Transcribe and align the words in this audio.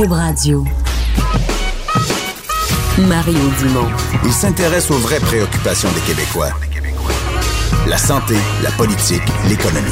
Cube 0.00 0.12
Radio. 0.12 0.64
Mario 2.96 3.38
Dumont. 3.58 3.86
Il 4.24 4.32
s'intéresse 4.32 4.90
aux 4.90 4.96
vraies 4.96 5.20
préoccupations 5.20 5.90
des 5.92 6.00
Québécois. 6.00 6.48
La 7.86 7.98
santé, 7.98 8.34
la 8.62 8.70
politique, 8.70 9.20
l'économie. 9.46 9.90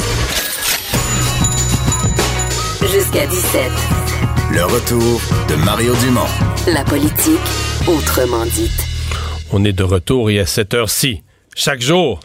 Jusqu'à 2.91 3.27
17. 3.27 3.71
Le 4.53 4.65
retour 4.65 5.21
de 5.47 5.55
Mario 5.63 5.93
Dumont. 5.97 6.25
La 6.65 6.83
politique 6.83 7.37
autrement 7.85 8.45
dite. 8.45 8.87
On 9.51 9.63
est 9.63 9.73
de 9.73 9.83
retour 9.83 10.31
et 10.31 10.39
à 10.39 10.47
cette 10.47 10.73
heure-ci, 10.73 11.21
chaque 11.55 11.81
jour, 11.81 12.19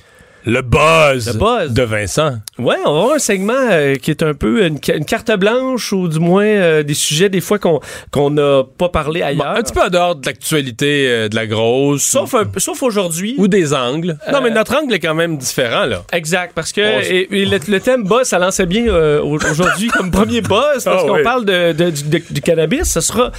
le 0.46 0.60
buzz, 0.60 1.32
Le 1.32 1.38
buzz. 1.38 1.72
de 1.72 1.82
Vincent. 1.82 2.34
Ouais, 2.58 2.76
on 2.84 2.92
va 2.92 2.98
avoir 3.00 3.14
un 3.14 3.18
segment 3.18 3.54
euh, 3.70 3.94
qui 3.96 4.10
est 4.10 4.22
un 4.22 4.34
peu 4.34 4.66
une, 4.66 4.78
ca- 4.82 4.94
une 4.96 5.06
carte 5.06 5.32
blanche 5.38 5.90
ou 5.92 6.06
du 6.06 6.18
moins 6.20 6.44
euh, 6.44 6.82
des 6.82 6.92
sujets 6.94 7.30
des 7.30 7.40
fois 7.40 7.58
qu'on 7.58 7.80
qu'on 8.10 8.28
n'a 8.30 8.62
pas 8.76 8.90
parlé 8.90 9.20
Bon, 9.20 9.26
ailleurs. 9.26 9.46
un 9.56 9.62
petit 9.62 9.72
peu 9.72 9.80
en 9.80 9.88
dehors 9.88 10.16
de 10.16 10.26
l'actualité 10.26 11.06
euh, 11.08 11.28
de 11.30 11.34
la 11.34 11.46
grosse. 11.46 12.02
Sauf, 12.02 12.34
un- 12.34 12.44
sauf 12.58 12.82
aujourd'hui. 12.82 13.34
Ou 13.38 13.48
des 13.48 13.72
angles. 13.72 14.18
Non, 14.30 14.40
mais 14.42 14.50
notre 14.50 14.76
angle 14.76 14.92
est 14.94 14.98
quand 15.00 15.14
même 15.14 15.38
différent, 15.38 15.86
là. 15.86 16.02
Exact, 16.12 16.52
parce 16.54 16.72
que 16.72 16.80
et- 16.82 17.26
et 17.40 17.46
le, 17.46 17.58
le 17.66 17.80
thème 17.80 18.04
buzz, 18.04 18.24
ça 18.24 18.38
lançait 18.38 18.66
bien 18.66 18.84
au- 18.94 19.38
aujourd'hui 19.50 19.88
comme 19.88 20.10
premier 20.10 20.42
buzz, 20.42 20.50
parce 20.84 21.02
Ah 21.04 21.06
qu'on 21.06 21.14
oui. 21.16 21.22
parle 21.22 21.46
de, 21.46 21.72
de- 21.72 21.90
du, 21.90 22.02
de- 22.04 22.22
du 22.30 22.40
cannabis. 22.42 22.84
Ce 22.92 23.00
sera 23.00 23.32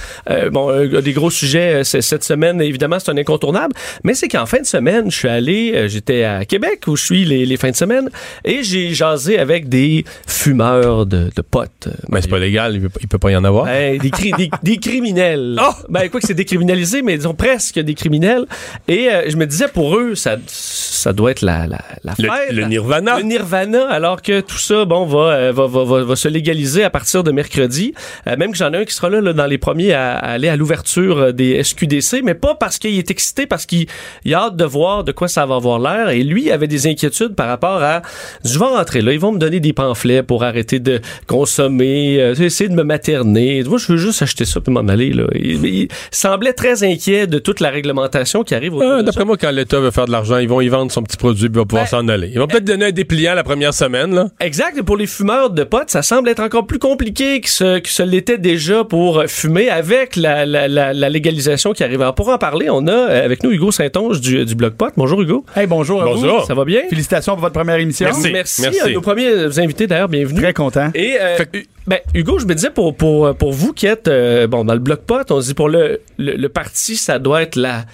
bon 0.50 0.86
des 1.00 1.12
gros 1.12 1.30
sujets 1.30 1.84
cette 1.84 2.24
semaine. 2.24 2.60
Évidemment, 2.60 2.98
c'est 2.98 3.12
un 3.12 3.16
incontournable. 3.16 3.74
Mais 4.02 4.14
c'est 4.14 4.26
qu'en 4.28 4.46
fin 4.46 4.60
de 4.60 4.66
semaine, 4.66 5.08
je 5.10 5.16
suis 5.16 5.28
allé, 5.28 5.88
j'étais 5.88 6.24
à 6.24 6.44
Québec 6.44 6.80
où 6.88 6.95
je 6.96 7.04
suis 7.04 7.24
les, 7.24 7.46
les 7.46 7.56
fins 7.56 7.70
de 7.70 7.76
semaine, 7.76 8.08
et 8.44 8.62
j'ai 8.62 8.92
jasé 8.94 9.38
avec 9.38 9.68
des 9.68 10.04
fumeurs 10.26 11.06
de, 11.06 11.30
de 11.34 11.42
potes. 11.42 11.88
Mais 12.08 12.20
c'est 12.22 12.28
pas 12.28 12.38
légal, 12.38 12.74
il 12.74 12.82
peut, 12.82 12.98
il 13.00 13.08
peut 13.08 13.18
pas 13.18 13.30
y 13.30 13.36
en 13.36 13.44
avoir. 13.44 13.64
Ben, 13.66 13.98
des, 13.98 14.10
cri- 14.10 14.32
des, 14.36 14.50
des 14.62 14.76
criminels. 14.78 15.58
Oh! 15.60 15.72
Ben, 15.88 16.08
quoi 16.08 16.20
que 16.20 16.26
c'est 16.26 16.34
décriminalisé, 16.34 17.02
mais 17.02 17.16
disons 17.16 17.34
presque 17.34 17.78
des 17.78 17.94
criminels. 17.94 18.46
Et 18.88 19.08
euh, 19.10 19.24
je 19.28 19.36
me 19.36 19.46
disais, 19.46 19.68
pour 19.68 19.96
eux, 19.96 20.14
ça, 20.14 20.36
ça 20.46 21.12
doit 21.12 21.30
être 21.32 21.42
la, 21.42 21.66
la, 21.66 21.80
la 22.04 22.14
Le- 22.18 22.28
fête. 22.28 22.52
le 22.52 22.64
nirvana. 22.64 23.16
Le 23.18 23.22
nirvana, 23.24 23.88
alors 23.88 24.22
que 24.22 24.40
tout 24.40 24.58
ça, 24.58 24.84
bon, 24.84 25.04
va, 25.06 25.18
euh, 25.32 25.52
va, 25.52 25.66
va, 25.66 25.84
va, 25.84 26.04
va 26.04 26.16
se 26.16 26.28
légaliser 26.28 26.84
à 26.84 26.90
partir 26.90 27.22
de 27.24 27.30
mercredi. 27.32 27.94
Euh, 28.26 28.36
même 28.36 28.52
que 28.52 28.58
j'en 28.58 28.72
ai 28.72 28.78
un 28.78 28.84
qui 28.84 28.94
sera 28.94 29.10
là, 29.10 29.20
là, 29.20 29.32
dans 29.32 29.46
les 29.46 29.58
premiers 29.58 29.92
à, 29.92 30.12
à 30.16 30.30
aller 30.32 30.48
à 30.48 30.56
l'ouverture 30.56 31.32
des 31.32 31.62
SQDC, 31.62 32.22
mais 32.24 32.34
pas 32.34 32.54
parce 32.54 32.78
qu'il 32.78 32.96
est 32.98 33.10
excité, 33.10 33.46
parce 33.46 33.66
qu'il 33.66 33.86
il 34.24 34.34
a 34.34 34.44
hâte 34.44 34.56
de 34.56 34.64
voir 34.64 35.04
de 35.04 35.12
quoi 35.12 35.28
ça 35.28 35.44
va 35.46 35.56
avoir 35.56 35.78
l'air. 35.78 36.10
Et 36.10 36.22
lui 36.22 36.50
avait 36.50 36.68
des 36.68 36.85
inquiétudes 36.86 37.34
par 37.34 37.48
rapport 37.48 37.82
à, 37.82 38.02
je 38.44 38.58
vais 38.58 38.64
rentrer 38.64 39.02
là, 39.02 39.12
ils 39.12 39.20
vont 39.20 39.32
me 39.32 39.38
donner 39.38 39.60
des 39.60 39.72
pamphlets 39.72 40.22
pour 40.22 40.44
arrêter 40.44 40.78
de 40.78 41.00
consommer, 41.26 42.16
euh, 42.20 42.34
essayer 42.34 42.68
de 42.68 42.74
me 42.74 42.82
materner. 42.82 43.62
Moi, 43.64 43.78
je 43.78 43.92
veux 43.92 43.98
juste 43.98 44.22
acheter 44.22 44.44
ça 44.44 44.60
puis 44.60 44.72
m'en 44.72 44.80
aller. 44.88 45.12
Là. 45.12 45.24
Il, 45.34 45.64
il 45.66 45.88
semblait 46.10 46.52
très 46.52 46.82
inquiet 46.84 47.26
de 47.26 47.38
toute 47.38 47.60
la 47.60 47.70
réglementation 47.70 48.42
qui 48.42 48.54
arrive 48.54 48.78
ça. 48.78 49.02
D'après 49.02 49.24
moi, 49.24 49.36
quand 49.36 49.50
l'État 49.50 49.78
veut 49.80 49.90
faire 49.90 50.06
de 50.06 50.12
l'argent, 50.12 50.38
ils 50.38 50.48
vont 50.48 50.60
y 50.60 50.68
vendre 50.68 50.90
son 50.90 51.02
petit 51.02 51.16
produit 51.16 51.48
puis 51.48 51.56
il 51.56 51.58
va 51.60 51.64
pouvoir 51.64 51.84
Ben, 51.84 51.90
s'en 51.90 52.08
aller. 52.08 52.30
Ils 52.32 52.38
vont 52.38 52.46
peut-être 52.46 52.64
donner 52.64 52.86
un 52.86 52.92
dépliant 52.92 53.34
la 53.34 53.44
première 53.44 53.74
semaine, 53.74 54.14
là. 54.14 54.28
Exact. 54.40 54.76
Et 54.78 54.82
pour 54.82 54.96
les 54.96 55.06
fumeurs 55.06 55.50
de 55.50 55.64
potes, 55.64 55.90
ça 55.90 56.02
semble 56.02 56.28
être 56.28 56.40
encore 56.40 56.66
plus 56.66 56.78
compliqué 56.78 57.40
que 57.40 57.48
ce, 57.50 57.78
que 57.78 57.88
ce 57.88 58.02
l'était 58.02 58.38
déjà 58.38 58.84
pour 58.84 59.18
euh, 59.18 59.26
fumer 59.26 59.68
avec 59.68 60.16
la, 60.16 60.46
la, 60.46 60.68
la, 60.68 60.92
la 60.92 61.08
légalisation 61.08 61.72
qui 61.72 61.84
arrive. 61.84 62.00
Alors, 62.02 62.14
pour 62.14 62.28
en 62.28 62.38
parler, 62.38 62.68
on 62.70 62.86
a 62.86 62.92
euh, 62.92 63.24
avec 63.24 63.42
nous 63.42 63.50
Hugo 63.50 63.70
Saint-Onge 63.70 64.20
du, 64.20 64.44
du 64.44 64.54
Blog 64.54 64.74
Pot. 64.74 64.92
Bonjour 64.96 65.20
Hugo. 65.22 65.44
Hey, 65.54 65.66
bonjour. 65.66 66.02
à 66.02 66.06
vous. 66.06 66.12
Bonjour. 66.20 66.44
Ça 66.46 66.54
va 66.54 66.64
bien? 66.64 66.75
Félicitations 66.88 67.32
pour 67.32 67.40
votre 67.42 67.54
première 67.54 67.76
émission. 67.76 68.06
Merci. 68.06 68.32
Merci. 68.32 68.62
Merci. 68.62 68.80
à 68.80 68.88
nos 68.90 69.00
premiers 69.00 69.58
invités 69.58 69.86
d'ailleurs, 69.86 70.08
bienvenue. 70.08 70.40
Très 70.40 70.52
content. 70.52 70.90
Et 70.94 71.16
euh, 71.20 71.36
que- 71.38 71.58
ben, 71.86 71.98
Hugo, 72.14 72.38
je 72.38 72.46
me 72.46 72.54
disais 72.54 72.70
pour 72.70 72.96
pour 72.96 73.34
pour 73.36 73.52
vous 73.52 73.72
qui 73.72 73.86
êtes 73.86 74.08
euh, 74.08 74.46
bon 74.46 74.64
dans 74.64 74.74
le 74.74 74.80
bloc 74.80 75.00
pot, 75.02 75.30
on 75.30 75.40
se 75.40 75.48
dit 75.48 75.54
pour 75.54 75.68
le, 75.68 76.00
le 76.18 76.34
le 76.36 76.48
parti, 76.48 76.96
ça 76.96 77.18
doit 77.18 77.42
être 77.42 77.56
la 77.56 77.84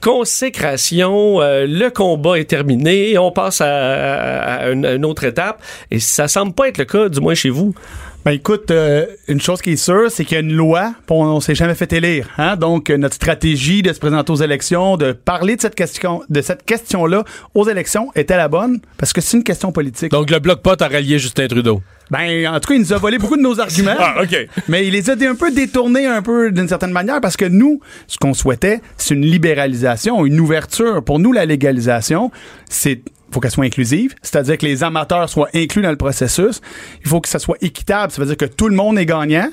consécration, 0.00 1.40
euh, 1.42 1.66
le 1.68 1.90
combat 1.90 2.38
est 2.38 2.44
terminé, 2.48 3.18
on 3.18 3.30
passe 3.32 3.60
à, 3.60 3.66
à- 3.66 4.54
à 4.64 4.70
une, 4.70 4.86
à 4.86 4.92
une 4.92 5.04
autre 5.04 5.24
étape 5.24 5.60
et 5.90 5.98
ça 6.00 6.28
semble 6.28 6.52
pas 6.54 6.68
être 6.68 6.78
le 6.78 6.84
cas 6.84 7.08
du 7.08 7.20
moins 7.20 7.34
chez 7.34 7.50
vous. 7.50 7.74
Ben 8.22 8.32
écoute, 8.32 8.70
euh, 8.70 9.06
une 9.28 9.40
chose 9.40 9.62
qui 9.62 9.70
est 9.70 9.76
sûre, 9.76 10.10
c'est 10.10 10.26
qu'il 10.26 10.34
y 10.34 10.36
a 10.36 10.42
une 10.42 10.52
loi, 10.52 10.94
on, 11.08 11.24
on 11.24 11.40
s'est 11.40 11.54
jamais 11.54 11.74
fait 11.74 11.90
élire. 11.94 12.28
Hein? 12.36 12.56
Donc, 12.56 12.90
euh, 12.90 12.98
notre 12.98 13.14
stratégie 13.14 13.80
de 13.80 13.94
se 13.94 13.98
présenter 13.98 14.30
aux 14.30 14.36
élections, 14.36 14.98
de 14.98 15.12
parler 15.12 15.56
de 15.56 15.62
cette 15.62 15.74
question, 15.74 16.22
de 16.28 16.42
cette 16.42 16.66
question-là 16.66 17.24
aux 17.54 17.66
élections 17.66 18.10
était 18.14 18.36
la 18.36 18.48
bonne, 18.48 18.80
parce 18.98 19.14
que 19.14 19.22
c'est 19.22 19.38
une 19.38 19.42
question 19.42 19.72
politique. 19.72 20.12
Donc, 20.12 20.30
le 20.30 20.38
bloc 20.38 20.60
pot 20.60 20.80
a 20.82 20.88
rallié 20.88 21.18
Justin 21.18 21.48
Trudeau. 21.48 21.80
Ben, 22.10 22.46
en 22.46 22.60
tout 22.60 22.68
cas, 22.68 22.74
il 22.74 22.80
nous 22.80 22.92
a 22.92 22.98
volé 22.98 23.16
beaucoup 23.16 23.38
de 23.38 23.42
nos 23.42 23.58
arguments. 23.58 23.94
Ah, 23.98 24.22
OK. 24.22 24.36
Mais 24.68 24.86
il 24.86 24.92
les 24.92 25.08
a 25.08 25.14
un 25.14 25.34
peu 25.34 25.50
détournés 25.50 26.06
un 26.06 26.22
peu 26.22 26.50
d'une 26.50 26.68
certaine 26.68 26.90
manière 26.90 27.20
parce 27.20 27.36
que 27.36 27.44
nous, 27.44 27.80
ce 28.06 28.18
qu'on 28.18 28.34
souhaitait, 28.34 28.80
c'est 28.96 29.14
une 29.14 29.24
libéralisation, 29.24 30.26
une 30.26 30.40
ouverture. 30.40 31.02
Pour 31.04 31.18
nous, 31.18 31.32
la 31.32 31.46
légalisation, 31.46 32.30
c'est 32.68 33.02
faut 33.30 33.40
qu'elle 33.40 33.50
soit 33.50 33.64
inclusive, 33.64 34.14
c'est-à-dire 34.22 34.58
que 34.58 34.66
les 34.66 34.82
amateurs 34.82 35.28
soient 35.28 35.48
inclus 35.54 35.82
dans 35.82 35.90
le 35.90 35.96
processus. 35.96 36.60
Il 37.02 37.08
faut 37.08 37.20
que 37.20 37.28
ça 37.28 37.38
soit 37.38 37.56
équitable, 37.60 38.12
ça 38.12 38.20
veut 38.20 38.26
dire 38.26 38.36
que 38.36 38.44
tout 38.44 38.68
le 38.68 38.74
monde 38.74 38.98
est 38.98 39.06
gagnant. 39.06 39.48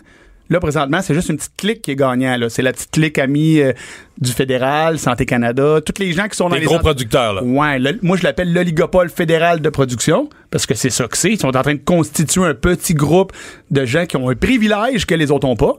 Là, 0.49 0.59
présentement, 0.59 1.01
c'est 1.01 1.13
juste 1.13 1.29
une 1.29 1.37
petite 1.37 1.55
clique 1.57 1.81
qui 1.81 1.91
est 1.91 1.95
gagnant. 1.95 2.37
C'est 2.49 2.61
la 2.61 2.71
petite 2.71 2.91
clique 2.91 3.17
amie 3.19 3.59
euh, 3.59 3.73
du 4.19 4.31
fédéral, 4.31 4.97
Santé 4.97 5.25
Canada, 5.25 5.79
tous 5.85 6.01
les 6.01 6.13
gens 6.13 6.27
qui 6.27 6.37
sont 6.37 6.47
dans 6.49 6.55
Les 6.55 6.61
les 6.61 6.65
gros 6.67 6.79
producteurs, 6.79 7.33
là. 7.33 7.43
Ouais, 7.43 7.77
le- 7.79 7.99
moi 8.01 8.15
je 8.17 8.23
l'appelle 8.23 8.53
l'oligopole 8.53 9.09
fédéral 9.09 9.59
de 9.61 9.69
production 9.69 10.29
parce 10.49 10.65
que 10.65 10.73
c'est 10.73 10.89
ça 10.89 11.07
que 11.07 11.17
c'est. 11.17 11.31
Ils 11.31 11.39
sont 11.39 11.55
en 11.55 11.61
train 11.61 11.73
de 11.75 11.81
constituer 11.83 12.45
un 12.45 12.53
petit 12.53 12.93
groupe 12.93 13.33
de 13.71 13.85
gens 13.85 14.05
qui 14.05 14.15
ont 14.17 14.29
un 14.29 14.35
privilège 14.35 15.05
que 15.05 15.15
les 15.15 15.31
autres 15.31 15.45
n'ont 15.47 15.55
pas. 15.57 15.73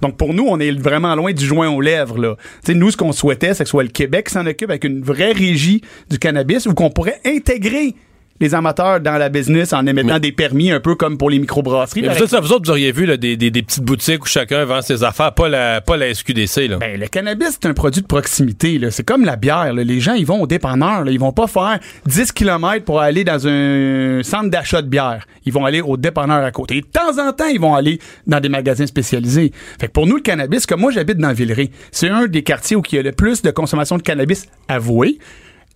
Donc 0.00 0.16
pour 0.16 0.32
nous, 0.34 0.46
on 0.48 0.58
est 0.60 0.70
vraiment 0.72 1.14
loin 1.16 1.32
du 1.32 1.44
joint 1.44 1.68
aux 1.68 1.80
lèvres. 1.80 2.18
Là. 2.18 2.36
Tu 2.64 2.72
sais, 2.72 2.74
nous, 2.78 2.90
ce 2.90 2.96
qu'on 2.96 3.12
souhaitait, 3.12 3.54
c'est 3.54 3.64
que 3.64 3.68
ce 3.68 3.72
soit 3.72 3.82
le 3.82 3.88
Québec 3.88 4.26
qui 4.28 4.32
s'en 4.34 4.46
occupe 4.46 4.70
avec 4.70 4.84
une 4.84 5.02
vraie 5.02 5.32
régie 5.32 5.82
du 6.10 6.18
cannabis 6.18 6.66
ou 6.66 6.74
qu'on 6.74 6.90
pourrait 6.90 7.20
intégrer 7.26 7.94
les 8.42 8.54
amateurs 8.54 9.00
dans 9.00 9.16
la 9.16 9.28
business 9.28 9.72
en 9.72 9.86
émettant 9.86 10.18
des 10.18 10.32
permis 10.32 10.70
un 10.72 10.80
peu 10.80 10.96
comme 10.96 11.16
pour 11.16 11.30
les 11.30 11.38
microbrasseries. 11.38 12.02
Vous, 12.02 12.22
autres, 12.22 12.40
vous 12.40 12.52
autres, 12.52 12.64
vous 12.66 12.70
auriez 12.72 12.90
vu 12.92 13.06
là, 13.06 13.16
des, 13.16 13.36
des, 13.36 13.50
des 13.50 13.62
petites 13.62 13.84
boutiques 13.84 14.24
où 14.24 14.26
chacun 14.26 14.64
vend 14.64 14.82
ses 14.82 15.04
affaires, 15.04 15.32
pas 15.32 15.48
la, 15.48 15.80
pas 15.80 15.96
la 15.96 16.12
SQDC. 16.12 16.68
Là. 16.68 16.76
Ben, 16.78 16.98
le 17.00 17.06
cannabis, 17.06 17.50
c'est 17.62 17.66
un 17.66 17.72
produit 17.72 18.02
de 18.02 18.06
proximité. 18.06 18.80
C'est 18.90 19.04
comme 19.04 19.24
la 19.24 19.36
bière. 19.36 19.72
là. 19.72 19.84
Les 19.84 20.00
gens, 20.00 20.14
ils 20.14 20.26
vont 20.26 20.42
au 20.42 20.46
dépanneur. 20.48 21.08
Ils 21.08 21.20
vont 21.20 21.32
pas 21.32 21.46
faire 21.46 21.78
10 22.06 22.32
km 22.32 22.84
pour 22.84 23.00
aller 23.00 23.22
dans 23.22 23.46
un 23.46 24.22
centre 24.24 24.50
d'achat 24.50 24.82
de 24.82 24.88
bière. 24.88 25.24
Ils 25.46 25.52
vont 25.52 25.64
aller 25.64 25.80
au 25.80 25.96
dépanneur 25.96 26.44
à 26.44 26.50
côté. 26.50 26.78
Et 26.78 26.80
de 26.80 26.86
temps 26.86 27.18
en 27.24 27.32
temps, 27.32 27.46
ils 27.46 27.60
vont 27.60 27.76
aller 27.76 28.00
dans 28.26 28.40
des 28.40 28.48
magasins 28.48 28.86
spécialisés. 28.86 29.52
Fait 29.80 29.86
que 29.86 29.92
pour 29.92 30.06
nous, 30.08 30.16
le 30.16 30.22
cannabis, 30.22 30.66
comme 30.66 30.80
moi, 30.80 30.90
j'habite 30.90 31.18
dans 31.18 31.32
Villeray, 31.32 31.70
c'est 31.92 32.08
un 32.08 32.26
des 32.26 32.42
quartiers 32.42 32.76
où 32.76 32.82
il 32.90 32.96
y 32.96 32.98
a 32.98 33.02
le 33.02 33.12
plus 33.12 33.40
de 33.42 33.52
consommation 33.52 33.96
de 33.98 34.02
cannabis 34.02 34.46
avouée. 34.66 35.18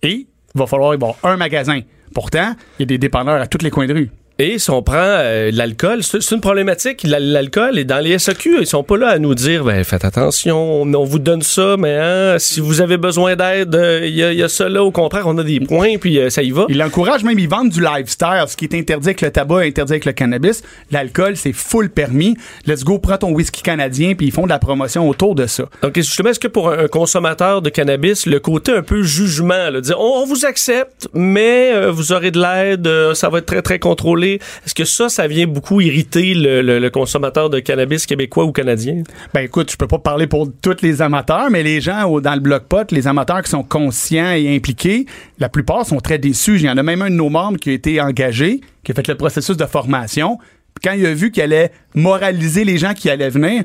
Et 0.03 0.27
il 0.55 0.59
va 0.59 0.67
falloir 0.67 0.91
y 0.93 0.95
avoir 0.95 1.15
un 1.23 1.37
magasin. 1.37 1.79
Pourtant, 2.13 2.55
il 2.77 2.81
y 2.81 2.83
a 2.83 2.85
des 2.85 2.97
dépanneurs 2.97 3.41
à 3.41 3.47
tous 3.47 3.63
les 3.63 3.69
coins 3.69 3.87
de 3.87 3.93
rue. 3.93 4.09
Et 4.39 4.59
si 4.59 4.69
on 4.69 4.83
prend 4.83 4.95
euh, 4.97 5.49
l'alcool, 5.51 6.03
c'est 6.03 6.19
une 6.31 6.41
problématique. 6.41 7.01
La- 7.03 7.19
L'alcool 7.19 7.79
est 7.79 7.85
dans 7.85 7.97
les 7.97 8.19
SAQ. 8.19 8.57
Ils 8.61 8.67
sont 8.67 8.83
pas 8.83 8.95
là 8.95 9.07
à 9.09 9.17
nous 9.17 9.33
dire, 9.33 9.63
ben, 9.63 9.83
faites 9.83 10.05
attention, 10.05 10.83
on, 10.83 10.93
on 10.93 11.03
vous 11.05 11.17
donne 11.17 11.41
ça, 11.41 11.75
mais 11.77 11.95
hein, 11.99 12.35
si 12.37 12.59
vous 12.59 12.79
avez 12.81 12.97
besoin 12.97 13.35
d'aide, 13.35 13.73
euh, 13.73 14.01
il 14.05 14.13
y, 14.15 14.23
a, 14.23 14.31
y 14.33 14.43
a 14.43 14.47
ça 14.47 14.69
là. 14.69 14.83
Au 14.83 14.91
contraire, 14.91 15.23
on 15.25 15.35
a 15.39 15.43
des 15.43 15.59
points, 15.59 15.97
puis 15.99 16.19
euh, 16.19 16.29
ça 16.29 16.43
y 16.43 16.51
va. 16.51 16.67
Il 16.69 16.83
encourage 16.83 17.23
même, 17.23 17.39
ils 17.39 17.49
vendent 17.49 17.71
du 17.71 17.81
lifestyle, 17.81 18.43
ce 18.47 18.55
qui 18.55 18.65
est 18.65 18.75
interdit 18.75 19.07
avec 19.07 19.21
le 19.21 19.31
tabac, 19.31 19.61
interdit 19.61 19.93
avec 19.93 20.05
le 20.05 20.11
cannabis. 20.11 20.61
L'alcool, 20.91 21.35
c'est 21.35 21.53
full 21.53 21.89
permis. 21.89 22.37
Let's 22.67 22.83
go, 22.83 22.99
prends 22.99 23.17
ton 23.17 23.31
whisky 23.31 23.63
canadien, 23.63 24.13
puis 24.13 24.27
ils 24.27 24.31
font 24.31 24.43
de 24.43 24.49
la 24.49 24.59
promotion 24.59 25.09
autour 25.09 25.33
de 25.33 25.47
ça. 25.47 25.63
Donc, 25.81 25.95
justement, 25.95 26.29
est-ce 26.29 26.39
que 26.39 26.47
pour 26.47 26.69
un, 26.69 26.77
un 26.83 26.87
consommateur 26.87 27.63
de 27.63 27.69
cannabis, 27.71 28.27
le 28.27 28.39
côté 28.39 28.71
un 28.73 28.83
peu 28.83 29.01
jugement, 29.01 29.71
là, 29.71 29.81
dire 29.81 29.99
on, 29.99 30.21
on 30.21 30.25
vous 30.27 30.45
accepte, 30.45 31.07
mais 31.15 31.71
euh, 31.73 31.89
vous 31.91 32.11
aurez 32.11 32.29
de 32.29 32.39
l'aide, 32.39 32.85
euh, 32.85 33.15
ça 33.15 33.29
va 33.29 33.39
être 33.39 33.47
très, 33.47 33.63
très 33.63 33.79
contrôlé. 33.79 34.26
Est-ce 34.35 34.75
que 34.75 34.85
ça, 34.85 35.09
ça 35.09 35.27
vient 35.27 35.47
beaucoup 35.47 35.81
irriter 35.81 36.33
le, 36.35 36.89
consommateur 36.89 37.49
de 37.49 37.59
cannabis 37.59 38.05
québécois 38.05 38.45
ou 38.45 38.51
canadien? 38.51 39.03
Ben 39.33 39.41
écoute, 39.41 39.71
je 39.71 39.77
peux 39.77 39.87
pas 39.87 39.99
parler 39.99 40.27
pour 40.27 40.47
tous 40.61 40.81
les 40.81 41.01
amateurs, 41.01 41.49
mais 41.49 41.63
les 41.63 41.81
gens 41.81 42.19
dans 42.19 42.33
le 42.33 42.39
bloc 42.39 42.63
pot, 42.63 42.91
les 42.91 43.07
amateurs 43.07 43.41
qui 43.41 43.49
sont 43.49 43.63
conscients 43.63 44.31
et 44.31 44.55
impliqués, 44.55 45.05
la 45.39 45.49
plupart 45.49 45.85
sont 45.85 45.99
très 45.99 46.17
déçus. 46.17 46.55
Il 46.55 46.63
y 46.63 46.69
en 46.69 46.77
a 46.77 46.83
même 46.83 47.01
un 47.01 47.09
de 47.09 47.15
nos 47.15 47.29
membres 47.29 47.57
qui 47.57 47.69
a 47.69 47.73
été 47.73 47.99
engagé, 48.01 48.61
qui 48.83 48.91
a 48.91 48.95
fait 48.95 49.07
le 49.07 49.15
processus 49.15 49.57
de 49.57 49.65
formation. 49.65 50.37
Quand 50.83 50.93
il 50.93 51.05
a 51.05 51.13
vu 51.13 51.31
qu'il 51.31 51.43
allait 51.43 51.71
moraliser 51.95 52.63
les 52.63 52.77
gens 52.77 52.93
qui 52.93 53.09
allaient 53.09 53.29
venir, 53.29 53.63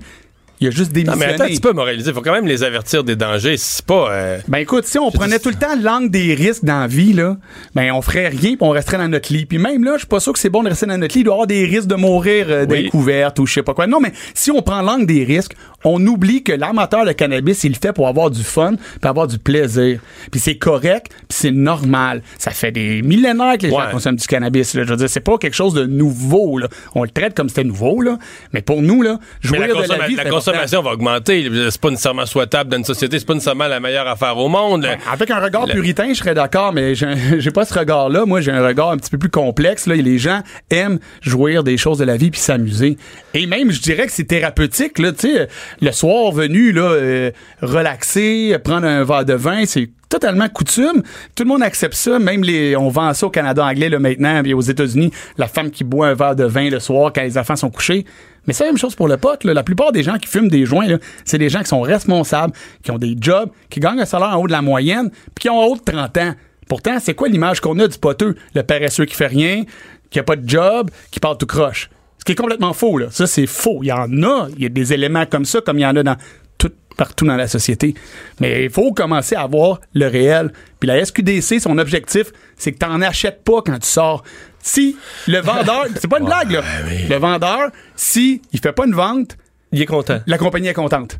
il 0.62 0.69
a 0.69 0.70
juste 0.70 0.91
Non, 0.94 0.99
mais 0.99 1.05
démissionné. 1.05 1.35
attends, 1.35 1.47
tu 1.55 1.61
peux 1.61 1.73
moraliser. 1.73 2.11
Il 2.11 2.14
faut 2.14 2.23
quand 2.23 2.32
même 2.32 2.47
les 2.47 2.62
avertir 2.62 3.05
des 3.05 3.17
dangers. 3.17 3.56
C'est 3.56 3.85
pas. 3.85 4.09
euh, 4.12 4.38
Ben 4.49 4.59
écoute, 4.59 4.85
si 4.87 4.99
on 4.99 5.11
prenait 5.11 5.38
tout 5.38 5.49
le 5.49 5.55
temps 5.56 5.75
l'angle 5.81 6.11
des 6.11 6.35
risques 6.35 6.64
dans 6.64 6.81
la 6.81 6.87
vie, 6.87 7.12
là, 7.12 7.37
ben 7.75 7.93
on 7.93 8.03
ferait 8.03 8.29
rien 8.29 8.38
puis 8.56 8.59
on 8.61 8.70
resterait 8.70 8.99
dans 8.99 9.09
notre 9.09 9.32
lit. 9.32 9.47
Puis 9.47 9.59
même 9.59 9.85
là, 9.85 9.93
je 9.94 9.99
suis 10.00 10.06
pas 10.06 10.20
sûr 10.20 10.32
que 10.32 10.38
c'est 10.38 10.50
bon 10.50 10.62
de 10.62 10.69
rester 10.69 10.87
dans 10.87 10.97
notre 10.99 11.14
lit. 11.14 11.20
Il 11.20 11.25
doit 11.25 11.32
y 11.32 11.37
avoir 11.37 11.47
des 11.47 11.64
risques 11.67 11.88
de 11.88 11.94
mourir 11.97 12.47
euh, 12.49 12.67
Oui. 12.69 12.85
découverte 12.85 13.38
ou 13.38 13.47
je 13.47 13.55
sais 13.55 13.62
pas 13.62 13.75
quoi. 13.75 13.87
Non, 13.87 14.00
mais 14.00 14.12
si 14.35 14.50
on 14.50 14.62
prend 14.62 14.82
l'angle 14.82 15.06
des 15.06 15.25
risques, 15.25 15.55
on 15.85 16.05
oublie 16.06 16.43
que 16.44 16.53
l'amateur 16.53 17.05
de 17.05 17.12
cannabis, 17.12 17.65
il 17.65 17.73
le 17.73 17.79
fait 17.82 17.93
pour 17.93 18.06
avoir 18.06 18.31
du 18.31 18.43
fun 18.44 18.75
puis 18.76 19.08
avoir 19.08 19.26
du 19.26 19.38
plaisir. 19.38 20.00
Puis 20.31 20.41
c'est 20.41 20.56
correct 20.56 21.06
puis 21.11 21.26
c'est 21.31 21.50
normal. 21.50 22.23
Ça 22.38 22.50
fait 22.53 22.70
des 22.73 23.03
millénaires 23.03 23.58
que 23.58 23.67
les 23.67 23.73
Ouais. 23.73 23.82
gens 23.85 23.91
consomment 23.91 24.17
du 24.17 24.26
cannabis. 24.26 24.75
Là. 24.75 24.85
Je 24.85 24.91
veux 24.91 24.97
dire, 24.97 25.08
c'est 25.11 25.20
pas 25.20 25.38
quelque 25.38 25.55
chose 25.55 25.75
de 25.75 25.85
nouveau. 25.87 26.58
Là. 26.58 26.69
On 26.94 27.03
le 27.03 27.08
traite 27.11 27.35
comme 27.35 27.49
c'était 27.49 27.65
nouveau, 27.65 28.00
là. 28.00 28.19
Mais 28.53 28.62
pour 28.62 28.82
nous, 28.82 29.03
là, 29.03 29.19
Mais 29.43 29.49
jouir 29.49 29.61
la, 29.62 29.67
de 29.69 29.73
la 30.00 30.06
vie, 30.06 30.15
la 30.15 30.25
consommation 30.52 30.82
va 30.82 30.90
augmenter. 30.93 31.49
C'est 31.70 31.81
pas 31.81 31.90
nécessairement 31.90 32.26
souhaitable 32.26 32.70
dans 32.70 32.76
une 32.78 32.84
société, 32.84 33.19
c'est 33.19 33.26
pas 33.26 33.34
nécessairement 33.34 33.66
la 33.69 33.81
meilleure 33.81 34.06
affaire 34.08 34.37
au 34.38 34.49
monde. 34.49 34.87
Avec 35.10 35.31
un 35.31 35.40
regard 35.40 35.66
Le- 35.66 35.72
puritain, 35.72 36.08
je 36.10 36.14
serais 36.19 36.34
d'accord, 36.34 36.72
mais 36.72 36.94
j'ai 36.94 37.14
j'ai 37.40 37.50
pas 37.50 37.64
ce 37.64 37.78
regard-là. 37.78 38.25
Moi, 38.26 38.40
j'ai 38.40 38.52
un 38.52 38.64
regard 38.66 38.90
un 38.90 38.96
petit 38.96 39.10
peu 39.10 39.19
plus 39.19 39.31
complexe. 39.31 39.87
Là. 39.87 39.94
Et 39.94 40.02
Les 40.02 40.19
gens 40.19 40.43
aiment 40.70 40.99
jouir 41.20 41.64
des 41.64 41.76
choses 41.76 41.99
de 41.99 42.04
la 42.04 42.16
vie 42.16 42.31
puis 42.31 42.40
s'amuser. 42.40 42.96
Et 43.34 43.46
même, 43.46 43.70
je 43.70 43.81
dirais 43.81 44.06
que 44.06 44.12
c'est 44.12 44.25
thérapeutique. 44.25 44.99
Là, 44.99 45.12
tu 45.12 45.32
sais, 45.32 45.49
le 45.81 45.93
soir 45.93 46.32
venu, 46.32 46.73
là, 46.73 46.82
euh, 46.82 47.31
relaxer, 47.61 48.56
prendre 48.62 48.87
un 48.87 49.05
verre 49.05 49.25
de 49.25 49.34
vin, 49.34 49.64
c'est 49.64 49.90
totalement 50.08 50.49
coutume. 50.49 51.02
Tout 51.34 51.44
le 51.44 51.49
monde 51.49 51.62
accepte 51.62 51.94
ça. 51.94 52.19
Même 52.19 52.44
les, 52.44 52.76
on 52.76 52.88
vend 52.88 53.14
ça 53.14 53.26
au 53.26 53.31
Canada 53.31 53.64
anglais 53.64 53.88
là, 53.88 53.99
maintenant, 53.99 54.43
puis 54.43 54.52
aux 54.52 54.61
États-Unis, 54.61 55.11
la 55.38 55.49
femme 55.49 55.70
qui 55.70 55.84
boit 55.84 56.08
un 56.08 56.14
verre 56.14 56.37
de 56.37 56.44
vin 56.44 56.69
le 56.69 56.81
soir 56.81 57.12
quand 57.14 57.23
les 57.23 57.38
enfants 57.38 57.56
sont 57.56 57.70
couchés. 57.70 58.05
Mais 58.46 58.52
c'est 58.52 58.64
la 58.64 58.70
même 58.70 58.79
chose 58.79 58.94
pour 58.94 59.08
le 59.08 59.17
pote. 59.17 59.44
La 59.44 59.62
plupart 59.62 59.93
des 59.93 60.02
gens 60.02 60.19
qui 60.19 60.29
fument 60.29 60.49
des 60.49 60.67
joints, 60.67 60.87
c'est 61.25 61.38
des 61.38 61.49
gens 61.49 61.61
qui 61.61 61.69
sont 61.69 61.81
responsables, 61.81 62.52
qui 62.82 62.90
ont 62.90 62.99
des 62.99 63.17
jobs, 63.19 63.50
qui 63.70 63.81
gagnent 63.81 64.00
un 64.00 64.05
salaire 64.05 64.37
en 64.37 64.43
haut 64.43 64.46
de 64.46 64.52
la 64.52 64.62
moyenne, 64.62 65.11
puis 65.34 65.43
qui 65.43 65.49
ont 65.49 65.58
en 65.58 65.64
haut 65.64 65.76
de 65.76 65.81
30 65.81 66.17
ans. 66.19 66.34
Pourtant, 66.69 66.99
c'est 67.00 67.14
quoi 67.14 67.29
l'image 67.29 67.61
qu'on 67.61 67.79
a 67.79 67.88
du 67.88 67.99
poteux? 67.99 68.34
Le 68.55 68.62
paresseux 68.62 69.05
qui 69.05 69.14
fait 69.14 69.26
rien, 69.26 69.64
qui 70.11 70.19
a 70.19 70.23
pas 70.23 70.37
de 70.37 70.49
job, 70.49 70.90
qui 71.11 71.20
parle 71.20 71.38
tout 71.38 71.46
croche. 71.46 71.88
Ce 72.22 72.24
qui 72.24 72.32
est 72.32 72.36
complètement 72.36 72.72
faux, 72.72 72.98
là. 72.98 73.08
Ça, 73.10 73.26
c'est 73.26 73.48
faux. 73.48 73.80
Il 73.82 73.86
y 73.88 73.92
en 73.92 74.22
a. 74.22 74.46
Il 74.56 74.62
y 74.62 74.66
a 74.66 74.69
des 74.69 74.92
éléments 74.92 75.26
comme 75.26 75.44
ça, 75.44 75.60
comme 75.60 75.80
il 75.80 75.82
y 75.82 75.86
en 75.86 75.96
a 75.96 76.04
dans 76.04 76.14
tout, 76.56 76.70
partout 76.96 77.26
dans 77.26 77.34
la 77.34 77.48
société. 77.48 77.94
Mais 78.38 78.66
il 78.66 78.70
faut 78.70 78.92
commencer 78.92 79.34
à 79.34 79.44
voir 79.48 79.80
le 79.92 80.06
réel. 80.06 80.52
Puis 80.78 80.86
la 80.86 81.04
SQDC, 81.04 81.58
son 81.58 81.78
objectif, 81.78 82.28
c'est 82.56 82.70
que 82.70 82.78
tu 82.78 82.86
n'en 82.88 83.00
achètes 83.02 83.42
pas 83.42 83.60
quand 83.66 83.76
tu 83.80 83.88
sors. 83.88 84.22
Si 84.60 84.96
le 85.26 85.40
vendeur, 85.40 85.86
c'est 86.00 86.06
pas 86.06 86.20
une 86.20 86.26
blague, 86.26 86.52
là. 86.52 86.62
Le 87.10 87.16
vendeur, 87.16 87.70
si 87.96 88.40
il 88.52 88.60
fait 88.60 88.70
pas 88.72 88.86
une 88.86 88.94
vente, 88.94 89.36
Il 89.72 89.82
est 89.82 89.86
content. 89.86 90.20
la 90.28 90.38
compagnie 90.38 90.69
est 90.69 90.74
contente. 90.74 91.19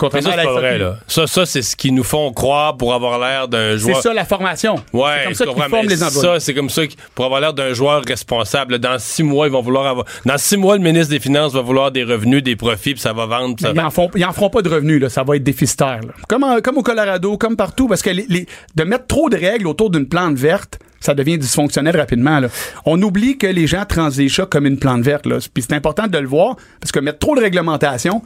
Ça, 0.00 0.06
à 0.06 0.20
c'est 0.20 0.34
pas 0.44 0.52
vrai, 0.52 0.78
là. 0.78 0.96
Ça, 1.06 1.26
ça 1.28 1.46
c'est 1.46 1.62
ce 1.62 1.76
qu'ils 1.76 1.94
nous 1.94 2.02
font 2.02 2.32
croire 2.32 2.76
pour 2.76 2.92
avoir 2.94 3.18
l'air 3.20 3.46
d'un 3.48 3.72
C'est 3.72 3.78
joueur. 3.78 4.02
ça 4.02 4.12
la 4.12 4.24
formation. 4.24 4.74
Ouais, 4.92 5.02
c'est 5.18 5.24
comme 5.24 5.34
ça 5.34 5.44
qu'ils 5.46 5.70
forment 5.70 5.88
les 5.88 6.02
employés. 6.02 6.28
Ça, 6.28 6.40
c'est 6.40 6.54
comme 6.54 6.68
ça 6.68 6.82
pour 7.14 7.24
avoir 7.26 7.40
l'air 7.40 7.54
d'un 7.54 7.72
joueur 7.74 8.02
responsable. 8.04 8.78
Dans 8.80 8.98
six 8.98 9.22
mois, 9.22 9.46
ils 9.46 9.52
vont 9.52 9.62
vouloir 9.62 9.86
avoir. 9.86 10.04
Dans 10.26 10.36
six 10.36 10.56
mois, 10.56 10.76
le 10.76 10.82
ministre 10.82 11.10
des 11.10 11.20
Finances 11.20 11.52
va 11.52 11.60
vouloir 11.62 11.92
des 11.92 12.02
revenus, 12.02 12.42
des 12.42 12.56
profits, 12.56 12.94
puis 12.94 13.00
ça 13.00 13.12
va 13.12 13.26
vendre. 13.26 13.54
puis 13.54 13.64
ça- 13.64 13.72
Ils 13.72 13.80
en, 13.80 13.90
font, 13.90 14.10
ils 14.16 14.24
en 14.24 14.32
feront 14.32 14.50
pas 14.50 14.62
de 14.62 14.68
revenus, 14.68 15.00
là. 15.00 15.08
ça 15.08 15.22
va 15.22 15.36
être 15.36 15.44
déficitaire. 15.44 16.00
là. 16.02 16.12
Comme, 16.28 16.42
en- 16.42 16.60
comme 16.60 16.76
au 16.78 16.82
Colorado, 16.82 17.38
comme 17.38 17.56
partout, 17.56 17.86
parce 17.86 18.02
que 18.02 18.10
les- 18.10 18.26
les- 18.28 18.46
de 18.74 18.82
mettre 18.84 19.06
trop 19.06 19.30
de 19.30 19.36
règles 19.36 19.68
autour 19.68 19.90
d'une 19.90 20.06
plante 20.08 20.36
verte, 20.36 20.78
ça 21.00 21.14
devient 21.14 21.38
dysfonctionnel 21.38 21.96
rapidement. 21.96 22.40
là. 22.40 22.48
On 22.84 23.00
oublie 23.00 23.38
que 23.38 23.46
les 23.46 23.66
gens 23.68 23.84
transigent 23.84 24.34
ça 24.34 24.46
comme 24.46 24.66
une 24.66 24.78
plante 24.78 25.02
verte. 25.02 25.26
Là. 25.26 25.36
Puis 25.54 25.62
c'est 25.62 25.74
important 25.74 26.08
de 26.08 26.18
le 26.18 26.26
voir, 26.26 26.56
parce 26.80 26.90
que 26.90 26.98
mettre 26.98 27.20
trop 27.20 27.36
de 27.36 27.40
réglementation, 27.40 28.22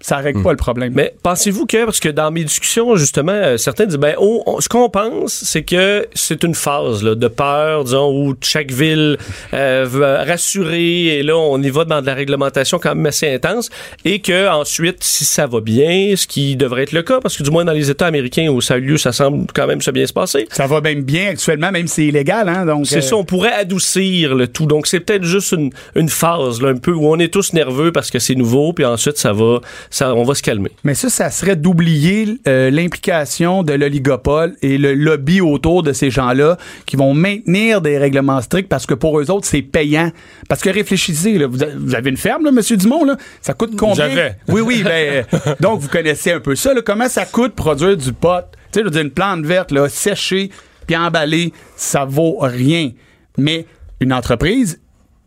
ça 0.00 0.16
règle 0.18 0.42
pas 0.42 0.50
le 0.50 0.56
problème. 0.56 0.92
Mais 0.94 1.14
pensez-vous 1.22 1.66
que, 1.66 1.84
parce 1.84 2.00
que 2.00 2.08
dans 2.08 2.30
mes 2.30 2.44
discussions, 2.44 2.96
justement, 2.96 3.32
euh, 3.32 3.56
certains 3.56 3.86
disent, 3.86 3.98
ben, 3.98 4.14
on- 4.18 4.42
on- 4.46 4.60
ce 4.60 4.68
qu'on 4.68 4.88
pense, 4.88 5.32
c'est 5.32 5.62
que 5.62 6.06
c'est 6.14 6.42
une 6.42 6.54
phase 6.54 7.02
là, 7.02 7.14
de 7.14 7.28
peur, 7.28 7.84
disons, 7.84 8.10
où 8.10 8.34
chaque 8.42 8.70
ville 8.70 9.18
euh, 9.54 9.86
veut 9.88 10.04
rassurer, 10.04 11.18
et 11.18 11.22
là, 11.22 11.36
on 11.36 11.60
y 11.62 11.70
va 11.70 11.84
dans 11.84 12.00
de 12.00 12.06
la 12.06 12.14
réglementation 12.14 12.78
quand 12.78 12.94
même 12.94 13.06
assez 13.06 13.32
intense, 13.32 13.68
et 14.04 14.20
que 14.20 14.48
ensuite, 14.48 15.02
si 15.04 15.24
ça 15.24 15.46
va 15.46 15.60
bien, 15.60 16.14
ce 16.16 16.26
qui 16.26 16.56
devrait 16.56 16.84
être 16.84 16.92
le 16.92 17.02
cas, 17.02 17.20
parce 17.20 17.36
que 17.36 17.42
du 17.42 17.50
moins 17.50 17.64
dans 17.64 17.72
les 17.72 17.90
États 17.90 18.06
américains 18.06 18.48
où 18.48 18.60
ça 18.60 18.74
a 18.74 18.76
eu 18.78 18.82
lieu, 18.82 18.96
ça 18.96 19.12
semble 19.12 19.46
quand 19.54 19.66
même 19.66 19.82
se 19.82 19.90
bien 19.90 20.06
se 20.06 20.12
passer. 20.12 20.46
ça 20.50 20.66
va 20.66 20.80
même 20.80 21.02
bien 21.02 21.28
actuellement, 21.28 21.70
même 21.70 21.86
si 21.86 21.94
c'est 21.94 22.06
illégal. 22.06 22.48
Hein, 22.48 22.64
donc, 22.66 22.86
C'est 22.86 22.98
euh, 22.98 23.00
ça, 23.02 23.16
on 23.16 23.24
pourrait 23.24 23.52
adoucir 23.52 24.34
le 24.34 24.48
tout. 24.48 24.66
Donc, 24.66 24.86
c'est 24.86 25.00
peut-être 25.00 25.24
juste 25.24 25.52
une, 25.52 25.70
une 25.94 26.08
phase, 26.08 26.62
là, 26.62 26.68
un 26.70 26.76
peu, 26.76 26.92
où 26.92 27.06
on 27.06 27.18
est 27.18 27.32
tous 27.32 27.52
nerveux 27.52 27.92
parce 27.92 28.10
que 28.10 28.18
c'est 28.18 28.34
nouveau, 28.34 28.72
puis 28.72 28.84
ensuite, 28.84 29.18
ça 29.18 29.32
va, 29.32 29.60
ça, 29.92 30.14
on 30.14 30.22
va 30.22 30.34
se 30.36 30.42
calmer. 30.42 30.70
Mais 30.84 30.94
ça, 30.94 31.10
ça 31.10 31.30
serait 31.30 31.56
d'oublier 31.56 32.38
euh, 32.46 32.70
l'implication 32.70 33.62
de 33.64 33.72
l'oligopole 33.72 34.54
et 34.62 34.78
le 34.78 34.94
lobby 34.94 35.40
autour 35.40 35.82
de 35.82 35.92
ces 35.92 36.10
gens-là 36.10 36.56
qui 36.86 36.94
vont 36.96 37.12
maintenir 37.12 37.80
des 37.80 37.98
règlements 37.98 38.40
stricts 38.40 38.68
parce 38.68 38.86
que 38.86 38.94
pour 38.94 39.18
eux 39.20 39.30
autres, 39.30 39.46
c'est 39.48 39.62
payant. 39.62 40.12
Parce 40.48 40.60
que 40.62 40.70
réfléchissez, 40.70 41.38
là, 41.38 41.46
vous, 41.48 41.62
a- 41.64 41.74
vous 41.76 41.94
avez 41.94 42.10
une 42.10 42.16
ferme, 42.16 42.44
là, 42.44 42.52
Monsieur 42.52 42.76
Dumont, 42.76 43.04
là? 43.04 43.16
ça 43.42 43.52
coûte 43.52 43.76
combien? 43.76 43.94
J'avais. 44.08 44.36
Oui, 44.48 44.60
oui, 44.60 44.82
ben, 44.84 45.24
euh, 45.34 45.54
donc 45.60 45.80
vous 45.80 45.88
connaissez 45.88 46.32
un 46.32 46.40
peu 46.40 46.54
ça. 46.54 46.72
Là, 46.72 46.82
comment 46.84 47.08
ça 47.08 47.26
coûte 47.26 47.54
produire 47.54 47.96
du 47.96 48.12
pot? 48.12 48.44
Tu 48.72 48.78
sais, 48.78 48.80
je 48.80 48.84
veux 48.84 48.90
dire, 48.90 49.02
une 49.02 49.10
plante 49.10 49.44
verte, 49.44 49.72
là, 49.72 49.88
séchée 49.88 50.50
puis 50.86 50.96
emballée, 50.96 51.52
ça 51.76 52.04
vaut 52.04 52.38
rien. 52.40 52.90
Mais 53.38 53.66
une 54.00 54.12
entreprise 54.12 54.80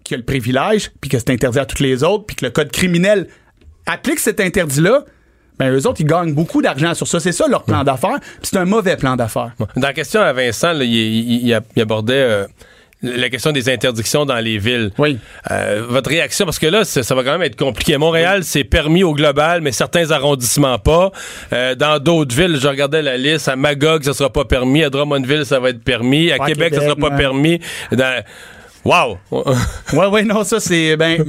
qui 0.04 0.14
a 0.14 0.18
le 0.18 0.24
privilège, 0.24 0.92
puis 1.02 1.10
que 1.10 1.18
c'est 1.20 1.30
interdit 1.30 1.60
à 1.60 1.66
toutes 1.66 1.80
les 1.80 2.04
autres, 2.04 2.26
puis 2.26 2.36
que 2.36 2.46
le 2.46 2.52
code 2.52 2.72
criminel 2.72 3.28
applique 3.86 4.20
cet 4.20 4.40
interdit-là, 4.40 5.04
ben 5.60 5.72
eux 5.72 5.88
autres, 5.88 6.02
ils 6.02 6.08
gagnent 6.08 6.34
beaucoup 6.34 6.62
d'argent 6.62 6.94
sur 6.94 7.08
ça. 7.08 7.20
C'est 7.20 7.32
ça 7.32 7.48
leur 7.48 7.64
plan 7.64 7.84
d'affaires, 7.84 8.18
c'est 8.42 8.58
un 8.58 8.66
mauvais 8.66 8.98
plan 8.98 9.16
d'affaires. 9.16 9.52
Dans 9.76 9.88
la 9.88 9.94
question 9.94 10.22
à 10.22 10.34
Vincent, 10.34 10.74
là, 10.74 10.84
il, 10.84 10.94
il- 10.94 11.48
il- 11.50 11.60
il 11.76 11.82
abordait 11.82 12.14
euh, 12.16 12.48
la 13.04 13.30
question 13.30 13.52
des 13.52 13.70
interdictions 13.70 14.26
dans 14.26 14.40
les 14.40 14.58
villes. 14.58 14.92
Oui. 14.98 15.20
Euh, 15.52 15.84
votre 15.88 16.10
réaction, 16.10 16.46
parce 16.46 16.58
que 16.58 16.66
là, 16.68 16.86
ça, 16.86 17.04
ça 17.04 17.14
va 17.14 17.24
quand 17.24 17.34
même 17.34 17.42
être 17.44 17.58
compliqué. 17.58 17.98
Montréal, 17.98 18.44
c'est 18.46 18.64
permis 18.64 19.04
au 19.04 19.14
global, 19.14 19.60
mais 19.62 19.72
certains 19.74 20.10
arrondissements 20.12 20.80
pas. 20.80 21.12
Euh, 21.52 21.76
dans 21.76 22.00
d'autres 22.00 22.34
villes, 22.36 22.58
je 22.62 22.68
regardais 22.68 23.02
la 23.02 23.18
liste. 23.18 23.48
À 23.50 23.56
Magog, 23.58 24.04
ça 24.04 24.14
sera 24.14 24.32
pas 24.32 24.46
permis. 24.46 24.84
À 24.86 24.90
Drummondville, 24.90 25.46
ça 25.46 25.60
va 25.60 25.70
être 25.70 25.84
permis. 25.84 26.32
À 26.32 26.38
Ouais, 26.42 26.48
Québec, 26.54 26.74
ça 26.74 26.80
Québec, 26.80 26.84
sera 26.84 26.96
pas 27.10 27.14
ouais. 27.14 27.22
permis. 27.22 27.60
Dans... 27.92 28.24
Wow! 28.86 29.18
Ouais, 29.94 30.08
ouais, 30.08 30.24
non, 30.24 30.44
ça 30.44 30.60
c'est 30.60 30.98
ben 30.98 31.24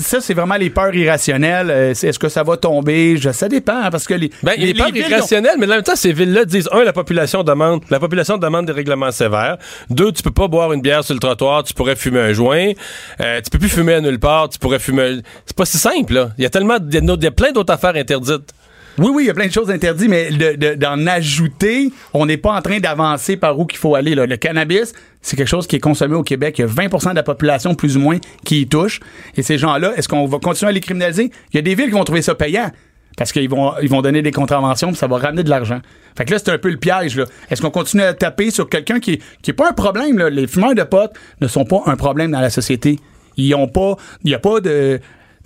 ça 0.00 0.20
c'est 0.20 0.34
vraiment 0.34 0.56
les 0.56 0.70
peurs 0.70 0.94
irrationnelles. 0.94 1.70
Euh, 1.70 1.90
Est-ce 1.90 2.18
que 2.18 2.28
ça 2.28 2.42
va 2.42 2.56
tomber? 2.56 3.16
Je- 3.16 3.30
Ça 3.30 3.48
dépend 3.48 3.76
hein, 3.84 3.90
parce 3.90 4.06
que 4.06 4.14
les 4.14 4.30
Ben, 4.42 4.54
les, 4.58 4.74
peurs 4.74 4.88
ont- 4.88 4.94
irrationnelles, 4.94 5.54
mais 5.58 5.66
en 5.66 5.70
même 5.70 5.82
temps, 5.82 5.94
ces 5.94 6.12
villes-là 6.12 6.44
disent, 6.44 6.68
un, 6.72 6.82
la 6.82 6.92
population 6.92 7.44
demande, 7.44 7.82
la 7.90 8.00
population 8.00 8.38
demande 8.38 8.66
des 8.66 8.72
règlements 8.72 9.12
sévères. 9.12 9.56
Deux, 9.88 10.10
tu 10.10 10.22
peux 10.22 10.32
pas 10.32 10.48
boire 10.48 10.72
une 10.72 10.82
bière 10.82 11.04
sur 11.04 11.14
le 11.14 11.20
trottoir, 11.20 11.62
tu 11.62 11.74
pourrais 11.74 11.94
fumer 11.96 12.20
un 12.20 12.32
joint. 12.32 12.72
Euh, 13.20 13.40
tu 13.40 13.50
peux 13.50 13.58
plus 13.58 13.68
fumer 13.68 13.94
à 13.94 14.00
nulle 14.00 14.18
part, 14.18 14.48
tu 14.48 14.58
pourrais 14.58 14.80
fumer. 14.80 15.02
un- 15.02 15.20
C'est 15.46 15.56
pas 15.56 15.66
si 15.66 15.78
simple, 15.78 16.14
là. 16.14 16.30
Il 16.38 16.42
y 16.42 16.46
a 16.46 16.50
tellement, 16.50 16.78
il 16.90 17.22
y 17.22 17.26
a 17.26 17.30
plein 17.30 17.52
d'autres 17.52 17.72
affaires 17.72 17.94
interdites. 17.94 18.52
Oui, 19.00 19.10
oui, 19.14 19.22
il 19.24 19.26
y 19.28 19.30
a 19.30 19.34
plein 19.34 19.46
de 19.46 19.52
choses 19.52 19.70
interdites, 19.70 20.08
mais 20.08 20.30
de- 20.30 20.56
de- 20.56 20.74
d'en 20.74 21.06
ajouter, 21.06 21.90
on 22.12 22.26
n'est 22.26 22.36
pas 22.36 22.52
en 22.52 22.60
train 22.60 22.78
d'avancer 22.80 23.36
par 23.36 23.58
où 23.58 23.64
qu'il 23.64 23.78
faut 23.78 23.94
aller. 23.94 24.14
Là. 24.14 24.26
Le 24.26 24.36
cannabis, 24.36 24.92
c'est 25.22 25.36
quelque 25.36 25.48
chose 25.48 25.66
qui 25.66 25.76
est 25.76 25.80
consommé 25.80 26.14
au 26.16 26.22
Québec. 26.22 26.58
Il 26.58 26.62
y 26.62 26.64
a 26.64 26.68
20% 26.68 27.10
de 27.10 27.16
la 27.16 27.22
population, 27.22 27.74
plus 27.74 27.96
ou 27.96 28.00
moins, 28.00 28.18
qui 28.44 28.60
y 28.62 28.68
touche. 28.68 29.00
Et 29.36 29.42
ces 29.42 29.56
gens-là, 29.58 29.92
est-ce 29.96 30.08
qu'on 30.08 30.26
va 30.26 30.38
continuer 30.38 30.68
à 30.68 30.72
les 30.72 30.80
criminaliser? 30.80 31.30
Il 31.52 31.56
y 31.56 31.58
a 31.58 31.62
des 31.62 31.74
villes 31.74 31.86
qui 31.86 31.92
vont 31.92 32.04
trouver 32.04 32.22
ça 32.22 32.34
payant. 32.34 32.70
Parce 33.16 33.32
qu'ils 33.32 33.48
vont, 33.50 33.72
ils 33.82 33.88
vont 33.88 34.02
donner 34.02 34.22
des 34.22 34.30
contraventions, 34.30 34.88
puis 34.88 34.96
ça 34.96 35.06
va 35.08 35.18
ramener 35.18 35.42
de 35.42 35.50
l'argent. 35.50 35.80
Fait 36.16 36.24
que 36.24 36.30
là, 36.32 36.38
c'est 36.38 36.50
un 36.50 36.58
peu 36.58 36.70
le 36.70 36.76
piège. 36.76 37.20
Est-ce 37.50 37.60
qu'on 37.60 37.70
continue 37.70 38.02
à 38.04 38.14
taper 38.14 38.50
sur 38.50 38.68
quelqu'un 38.68 39.00
qui, 39.00 39.14
est- 39.14 39.22
qui 39.42 39.50
est 39.50 39.54
pas 39.54 39.68
un 39.68 39.72
problème? 39.72 40.18
Les 40.28 40.46
fumeurs 40.46 40.74
de 40.74 40.82
potes 40.84 41.12
ne 41.40 41.48
sont 41.48 41.64
pas 41.64 41.82
un 41.86 41.96
problème 41.96 42.30
dans 42.30 42.40
la 42.40 42.50
société. 42.50 42.98
Ils 43.36 43.54
ont 43.54 43.66
pas, 43.68 43.96
il 44.24 44.28
n'y 44.28 44.34
a 44.34 44.38
pas 44.38 44.60
de, 44.60 45.00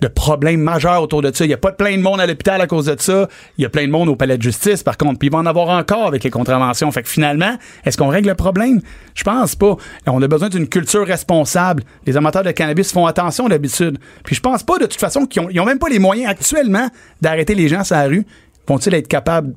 de 0.07 0.13
problème 0.13 0.61
majeur 0.61 1.01
autour 1.01 1.21
de 1.21 1.31
ça. 1.33 1.45
Il 1.45 1.47
n'y 1.47 1.53
a 1.53 1.57
pas 1.57 1.71
plein 1.71 1.97
de 1.97 2.01
monde 2.01 2.19
à 2.19 2.25
l'hôpital 2.25 2.61
à 2.61 2.67
cause 2.67 2.85
de 2.85 2.95
ça. 2.99 3.27
Il 3.57 3.63
y 3.63 3.65
a 3.65 3.69
plein 3.69 3.85
de 3.85 3.91
monde 3.91 4.09
au 4.09 4.15
palais 4.15 4.37
de 4.37 4.43
justice, 4.43 4.83
par 4.83 4.97
contre. 4.97 5.19
Puis 5.19 5.27
il 5.27 5.31
va 5.31 5.39
en 5.39 5.45
avoir 5.45 5.69
encore 5.69 6.07
avec 6.07 6.23
les 6.23 6.29
contraventions. 6.29 6.91
Fait 6.91 7.03
que 7.03 7.09
finalement, 7.09 7.57
est-ce 7.83 7.97
qu'on 7.97 8.07
règle 8.07 8.29
le 8.29 8.35
problème? 8.35 8.81
Je 9.13 9.23
pense 9.23 9.55
pas. 9.55 9.75
On 10.07 10.21
a 10.21 10.27
besoin 10.27 10.49
d'une 10.49 10.67
culture 10.67 11.05
responsable. 11.05 11.83
Les 12.05 12.17
amateurs 12.17 12.43
de 12.43 12.51
cannabis 12.51 12.91
font 12.91 13.05
attention 13.05 13.47
d'habitude. 13.47 13.97
Puis 14.23 14.35
je 14.35 14.41
pense 14.41 14.63
pas 14.63 14.77
de 14.77 14.85
toute 14.85 14.99
façon 14.99 15.25
qu'ils 15.25 15.41
ont, 15.41 15.49
ils 15.49 15.59
ont 15.59 15.65
même 15.65 15.79
pas 15.79 15.89
les 15.89 15.99
moyens 15.99 16.29
actuellement 16.29 16.87
d'arrêter 17.21 17.55
les 17.55 17.67
gens 17.67 17.83
sur 17.83 17.95
la 17.95 18.05
rue. 18.05 18.25
Vont-ils 18.67 18.93
être 18.93 19.07
capables 19.07 19.53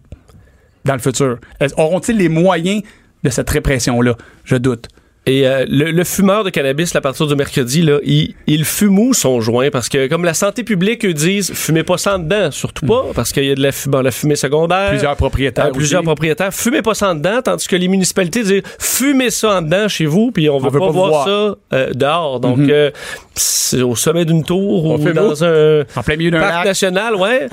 dans 0.85 0.95
le 0.95 1.00
futur? 1.00 1.38
Auront-ils 1.76 2.17
les 2.17 2.28
moyens 2.28 2.83
de 3.23 3.31
cette 3.31 3.50
répression-là? 3.50 4.14
Je 4.45 4.57
doute. 4.57 4.88
Et 5.28 5.47
euh, 5.47 5.66
le, 5.68 5.90
le 5.90 6.04
fumeur 6.04 6.42
de 6.42 6.49
cannabis, 6.49 6.94
là, 6.94 6.99
à 6.99 7.00
partir 7.02 7.26
du 7.26 7.37
mercredi, 7.37 7.82
là, 7.82 7.99
il, 8.02 8.35
il 8.47 8.64
fume 8.64 8.99
où 8.99 9.12
son 9.12 9.42
joint? 9.42 9.68
Parce 9.70 9.90
que 9.90 10.06
comme 10.08 10.25
la 10.25 10.32
santé 10.32 10.64
publique, 10.64 11.04
eux 11.04 11.12
disent, 11.12 11.52
fumez 11.52 11.82
pas 11.82 11.99
ça 11.99 12.16
en 12.16 12.18
dedans, 12.18 12.50
surtout 12.50 12.87
pas, 12.87 13.04
parce 13.14 13.32
qu'il 13.32 13.44
y 13.44 13.50
a 13.50 13.54
de 13.54 13.62
la, 13.62 13.70
fu- 13.70 13.90
bon, 13.90 14.00
la 14.00 14.11
fumée 14.11 14.37
secondaire. 14.37 14.88
Plusieurs 14.88 15.16
propriétaires 15.16 15.66
Euh, 15.66 15.70
plusieurs 15.70 16.00
aussi. 16.00 16.06
propriétaires. 16.06 16.54
Fumez 16.54 16.80
pas 16.80 16.94
ça 16.94 17.11
en 17.11 17.14
dedans, 17.14 17.42
tandis 17.44 17.68
que 17.68 17.76
les 17.76 17.88
municipalités 17.88 18.42
disent, 18.42 18.62
fumez 18.78 19.28
ça 19.28 19.58
en 19.58 19.62
dedans 19.62 19.87
chez 19.87 20.06
vous, 20.06 20.30
puis 20.32 20.49
on, 20.49 20.56
veut 20.58 20.70
veut 20.70 20.78
pas, 20.80 20.88
voir 20.90 21.08
voir. 21.11 21.25
ça 21.26 21.56
euh, 21.76 21.90
dehors. 21.94 22.40
Donc, 22.40 22.56
Mhm. 22.56 22.70
euh, 22.70 22.90
c'est 23.35 23.82
au 23.82 23.94
sommet 23.97 24.25
d'une 24.25 24.44
tour 24.44 24.87
On 24.87 24.94
ou 24.99 25.12
dans 25.12 25.44
un 25.44 25.82
En 25.94 26.02
plein 26.02 26.16
milieu 26.16 26.30
d'un 26.30 26.40
parc 26.40 26.54
lac. 26.54 26.64
national, 26.64 27.14
ouais. 27.16 27.49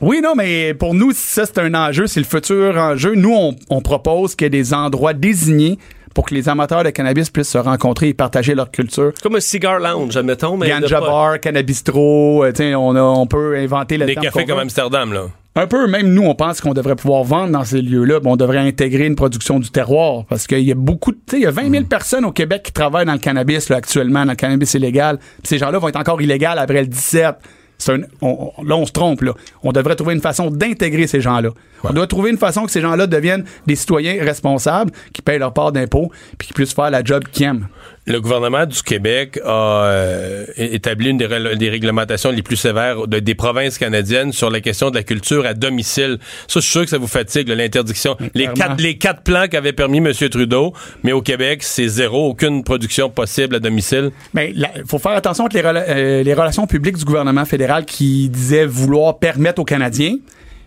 Oui, 0.00 0.20
non, 0.22 0.34
mais 0.36 0.74
pour 0.74 0.94
nous, 0.94 1.10
ça, 1.12 1.44
c'est 1.44 1.58
un 1.58 1.74
enjeu, 1.74 2.06
c'est 2.06 2.20
le 2.20 2.26
futur 2.26 2.76
enjeu. 2.76 3.14
Nous, 3.16 3.34
on, 3.34 3.56
on 3.68 3.80
propose 3.82 4.36
qu'il 4.36 4.44
y 4.44 4.46
ait 4.46 4.50
des 4.50 4.72
endroits 4.72 5.12
désignés 5.12 5.76
pour 6.14 6.26
que 6.26 6.34
les 6.34 6.48
amateurs 6.48 6.84
de 6.84 6.90
cannabis 6.90 7.30
puissent 7.30 7.50
se 7.50 7.58
rencontrer 7.58 8.08
et 8.08 8.14
partager 8.14 8.54
leur 8.54 8.70
culture. 8.70 9.12
Comme 9.22 9.36
un 9.36 9.40
cigar 9.40 9.78
lounge, 9.78 10.16
admettons, 10.16 10.56
mais. 10.56 10.68
Ganja 10.68 11.00
pas- 11.00 11.06
bar, 11.06 11.40
cannabistro, 11.40 12.44
euh, 12.44 12.52
tiens, 12.52 12.78
on, 12.78 12.94
a- 12.96 13.02
on 13.02 13.26
peut 13.26 13.56
inventer 13.56 13.96
le 13.98 14.06
Des 14.06 14.14
cafés 14.14 14.44
comme. 14.44 14.58
Amsterdam, 14.58 15.12
là. 15.12 15.22
Un 15.56 15.66
peu, 15.66 15.88
même 15.88 16.12
nous, 16.14 16.22
on 16.22 16.34
pense 16.36 16.60
qu'on 16.60 16.74
devrait 16.74 16.94
pouvoir 16.94 17.24
vendre 17.24 17.52
dans 17.52 17.64
ces 17.64 17.82
lieux-là. 17.82 18.20
Bon, 18.20 18.34
on 18.34 18.36
devrait 18.36 18.58
intégrer 18.58 19.06
une 19.06 19.16
production 19.16 19.58
du 19.58 19.68
terroir 19.70 20.24
parce 20.28 20.46
qu'il 20.46 20.60
y 20.60 20.70
a 20.70 20.76
beaucoup 20.76 21.10
de. 21.10 21.16
Tu 21.26 21.32
sais, 21.32 21.36
il 21.38 21.42
y 21.42 21.46
a 21.46 21.50
20 21.50 21.70
000 21.70 21.84
personnes 21.86 22.24
au 22.24 22.30
Québec 22.30 22.62
qui 22.64 22.72
travaillent 22.72 23.04
dans 23.06 23.12
le 23.14 23.18
cannabis 23.18 23.68
là, 23.68 23.76
actuellement, 23.76 24.24
dans 24.24 24.30
le 24.32 24.36
cannabis 24.36 24.74
illégal. 24.74 25.18
Puis 25.18 25.26
ces 25.48 25.58
gens-là 25.58 25.78
vont 25.78 25.88
être 25.88 25.98
encore 25.98 26.22
illégaux 26.22 26.46
après 26.56 26.82
le 26.82 26.86
17. 26.86 27.34
C'est 27.80 27.92
un- 27.94 28.00
on- 28.20 28.52
on- 28.58 28.62
là, 28.62 28.76
on 28.76 28.86
se 28.86 28.92
trompe. 28.92 29.22
Là. 29.22 29.32
On 29.62 29.72
devrait 29.72 29.96
trouver 29.96 30.14
une 30.14 30.20
façon 30.20 30.50
d'intégrer 30.50 31.06
ces 31.06 31.20
gens-là. 31.20 31.50
On 31.82 31.92
doit 31.92 32.06
trouver 32.06 32.30
une 32.30 32.38
façon 32.38 32.64
que 32.66 32.70
ces 32.70 32.80
gens-là 32.82 33.06
deviennent 33.06 33.44
des 33.66 33.74
citoyens 33.74 34.22
responsables, 34.22 34.92
qui 35.12 35.22
payent 35.22 35.38
leur 35.38 35.52
part 35.54 35.72
d'impôt, 35.72 36.10
puis 36.38 36.48
qui 36.48 36.54
puissent 36.54 36.74
faire 36.74 36.90
la 36.90 37.02
job 37.02 37.24
qu'ils 37.32 37.46
aiment. 37.46 37.68
Le 38.06 38.18
gouvernement 38.20 38.64
du 38.66 38.82
Québec 38.82 39.38
a 39.44 39.84
euh, 39.84 40.46
établi 40.56 41.10
une 41.10 41.18
des, 41.18 41.26
réglementations 41.68 42.30
les 42.30 42.42
plus 42.42 42.56
sévères 42.56 43.06
de- 43.06 43.18
des 43.20 43.34
provinces 43.34 43.76
canadiennes 43.78 44.32
sur 44.32 44.50
la 44.50 44.60
question 44.60 44.90
de 44.90 44.96
la 44.96 45.02
culture 45.02 45.44
à 45.46 45.52
domicile. 45.54 46.18
Ça, 46.48 46.58
je 46.60 46.64
suis 46.64 46.70
sûr 46.72 46.80
que 46.84 46.88
ça 46.90 46.98
vous 46.98 47.06
fatigue, 47.06 47.48
l'interdiction. 47.48 48.16
Les 48.34 48.48
quatre, 48.48 48.80
les 48.80 48.96
quatre 48.96 49.22
plans 49.22 49.46
qu'avait 49.48 49.74
permis 49.74 49.98
M. 49.98 50.12
Trudeau, 50.30 50.72
mais 51.04 51.12
au 51.12 51.20
Québec, 51.20 51.62
c'est 51.62 51.86
zéro, 51.88 52.30
aucune 52.30 52.64
production 52.64 53.10
possible 53.10 53.56
à 53.56 53.58
domicile. 53.60 54.10
Mais 54.34 54.52
il 54.56 54.66
faut 54.88 54.98
faire 54.98 55.12
attention 55.12 55.44
avec 55.44 55.52
les, 55.62 55.68
rela- 55.68 55.84
euh, 55.88 56.22
les 56.22 56.34
relations 56.34 56.66
publiques 56.66 56.96
du 56.96 57.04
gouvernement 57.04 57.44
fédéral 57.44 57.84
qui 57.84 58.28
disait 58.30 58.64
vouloir 58.66 59.18
permettre 59.18 59.60
aux 59.60 59.64
Canadiens. 59.66 60.16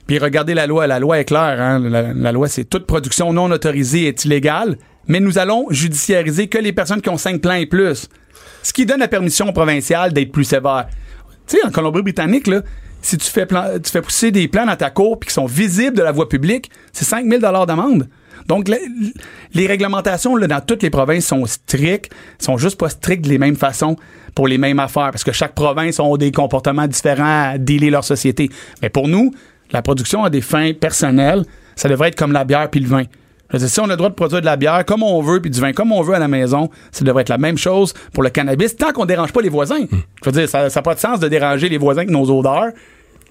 Puis 0.06 0.20
regardez 0.20 0.54
la 0.54 0.68
loi, 0.68 0.86
la 0.86 1.00
loi 1.00 1.20
est 1.20 1.26
claire. 1.26 1.60
hein. 1.60 1.80
La, 1.80 2.14
la 2.14 2.32
loi, 2.32 2.48
c'est 2.48 2.66
toute 2.66 2.86
production 2.86 3.34
non 3.34 3.50
autorisée 3.52 4.08
est 4.08 4.24
illégale, 4.24 4.78
mais 5.08 5.20
nous 5.20 5.38
allons 5.38 5.68
judiciariser 5.70 6.48
que 6.48 6.58
les 6.58 6.74
personnes 6.74 7.02
qui 7.02 7.10
ont 7.10 7.18
cinq 7.18 7.42
plans 7.42 7.54
et 7.54 7.66
plus. 7.66 8.08
Ce 8.62 8.72
qui 8.74 8.86
donne 8.86 9.00
la 9.00 9.08
permission 9.08 9.52
provinciale 9.52 10.14
d'être 10.14 10.32
plus 10.32 10.46
sévère. 10.46 10.88
Tu 11.48 11.58
sais, 11.58 11.66
en 11.66 11.72
Colombie-Britannique, 11.72 12.48
là, 12.48 12.62
si 13.02 13.18
tu 13.18 13.30
fais, 13.30 13.46
tu 13.46 13.92
fais 13.92 14.02
pousser 14.02 14.32
des 14.32 14.48
plans 14.48 14.66
dans 14.66 14.78
ta 14.78 14.90
cour 14.90 15.20
puis 15.20 15.28
qui 15.28 15.34
sont 15.34 15.46
visibles 15.46 15.98
de 15.98 16.04
la 16.04 16.14
voie 16.14 16.30
publique, 16.30 16.72
c'est 16.94 17.04
5 17.04 17.26
000 17.30 17.42
d'amende. 17.66 18.08
Donc, 18.48 18.70
le- 18.70 18.78
les 19.54 19.68
réglementations 19.68 20.36
là, 20.38 20.48
dans 20.48 20.62
toutes 20.62 20.84
les 20.84 20.90
provinces 20.90 21.26
sont 21.28 21.46
strictes, 21.46 22.12
sont 22.40 22.58
juste 22.58 22.78
pas 22.80 22.90
strictes 22.90 23.24
de 23.26 23.30
les 23.30 23.38
mêmes 23.38 23.56
façons 23.58 23.98
pour 24.36 24.48
les 24.48 24.58
mêmes 24.58 24.80
affaires, 24.80 25.12
parce 25.12 25.24
que 25.24 25.32
chaque 25.34 25.54
province 25.54 26.00
a 26.00 26.18
des 26.18 26.32
comportements 26.32 26.88
différents 26.88 27.52
à 27.52 27.58
dealer 27.58 27.90
leur 27.90 28.04
société. 28.04 28.50
Mais 28.82 28.90
pour 28.90 29.08
nous, 29.10 29.32
la 29.72 29.82
production 29.82 30.24
a 30.24 30.30
des 30.30 30.42
fins 30.42 30.72
personnelles. 30.74 31.44
Ça 31.76 31.90
devrait 31.90 32.08
être 32.10 32.16
comme 32.18 32.32
la 32.32 32.44
bière 32.46 32.70
puis 32.70 32.80
le 32.80 32.88
vin. 32.88 33.04
Dire, 33.54 33.70
si 33.70 33.80
on 33.80 33.86
a 33.86 33.88
le 33.88 33.96
droit 33.98 34.10
de 34.10 34.16
produire 34.16 34.42
de 34.42 34.46
la 34.46 34.56
bière 34.56 34.84
comme 34.86 35.04
on 35.04 35.22
veut 35.22 35.40
puis 35.40 35.52
du 35.52 35.60
vin 35.60 35.74
comme 35.74 35.92
on 35.92 36.02
veut 36.02 36.16
à 36.16 36.20
la 36.20 36.28
maison, 36.28 36.70
ça 36.92 37.06
devrait 37.06 37.22
être 37.22 37.30
la 37.30 37.38
même 37.38 37.58
chose 37.58 37.94
pour 38.14 38.24
le 38.24 38.30
cannabis 38.30 38.76
tant 38.76 38.92
qu'on 38.92 39.06
dérange 39.06 39.32
pas 39.32 39.42
les 39.42 39.50
voisins. 39.50 39.86
Je 39.92 40.30
veux 40.30 40.32
dire, 40.32 40.50
ça 40.50 40.68
n'a 40.68 40.82
pas 40.82 40.96
de 40.96 41.00
sens 41.00 41.20
de 41.20 41.28
déranger 41.28 41.70
les 41.70 41.78
voisins 41.78 42.02
avec 42.02 42.12
nos 42.12 42.30
odeurs. 42.30 42.72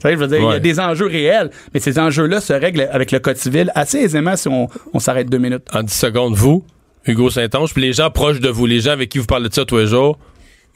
Je 0.05 0.17
veux 0.17 0.27
dire, 0.27 0.39
il 0.39 0.51
y 0.51 0.55
a 0.55 0.59
des 0.59 0.81
enjeux 0.81 1.07
réels, 1.07 1.51
mais 1.73 1.81
ces 1.81 1.99
enjeux-là 1.99 2.41
se 2.41 2.53
règlent 2.53 2.89
avec 2.91 3.13
le 3.13 3.21
code 3.21 3.37
civil 3.37 3.71
assez 3.75 3.99
aisément 3.99 4.37
si 4.37 4.49
on, 4.49 4.69
on 4.93 4.99
s'arrête 4.99 5.29
deux 5.31 5.39
minutes. 5.39 5.63
En 5.73 5.83
10 5.83 5.93
secondes, 5.93 6.35
vous, 6.35 6.65
Hugo 7.07 7.31
Saint-Onge, 7.31 7.73
puis 7.73 7.83
les 7.83 7.93
gens 7.93 8.11
proches 8.11 8.41
de 8.41 8.49
vous, 8.49 8.67
les 8.67 8.81
gens 8.81 8.93
avec 8.93 9.11
qui 9.11 9.19
vous 9.19 9.27
parlez 9.27 9.49
de 9.49 9.55
ça 9.55 9.65
tous 9.65 9.79
les 9.79 9.87
jours, 9.87 10.19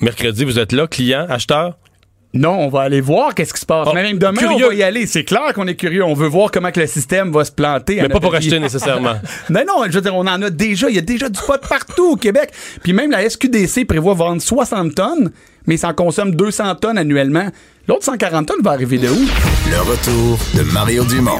mercredi, 0.00 0.44
vous 0.44 0.58
êtes 0.58 0.72
là, 0.72 0.86
client, 0.86 1.26
acheteur? 1.28 1.76
Non, 2.38 2.58
on 2.60 2.68
va 2.68 2.82
aller 2.82 3.00
voir 3.00 3.34
qu'est-ce 3.34 3.52
qui 3.54 3.60
se 3.60 3.66
passe. 3.66 3.88
Oh, 3.90 3.92
Mais 3.94 4.02
même 4.02 4.18
demain, 4.18 4.34
curieux. 4.40 4.66
on 4.66 4.68
va 4.68 4.74
y 4.74 4.82
aller. 4.82 5.06
C'est 5.06 5.24
clair 5.24 5.52
qu'on 5.54 5.66
est 5.66 5.74
curieux. 5.74 6.04
On 6.04 6.14
veut 6.14 6.28
voir 6.28 6.50
comment 6.50 6.70
que 6.70 6.80
le 6.80 6.86
système 6.86 7.32
va 7.32 7.44
se 7.44 7.52
planter. 7.52 7.98
Mais 8.02 8.08
pas 8.08 8.20
pour 8.20 8.34
acheter 8.34 8.58
nécessairement. 8.58 9.14
Mais 9.50 9.64
non, 9.64 9.84
je 9.88 9.92
veux 9.92 10.00
dire, 10.00 10.14
on 10.14 10.26
en 10.26 10.42
a 10.42 10.50
déjà. 10.50 10.88
Il 10.88 10.94
y 10.96 10.98
a 10.98 11.02
déjà 11.02 11.28
du 11.28 11.40
pot 11.40 11.60
partout 11.68 12.12
au 12.12 12.16
Québec. 12.16 12.50
Puis 12.82 12.92
même 12.92 13.10
la 13.10 13.28
SQDC 13.28 13.86
prévoit 13.86 14.14
vendre 14.14 14.40
60 14.42 14.94
tonnes, 14.94 15.30
mais 15.66 15.76
ça 15.76 15.88
en 15.88 15.94
consomme 15.94 16.34
200 16.34 16.74
tonnes 16.76 16.98
annuellement. 16.98 17.48
L'autre 17.88 18.04
140 18.04 18.46
tonnes 18.46 18.62
va 18.62 18.72
arriver 18.72 18.98
de 18.98 19.08
où? 19.08 19.26
Le 19.70 19.80
retour 19.80 20.38
de 20.54 20.62
Mario 20.72 21.04
Dumont, 21.04 21.38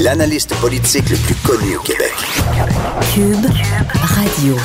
l'analyste 0.00 0.54
politique 0.60 1.08
le 1.10 1.16
plus 1.16 1.34
connu 1.36 1.76
au 1.76 1.80
Québec. 1.80 2.12
Cube 3.14 3.46
Radio. 4.02 4.56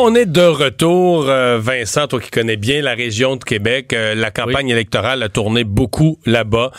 On 0.00 0.14
est 0.14 0.26
de 0.26 0.42
retour, 0.42 1.28
euh, 1.28 1.58
Vincent, 1.60 2.06
toi 2.06 2.20
qui 2.20 2.30
connais 2.30 2.56
bien 2.56 2.82
la 2.82 2.94
région 2.94 3.34
de 3.34 3.42
Québec. 3.42 3.92
euh, 3.92 4.14
la 4.14 4.30
campagne 4.30 4.68
électorale 4.68 5.24
a 5.24 5.28
tourné 5.28 5.64
beaucoup 5.64 6.20
là-bas 6.24 6.70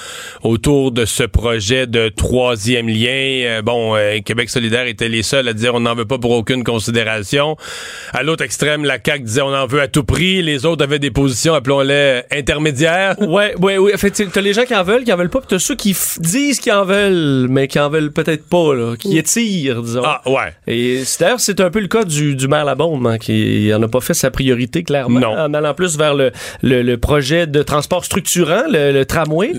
autour 0.42 0.94
de 0.94 1.04
ce 1.04 1.24
projet 1.24 1.86
de 1.86 2.08
troisième 2.08 2.88
lien. 2.88 3.10
Euh, 3.12 3.62
bon, 3.62 3.96
Québec 4.24 4.50
solidaire 4.50 4.88
était 4.88 5.10
les 5.10 5.22
seuls 5.22 5.50
à 5.50 5.54
dire 5.54 5.76
on 5.76 5.82
n'en 5.82 5.96
veut 5.96 6.06
pas 6.06 6.18
pour 6.18 6.32
aucune 6.32 6.64
considération. 6.64 7.58
À 8.14 8.24
l'autre 8.24 8.42
extrême, 8.46 8.86
la 8.86 9.00
CAQ 9.06 9.24
disait 9.26 9.42
on 9.42 9.54
en 9.54 9.68
veut 9.68 9.82
à 9.82 9.90
tout 9.90 10.06
prix. 10.06 10.42
Les 10.42 10.66
autres 10.66 10.86
avaient 10.86 10.98
des 11.00 11.12
positions, 11.12 11.54
appelons-les 11.54 12.22
intermédiaires. 12.32 13.16
Ouais, 13.30 13.54
ouais, 13.60 13.78
ouais. 13.78 13.94
En 13.94 13.98
fait, 13.98 14.12
t'as 14.32 14.42
les 14.42 14.54
gens 14.54 14.64
qui 14.64 14.74
en 14.76 14.84
veulent, 14.84 15.04
qui 15.04 15.12
en 15.14 15.18
veulent 15.18 15.30
pas, 15.30 15.40
puis 15.40 15.48
t'as 15.50 15.60
ceux 15.60 15.76
qui 15.76 15.96
disent 16.20 16.60
qu'ils 16.60 16.72
en 16.72 16.86
veulent, 16.86 17.48
mais 17.50 17.68
qui 17.68 17.80
en 17.80 17.90
veulent 17.90 18.12
peut-être 18.12 18.48
pas, 18.48 18.74
là, 18.74 18.96
qui 18.98 19.18
étirent, 19.18 19.82
disons. 19.84 20.02
Ah, 20.06 20.22
ouais. 20.26 20.54
Et 20.68 21.04
c'est- 21.06 21.20
d'ailleurs, 21.22 21.40
c'est 21.40 21.60
un 21.60 21.70
peu 21.70 21.80
le 21.80 21.88
cas 21.88 22.04
du, 22.06 22.36
du 22.36 22.48
maire 22.48 22.66
Labaume, 22.66 23.09
hein, 23.10 23.18
qui 23.18 23.72
en 23.74 23.82
a 23.82 23.88
pas 23.88 24.02
fait 24.02 24.14
sa 24.14 24.32
priorité, 24.32 24.84
clairement. 24.84 25.20
Non. 25.20 25.38
En 25.38 25.54
allant 25.54 25.74
plus 25.74 25.98
vers 25.98 26.16
le, 26.16 26.32
le, 26.62 26.82
le 26.82 26.98
projet 26.98 27.48
de 27.48 27.64
transport 27.64 28.06
structurant, 28.06 28.64
le, 28.70 28.92
le 28.92 29.06
tramway. 29.06 29.54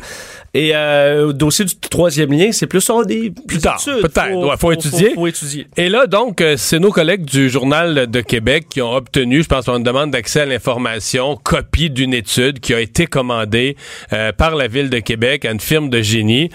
Et 0.53 0.73
euh, 0.75 1.29
au 1.29 1.33
dossier 1.33 1.65
du 1.65 1.77
troisième 1.77 2.33
lien, 2.33 2.51
c'est 2.51 2.67
plus 2.67 2.89
on 2.91 3.03
des 3.03 3.33
Plus 3.47 3.59
tard, 3.59 3.81
peut-être. 3.85 4.35
Ouais, 4.35 4.57
faut 4.59 4.73
étudier. 4.73 5.15
Faut, 5.15 5.27
étudier. 5.29 5.69
Et 5.77 5.89
là, 5.89 6.07
donc, 6.09 6.41
euh, 6.41 6.57
c'est 6.57 6.81
nos 6.81 6.91
collègues 6.91 7.25
du 7.25 7.49
Journal 7.49 8.11
de 8.11 8.21
Québec 8.21 8.67
qui 8.69 8.83
ont 8.83 8.93
obtenu, 8.93 9.45
je 9.45 9.49
pense, 9.49 9.69
une 9.69 9.85
demande 9.85 10.11
d'accès 10.11 10.41
à 10.41 10.47
l'information, 10.47 11.37
copie 11.37 11.91
d'une 11.91 12.15
étude 12.15 12.59
qui 12.59 12.75
a 12.75 12.81
été 12.81 13.07
commandée 13.07 13.77
euh, 14.13 14.33
par 14.33 14.57
la 14.57 14.67
Ville 14.67 14.91
de 14.91 14.99
Québec 14.99 15.45
à 15.45 15.53
une 15.53 15.61
firme 15.61 15.89
de 15.89 16.03
génie. 16.03 16.51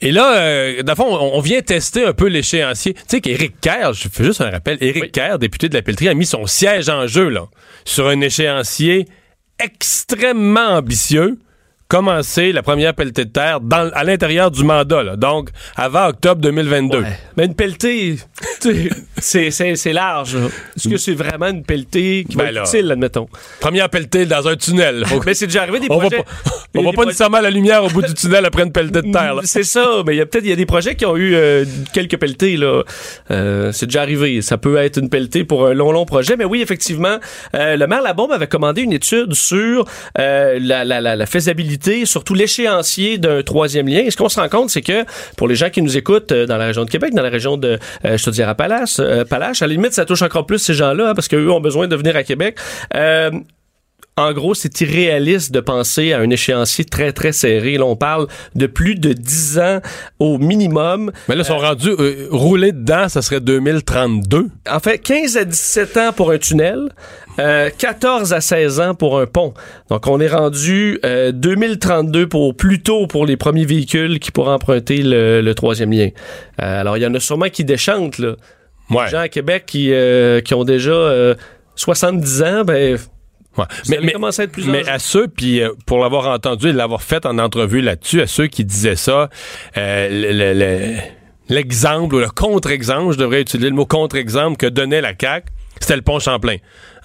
Et 0.00 0.12
là, 0.12 0.36
euh, 0.38 0.82
dans 0.82 0.92
le 0.92 0.96
fond, 0.96 1.08
on, 1.08 1.36
on 1.36 1.40
vient 1.40 1.60
tester 1.60 2.04
un 2.04 2.12
peu 2.12 2.26
l'échéancier. 2.26 2.94
Tu 2.94 3.00
sais 3.08 3.20
qu'Éric 3.20 3.60
Kerr, 3.60 3.92
je 3.94 4.08
fais 4.08 4.24
juste 4.24 4.40
un 4.40 4.50
rappel, 4.50 4.78
Éric 4.80 5.02
Oui. 5.02 5.10
Kerr, 5.10 5.38
député 5.38 5.68
de 5.68 5.74
la 5.74 5.82
Pelletrie, 5.82 6.08
a 6.08 6.14
mis 6.14 6.26
son 6.26 6.46
siège 6.46 6.88
en 6.88 7.06
jeu 7.06 7.28
là, 7.28 7.46
sur 7.84 8.06
un 8.06 8.20
échéancier 8.20 9.06
extrêmement 9.58 10.68
ambitieux 10.76 11.38
commencer 11.88 12.52
la 12.52 12.62
première 12.62 12.92
pelletée 12.94 13.24
de 13.24 13.30
terre 13.30 13.60
dans, 13.60 13.90
à 13.94 14.04
l'intérieur 14.04 14.50
du 14.50 14.62
mandat, 14.62 15.02
là. 15.02 15.16
donc 15.16 15.48
avant 15.74 16.08
octobre 16.08 16.40
2022. 16.42 16.98
Ouais. 17.00 17.04
Mais 17.36 17.46
une 17.46 17.54
pelletée, 17.54 18.16
c'est- 19.18 19.92
large. 19.92 20.36
Est-ce 20.76 20.88
que 20.88 20.96
c'est 20.98 21.14
vraiment 21.14 21.46
une 21.48 21.62
pelletée 21.62 22.26
qui 22.28 22.36
va 22.36 22.44
Ben 22.44 22.48
être 22.50 22.54
là. 22.56 22.62
utile, 22.66 22.90
admettons? 22.92 23.26
Première 23.60 23.88
pelletée 23.88 24.26
dans 24.26 24.46
un 24.46 24.56
tunnel. 24.56 25.04
Mais 25.26 25.32
c'est 25.34 25.46
déjà 25.46 25.62
arrivé 25.62 25.80
des 25.80 25.86
on 25.88 25.96
va 25.98 26.08
projets. 26.08 26.22
pas, 26.22 26.24
on 26.76 26.82
va 26.82 26.90
pas 26.90 26.92
projets- 26.92 27.06
nécessairement 27.06 27.40
la 27.40 27.50
lumière 27.50 27.82
au 27.84 27.88
bout 27.88 28.02
du 28.02 28.12
tunnel 28.14 28.44
après 28.44 28.64
une 28.64 28.72
pelletée 28.72 29.00
de 29.02 29.10
terre. 29.12 29.36
C'est 29.44 29.62
ça, 29.64 30.02
mais 30.06 30.14
il 30.14 30.18
y 30.18 30.20
a 30.20 30.26
peut-être 30.26 30.44
il 30.44 30.50
y 30.50 30.52
a 30.52 30.56
des 30.56 30.66
projets 30.66 30.94
qui 30.94 31.06
ont 31.06 31.16
eu 31.16 31.34
euh, 31.34 31.64
quelques 31.94 32.18
pelletés 32.18 32.56
là. 32.58 32.82
Euh, 33.30 33.72
c'est 33.72 33.86
déjà 33.86 34.02
arrivé. 34.02 34.42
Ça 34.42 34.58
peut 34.58 34.76
être 34.76 34.98
une 34.98 35.08
pelletée 35.08 35.44
pour 35.44 35.66
un 35.66 35.72
long 35.74 35.90
long 35.92 36.04
projet, 36.04 36.36
mais 36.36 36.44
oui 36.44 36.60
effectivement, 36.60 37.16
euh, 37.54 37.76
le 37.76 37.86
maire 37.86 38.02
Labombe 38.02 38.32
avait 38.32 38.46
commandé 38.46 38.82
une 38.82 38.92
étude 38.92 39.32
sur 39.34 39.86
la, 40.16 40.58
la, 40.58 40.84
la, 41.00 41.16
la 41.16 41.26
faisabilité, 41.26 41.77
surtout 42.04 42.34
l'échéancier 42.34 43.18
d'un 43.18 43.42
troisième 43.42 43.88
lien. 43.88 44.00
Et 44.00 44.10
ce 44.10 44.16
qu'on 44.16 44.28
se 44.28 44.40
rend 44.40 44.48
compte, 44.48 44.70
c'est 44.70 44.82
que 44.82 45.04
pour 45.36 45.48
les 45.48 45.54
gens 45.54 45.70
qui 45.70 45.82
nous 45.82 45.96
écoutent 45.96 46.32
euh, 46.32 46.46
dans 46.46 46.56
la 46.56 46.66
région 46.66 46.84
de 46.84 46.90
Québec, 46.90 47.14
dans 47.14 47.22
la 47.22 47.30
région 47.30 47.56
de 47.56 47.78
euh, 48.04 48.18
Chaudière-Appalaches, 48.18 49.00
euh, 49.00 49.22
Appalaches, 49.22 49.62
à 49.62 49.66
la 49.66 49.72
limite 49.72 49.92
ça 49.92 50.04
touche 50.04 50.22
encore 50.22 50.46
plus 50.46 50.58
ces 50.58 50.74
gens-là 50.74 51.10
hein, 51.10 51.14
parce 51.14 51.28
qu'eux 51.28 51.50
ont 51.50 51.60
besoin 51.60 51.88
de 51.88 51.96
venir 51.96 52.16
à 52.16 52.22
Québec. 52.22 52.58
Euh, 52.94 53.30
en 54.18 54.32
gros, 54.32 54.54
c'est 54.54 54.80
irréaliste 54.80 55.52
de 55.52 55.60
penser 55.60 56.12
à 56.12 56.18
un 56.18 56.28
échéancier 56.28 56.84
très, 56.84 57.12
très 57.12 57.32
serré. 57.32 57.78
Là, 57.78 57.84
on 57.84 57.96
parle 57.96 58.26
de 58.54 58.66
plus 58.66 58.96
de 58.96 59.12
10 59.12 59.58
ans 59.58 59.80
au 60.18 60.38
minimum. 60.38 61.12
Mais 61.28 61.36
là, 61.36 61.42
ils 61.42 61.46
sont 61.46 61.58
rendus 61.58 61.94
euh, 61.98 62.26
rouler 62.30 62.72
dedans, 62.72 63.08
ça 63.08 63.22
serait 63.22 63.40
2032. 63.40 64.48
En 64.70 64.80
fait, 64.80 64.98
15 64.98 65.36
à 65.36 65.44
17 65.44 65.96
ans 65.96 66.12
pour 66.12 66.32
un 66.32 66.38
tunnel, 66.38 66.88
euh, 67.38 67.70
14 67.78 68.32
à 68.32 68.40
16 68.40 68.80
ans 68.80 68.94
pour 68.94 69.20
un 69.20 69.26
pont. 69.26 69.54
Donc, 69.88 70.06
on 70.08 70.18
est 70.20 70.28
rendu 70.28 70.98
euh, 71.04 71.30
2032 71.30 72.26
pour 72.26 72.56
plus 72.56 72.82
tôt 72.82 73.06
pour 73.06 73.24
les 73.24 73.36
premiers 73.36 73.66
véhicules 73.66 74.18
qui 74.18 74.32
pourraient 74.32 74.52
emprunter 74.52 75.02
le, 75.02 75.40
le 75.40 75.54
troisième 75.54 75.92
lien. 75.92 76.08
Euh, 76.60 76.80
alors, 76.80 76.96
il 76.96 77.02
y 77.04 77.06
en 77.06 77.14
a 77.14 77.20
sûrement 77.20 77.48
qui 77.48 77.64
déchantent, 77.64 78.18
là. 78.18 78.34
Ouais. 78.90 79.04
Les 79.04 79.10
gens 79.10 79.20
à 79.20 79.28
Québec 79.28 79.64
qui, 79.66 79.92
euh, 79.92 80.40
qui 80.40 80.54
ont 80.54 80.64
déjà 80.64 80.90
euh, 80.90 81.34
70 81.76 82.42
ans, 82.42 82.64
ben... 82.64 82.98
Ouais. 83.58 83.64
Mais, 83.88 84.14
à 84.14 84.44
être 84.44 84.52
plus 84.52 84.66
mais 84.66 84.80
âgés. 84.80 84.90
à 84.90 84.98
ceux, 84.98 85.28
puis 85.28 85.60
euh, 85.60 85.70
pour 85.86 85.98
l'avoir 85.98 86.28
entendu 86.28 86.68
et 86.68 86.72
l'avoir 86.72 87.02
fait 87.02 87.26
en 87.26 87.38
entrevue 87.38 87.80
là-dessus, 87.80 88.20
à 88.20 88.26
ceux 88.26 88.46
qui 88.46 88.64
disaient 88.64 88.96
ça, 88.96 89.28
euh, 89.76 90.08
le- 90.08 90.32
le- 90.32 90.58
le- 90.58 90.96
l'exemple 91.48 92.14
ou 92.14 92.18
le 92.18 92.28
contre-exemple, 92.28 93.12
je 93.14 93.18
devrais 93.18 93.40
utiliser 93.40 93.68
le 93.70 93.74
mot 93.74 93.86
contre-exemple 93.86 94.56
que 94.56 94.66
donnait 94.66 95.00
la 95.00 95.12
CAQ, 95.18 95.46
c'était 95.80 95.96
le 95.96 96.02
pont 96.02 96.18
Champlain. 96.18 96.56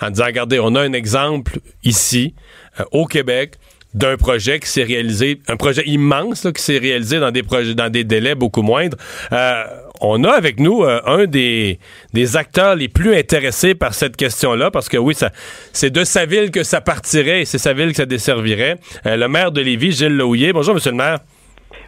En 0.01 0.09
disant, 0.09 0.25
regardez, 0.25 0.59
on 0.59 0.75
a 0.75 0.81
un 0.81 0.93
exemple 0.93 1.59
ici, 1.83 2.33
euh, 2.79 2.83
au 2.91 3.05
Québec, 3.05 3.55
d'un 3.93 4.17
projet 4.17 4.59
qui 4.59 4.67
s'est 4.67 4.83
réalisé, 4.83 5.39
un 5.47 5.55
projet 5.55 5.83
immense 5.85 6.43
là, 6.43 6.51
qui 6.51 6.63
s'est 6.63 6.79
réalisé 6.79 7.19
dans 7.19 7.29
des 7.29 7.43
projets, 7.43 7.75
dans 7.75 7.89
des 7.91 8.03
délais 8.03 8.33
beaucoup 8.33 8.63
moindres. 8.63 8.97
Euh, 9.31 9.63
on 10.03 10.23
a 10.25 10.31
avec 10.31 10.59
nous 10.59 10.83
euh, 10.83 11.01
un 11.05 11.25
des, 11.25 11.79
des 12.13 12.37
acteurs 12.37 12.75
les 12.75 12.89
plus 12.89 13.15
intéressés 13.15 13.73
par 13.73 13.93
cette 13.93 14.15
question-là, 14.17 14.69
parce 14.69 14.89
que 14.89 14.97
oui, 14.97 15.15
ça, 15.15 15.31
c'est 15.71 15.89
de 15.89 16.03
sa 16.03 16.25
ville 16.25 16.51
que 16.51 16.63
ça 16.63 16.81
partirait 16.81 17.41
et 17.41 17.45
c'est 17.45 17.57
sa 17.57 17.73
ville 17.73 17.89
que 17.89 17.97
ça 17.97 18.05
desservirait. 18.05 18.77
Euh, 19.05 19.15
le 19.15 19.27
maire 19.27 19.51
de 19.51 19.61
Lévis, 19.61 19.93
Gilles 19.93 20.17
Louillet. 20.17 20.53
Bonjour, 20.53 20.73
monsieur 20.73 20.91
le 20.91 20.97
maire. 20.97 21.19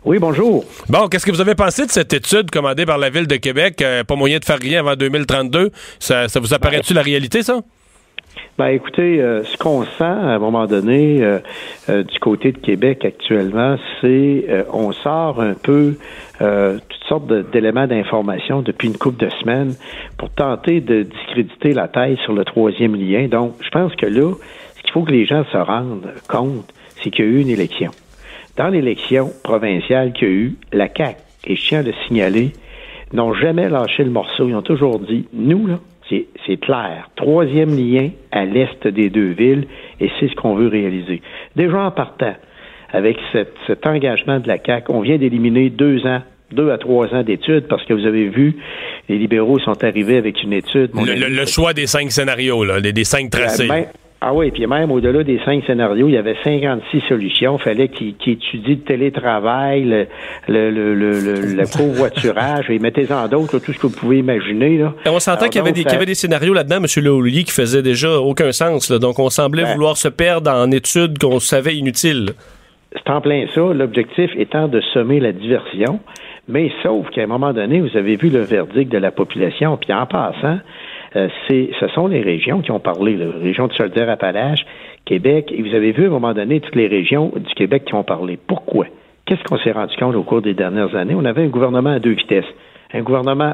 Oui, 0.06 0.18
bonjour. 0.20 0.64
Bon, 0.88 1.08
qu'est-ce 1.08 1.26
que 1.26 1.32
vous 1.32 1.42
avez 1.42 1.56
pensé 1.56 1.86
de 1.86 1.92
cette 1.92 2.14
étude 2.14 2.52
commandée 2.52 2.86
par 2.86 2.98
la 2.98 3.10
ville 3.10 3.28
de 3.28 3.36
Québec? 3.36 3.82
Euh, 3.82 4.04
pas 4.04 4.16
moyen 4.16 4.40
de 4.40 4.46
faire 4.46 4.60
rien 4.60 4.80
avant 4.80 4.96
2032. 4.96 5.72
Ça, 6.00 6.30
ça 6.30 6.40
vous 6.40 6.54
apparaît-tu 6.54 6.94
la 6.94 7.02
réalité, 7.02 7.44
ça? 7.44 7.62
Ben 8.58 8.68
écoutez, 8.68 9.22
euh, 9.22 9.44
ce 9.44 9.58
qu'on 9.58 9.84
sent 9.84 10.04
à 10.04 10.36
un 10.36 10.39
moment 10.39 10.65
donné 10.65 11.22
euh, 11.22 11.39
euh, 11.89 12.04
du 12.04 12.20
côté 12.20 12.54
de 12.54 12.58
Québec 12.58 13.04
actuellement, 13.04 13.75
c'est 14.00 14.46
on 14.72 14.94
sort 14.94 15.42
un 15.42 15.56
peu 15.56 15.98
toutes 16.39 17.04
sortes 17.08 17.27
d'éléments 17.51 17.88
d'information 17.88 18.62
depuis 18.62 18.88
une 18.88 18.98
couple 18.98 19.25
de 19.25 19.30
semaines 19.42 19.74
pour 20.18 20.30
tenter 20.30 20.80
de 20.80 21.04
discréditer 21.04 21.74
la 21.74 21.88
thèse 21.88 22.18
sur 22.20 22.34
le 22.34 22.46
troisième 22.46 22.96
lien. 22.96 23.27
Donc, 23.27 23.56
je 23.62 23.70
pense 23.70 23.96
que 23.96 24.06
là, 24.06 24.34
ce 24.75 24.82
qu'il 24.82 24.92
faut 24.92 25.04
que 25.04 25.12
les 25.12 25.25
gens 25.25 25.44
se 25.51 25.58
rendent 25.58 26.13
compte, 26.30 26.74
c'est 27.01 27.10
qu'il 27.10 27.25
y 27.25 27.27
a 27.27 27.32
eu 27.32 27.42
une 27.42 27.50
élection. 27.50 27.92
Dans 28.58 28.70
l'élection 28.70 29.32
provinciale 29.44 30.13
qu'il 30.13 30.27
y 30.27 30.32
a 30.32 30.34
eu, 30.34 30.56
la 30.72 30.88
CAQ, 30.88 31.18
et 31.48 31.56
je 31.56 31.68
tiens 31.68 31.80
à 31.80 31.84
le 31.84 31.94
signaler, 32.08 32.51
n'ont 33.13 33.34
jamais 33.34 33.70
lâché 33.70 34.04
le 34.04 34.12
morceau. 34.12 34.48
Ils 34.48 34.56
ont 34.56 34.62
toujours 34.62 35.00
dit, 35.00 35.27
nous, 35.34 35.68
là, 35.68 35.80
c'est 36.10 36.58
clair. 36.58 37.10
Troisième 37.16 37.76
lien 37.76 38.10
à 38.32 38.46
l'est 38.46 38.88
des 38.88 39.10
deux 39.10 39.32
villes, 39.32 39.68
et 40.00 40.10
c'est 40.20 40.28
ce 40.28 40.36
qu'on 40.36 40.56
veut 40.56 40.68
réaliser. 40.68 41.22
Déjà 41.56 41.80
en 41.80 41.92
partant, 41.92 42.36
avec 42.92 43.18
cet 43.32 43.88
engagement 43.88 44.40
de 44.40 44.48
la 44.48 44.58
CAQ, 44.64 44.92
on 44.92 45.02
vient 45.02 45.18
d'éliminer 45.18 45.70
deux 45.70 46.06
ans 46.06 46.22
deux 46.52 46.72
à 46.72 46.78
trois 46.78 47.14
ans 47.14 47.24
d'études 47.24 47.68
parce 47.68 47.84
que 47.86 47.94
vous 47.94 48.06
avez 48.06 48.30
vu, 48.30 48.56
les 49.10 49.18
libéraux 49.18 49.60
sont 49.60 49.84
arrivés 49.84 50.18
avec 50.18 50.42
une 50.44 50.54
étude. 50.54 50.92
Le, 50.94 51.46
choix 51.46 51.74
des 51.74 51.88
cinq 51.88 52.12
scénarios, 52.12 52.64
là, 52.64 52.82
des, 52.82 53.04
cinq 53.04 53.30
tracés. 53.30 53.68
Ben, 53.68 53.86
ah 54.22 54.34
oui, 54.34 54.50
puis 54.50 54.66
même 54.66 54.92
au-delà 54.92 55.24
des 55.24 55.40
cinq 55.46 55.64
scénarios, 55.66 56.08
il 56.08 56.14
y 56.14 56.18
avait 56.18 56.38
56 56.44 57.02
solutions. 57.08 57.58
Il 57.60 57.64
fallait 57.64 57.90
qu'ils 57.90 58.16
étudient 58.26 58.76
le 58.76 58.82
télétravail, 58.82 59.84
le, 59.84 60.08
le, 60.48 60.96
le, 60.96 61.20
le, 61.20 61.64
covoiturage, 61.78 62.70
et 62.70 62.80
mettez-en 62.80 63.28
d'autres, 63.28 63.60
tout 63.60 63.74
ce 63.74 63.78
que 63.78 63.88
vous 63.88 63.96
pouvez 63.96 64.20
imaginer. 64.20 64.78
Là. 64.78 64.94
on 65.06 65.20
s'entend 65.20 65.48
qu'il 65.48 65.58
y, 65.58 65.60
avait 65.60 65.74
des, 65.74 65.84
y 65.84 65.88
avait 65.90 66.06
des 66.06 66.16
scénarios 66.16 66.54
là-dedans, 66.54 66.78
M. 66.78 67.04
Leoulier, 67.04 67.44
qui 67.44 67.52
faisaient 67.52 67.84
déjà 67.84 68.20
aucun 68.20 68.52
sens. 68.52 68.90
Donc, 68.90 69.20
on 69.20 69.30
semblait 69.30 69.64
ben. 69.64 69.74
vouloir 69.74 69.98
se 69.98 70.08
perdre 70.08 70.50
en 70.50 70.72
études 70.72 71.20
qu'on 71.20 71.40
savait 71.40 71.76
inutiles. 71.76 72.32
C'est 72.94 73.12
en 73.12 73.22
plein 73.22 73.46
ça. 73.54 73.62
L'objectif 73.62 74.32
étant 74.38 74.68
de 74.68 74.82
semer 74.94 75.20
la 75.20 75.34
diversion. 75.34 76.00
Mais 76.48 76.72
sauf 76.84 77.10
qu'à 77.10 77.24
un 77.24 77.28
moment 77.28 77.54
donné, 77.54 77.82
vous 77.82 77.98
avez 77.98 78.16
vu 78.16 78.30
le 78.30 78.42
verdict 78.42 78.92
de 78.92 79.00
la 79.00 79.12
population, 79.12 79.78
puis 79.78 79.92
en 79.92 80.06
passant, 80.06 80.60
euh, 81.16 81.30
c'est, 81.48 81.70
ce 81.80 81.88
sont 81.90 82.08
les 82.08 82.22
régions 82.22 82.62
qui 82.62 82.72
ont 82.72 82.80
parlé, 82.80 83.16
la 83.16 83.28
région 83.42 83.68
de 83.68 83.74
Chaudière-Appalaches, 83.74 84.66
Québec, 85.06 85.52
et 85.56 85.62
vous 85.62 85.74
avez 85.74 85.92
vu 85.92 86.04
à 86.04 86.08
un 86.08 86.12
moment 86.12 86.34
donné 86.34 86.60
toutes 86.60 86.76
les 86.76 86.88
régions 86.88 87.32
du 87.36 87.54
Québec 87.54 87.84
qui 87.86 87.94
ont 87.94 88.04
parlé. 88.04 88.38
Pourquoi? 88.48 88.88
Qu'est-ce 89.26 89.44
qu'on 89.44 89.58
s'est 89.58 89.72
rendu 89.72 89.96
compte 89.98 90.16
au 90.16 90.24
cours 90.24 90.42
des 90.42 90.54
dernières 90.54 90.96
années? 90.96 91.16
On 91.16 91.26
avait 91.26 91.44
un 91.44 91.48
gouvernement 91.48 91.92
à 91.92 92.00
deux 92.00 92.12
vitesses. 92.12 92.46
Un 92.94 93.02
gouvernement, 93.02 93.54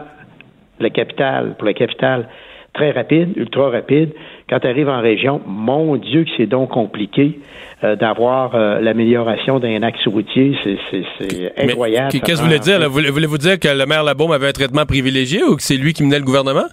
la 0.79 0.89
capitale, 0.89 1.55
pour 1.57 1.65
la 1.65 1.73
capitale, 1.73 2.27
très 2.73 2.91
rapide, 2.91 3.33
ultra 3.35 3.69
rapide. 3.69 4.09
Quand 4.49 4.59
tu 4.59 4.67
arrives 4.67 4.89
en 4.89 5.01
région, 5.01 5.41
mon 5.45 5.95
Dieu 5.97 6.23
que 6.23 6.29
c'est 6.37 6.45
donc 6.45 6.69
compliqué 6.69 7.39
euh, 7.83 7.95
d'avoir 7.95 8.55
euh, 8.55 8.79
l'amélioration 8.79 9.59
d'un 9.59 9.81
axe 9.83 10.05
routier. 10.07 10.55
C'est 10.63 11.53
incroyable. 11.57 12.11
Qu'est-ce 12.11 12.23
que 12.23 12.37
vous 12.37 12.45
voulez 12.45 12.59
dire? 12.59 12.89
Voulez-vous 12.89 13.37
dire 13.37 13.59
que 13.59 13.67
le 13.67 13.85
maire 13.85 14.03
Labaume 14.03 14.31
avait 14.31 14.47
un 14.47 14.53
traitement 14.53 14.85
privilégié 14.85 15.43
ou 15.43 15.55
que 15.55 15.63
c'est 15.63 15.77
lui 15.77 15.93
qui 15.93 16.03
menait 16.03 16.19
le 16.19 16.25
gouvernement? 16.25 16.65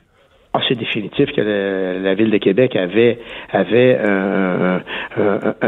Ah, 0.55 0.61
c'est 0.67 0.77
définitif 0.77 1.31
que 1.33 1.43
la 2.03 2.15
ville 2.15 2.31
de 2.31 2.39
Québec 2.39 2.75
avait 2.75 3.19
avait 3.53 3.99
un, 3.99 4.81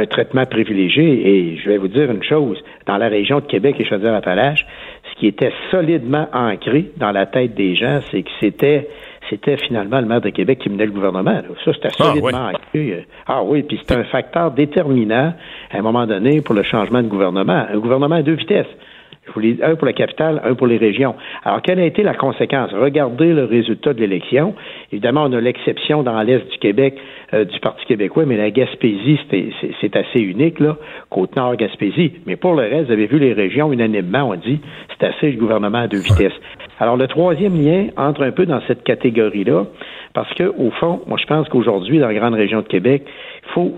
traitement 0.07 0.47
privilégié. 0.47 1.29
Et 1.29 1.57
je 1.59 1.69
vais 1.69 1.77
vous 1.77 1.89
dire 1.89 2.11
une 2.11 2.23
chose 2.23 2.59
dans 2.87 2.97
la 2.97 3.09
région 3.09 3.41
de 3.41 3.45
Québec 3.45 3.77
et 3.79 3.85
Chaudière-Appalaches, 3.85 4.67
ce 5.11 5.21
qui 5.21 5.27
était 5.27 5.53
solidement 5.71 6.29
ancré 6.33 6.91
dans 6.97 7.13
la 7.13 7.27
tête 7.27 7.55
des 7.55 7.77
gens, 7.77 8.01
c'est 8.11 8.23
que 8.23 8.31
c'était 8.41 8.89
c'était 9.29 9.59
finalement 9.59 10.01
le 10.01 10.07
maire 10.07 10.23
de 10.23 10.31
Québec 10.31 10.59
qui 10.61 10.71
menait 10.71 10.87
le 10.87 10.93
gouvernement. 10.93 11.41
Ça, 11.65 11.73
c'était 11.73 11.89
ah, 12.01 12.05
solidement 12.05 12.49
ancré. 12.49 13.07
Ah 13.27 13.43
oui, 13.45 13.63
puis 13.63 13.79
c'était 13.79 13.95
un 13.95 14.05
facteur 14.05 14.51
déterminant 14.51 15.35
à 15.71 15.79
un 15.79 15.83
moment 15.83 16.07
donné 16.07 16.41
pour 16.41 16.55
le 16.55 16.63
changement 16.63 17.03
de 17.03 17.09
gouvernement. 17.09 17.67
Un 17.71 17.79
gouvernement 17.79 18.17
à 18.17 18.23
deux 18.23 18.35
vitesses 18.35 18.67
un 19.63 19.77
pour 19.77 19.87
la 19.87 19.93
capitale, 19.93 20.41
un 20.45 20.55
pour 20.55 20.67
les 20.67 20.77
régions. 20.77 21.15
Alors, 21.45 21.63
quelle 21.63 21.81
a 21.81 21.85
été 21.85 22.03
la 22.03 22.15
conséquence? 22.15 22.71
Regardez 22.73 23.33
le 23.33 23.45
résultat 23.45 23.93
de 23.93 24.01
l'élection. 24.01 24.55
Évidemment, 24.93 25.25
on 25.25 25.33
a 25.33 25.41
l'exception 25.41 26.03
dans 26.03 26.21
l'Est 26.23 26.51
du 26.51 26.59
Québec 26.59 26.97
euh, 27.33 27.45
du 27.45 27.59
Parti 27.61 27.85
québécois, 27.87 28.25
mais 28.27 28.37
la 28.37 28.51
Gaspésie, 28.51 29.19
c'est 29.81 29.97
assez 29.97 30.21
unique, 30.21 30.61
là, 30.61 30.77
Côte-Nord, 31.11 31.57
Gaspésie. 31.57 32.13
Mais 32.27 32.37
pour 32.37 32.55
le 32.55 32.63
reste, 32.63 32.87
vous 32.87 32.93
avez 32.93 33.07
vu 33.07 33.19
les 33.19 33.33
régions 33.33 33.73
unanimement 33.73 34.31
ont 34.31 34.35
dit 34.35 34.61
c'est 34.99 35.07
assez 35.07 35.31
le 35.31 35.39
gouvernement 35.39 35.79
à 35.79 35.89
deux 35.89 36.01
vitesses. 36.01 36.39
Alors, 36.79 36.97
le 36.97 37.07
troisième 37.07 37.63
lien 37.63 37.89
entre 37.97 38.23
un 38.23 38.33
peu 38.33 38.47
dans 38.47 38.61
cette 38.67 38.83
catégorie-là, 38.85 39.67
parce 40.15 40.33
que, 40.35 40.45
au 40.45 40.71
fond, 40.71 41.01
moi, 41.07 41.19
je 41.21 41.27
pense 41.27 41.49
qu'aujourd'hui, 41.49 41.99
dans 41.99 42.09
la 42.09 42.15
grande 42.15 42.35
région 42.35 42.63
de 42.63 42.67
Québec, 42.67 43.05
il 43.07 43.53
faut, 43.53 43.75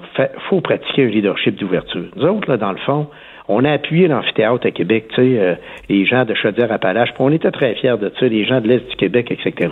faut 0.48 0.60
pratiquer 0.60 1.04
un 1.04 1.08
leadership 1.08 1.56
d'ouverture. 1.56 2.06
Nous 2.16 2.24
autres, 2.24 2.48
là, 2.48 2.56
dans 2.56 2.72
le 2.72 2.78
fond, 2.78 3.08
on 3.52 3.64
a 3.64 3.72
appuyé 3.72 4.08
l'amphithéâtre 4.08 4.66
à 4.66 4.70
Québec, 4.70 5.08
tu 5.10 5.16
sais, 5.16 5.38
euh, 5.38 5.54
les 5.88 6.06
gens 6.06 6.24
de 6.24 6.34
Chaudière-Appalaches, 6.34 7.10
on 7.18 7.30
était 7.30 7.50
très 7.50 7.74
fiers 7.74 7.98
de 7.98 8.10
ça, 8.18 8.26
les 8.26 8.44
gens 8.44 8.60
de 8.60 8.68
l'Est 8.68 8.88
du 8.88 8.96
Québec, 8.96 9.30
etc. 9.30 9.70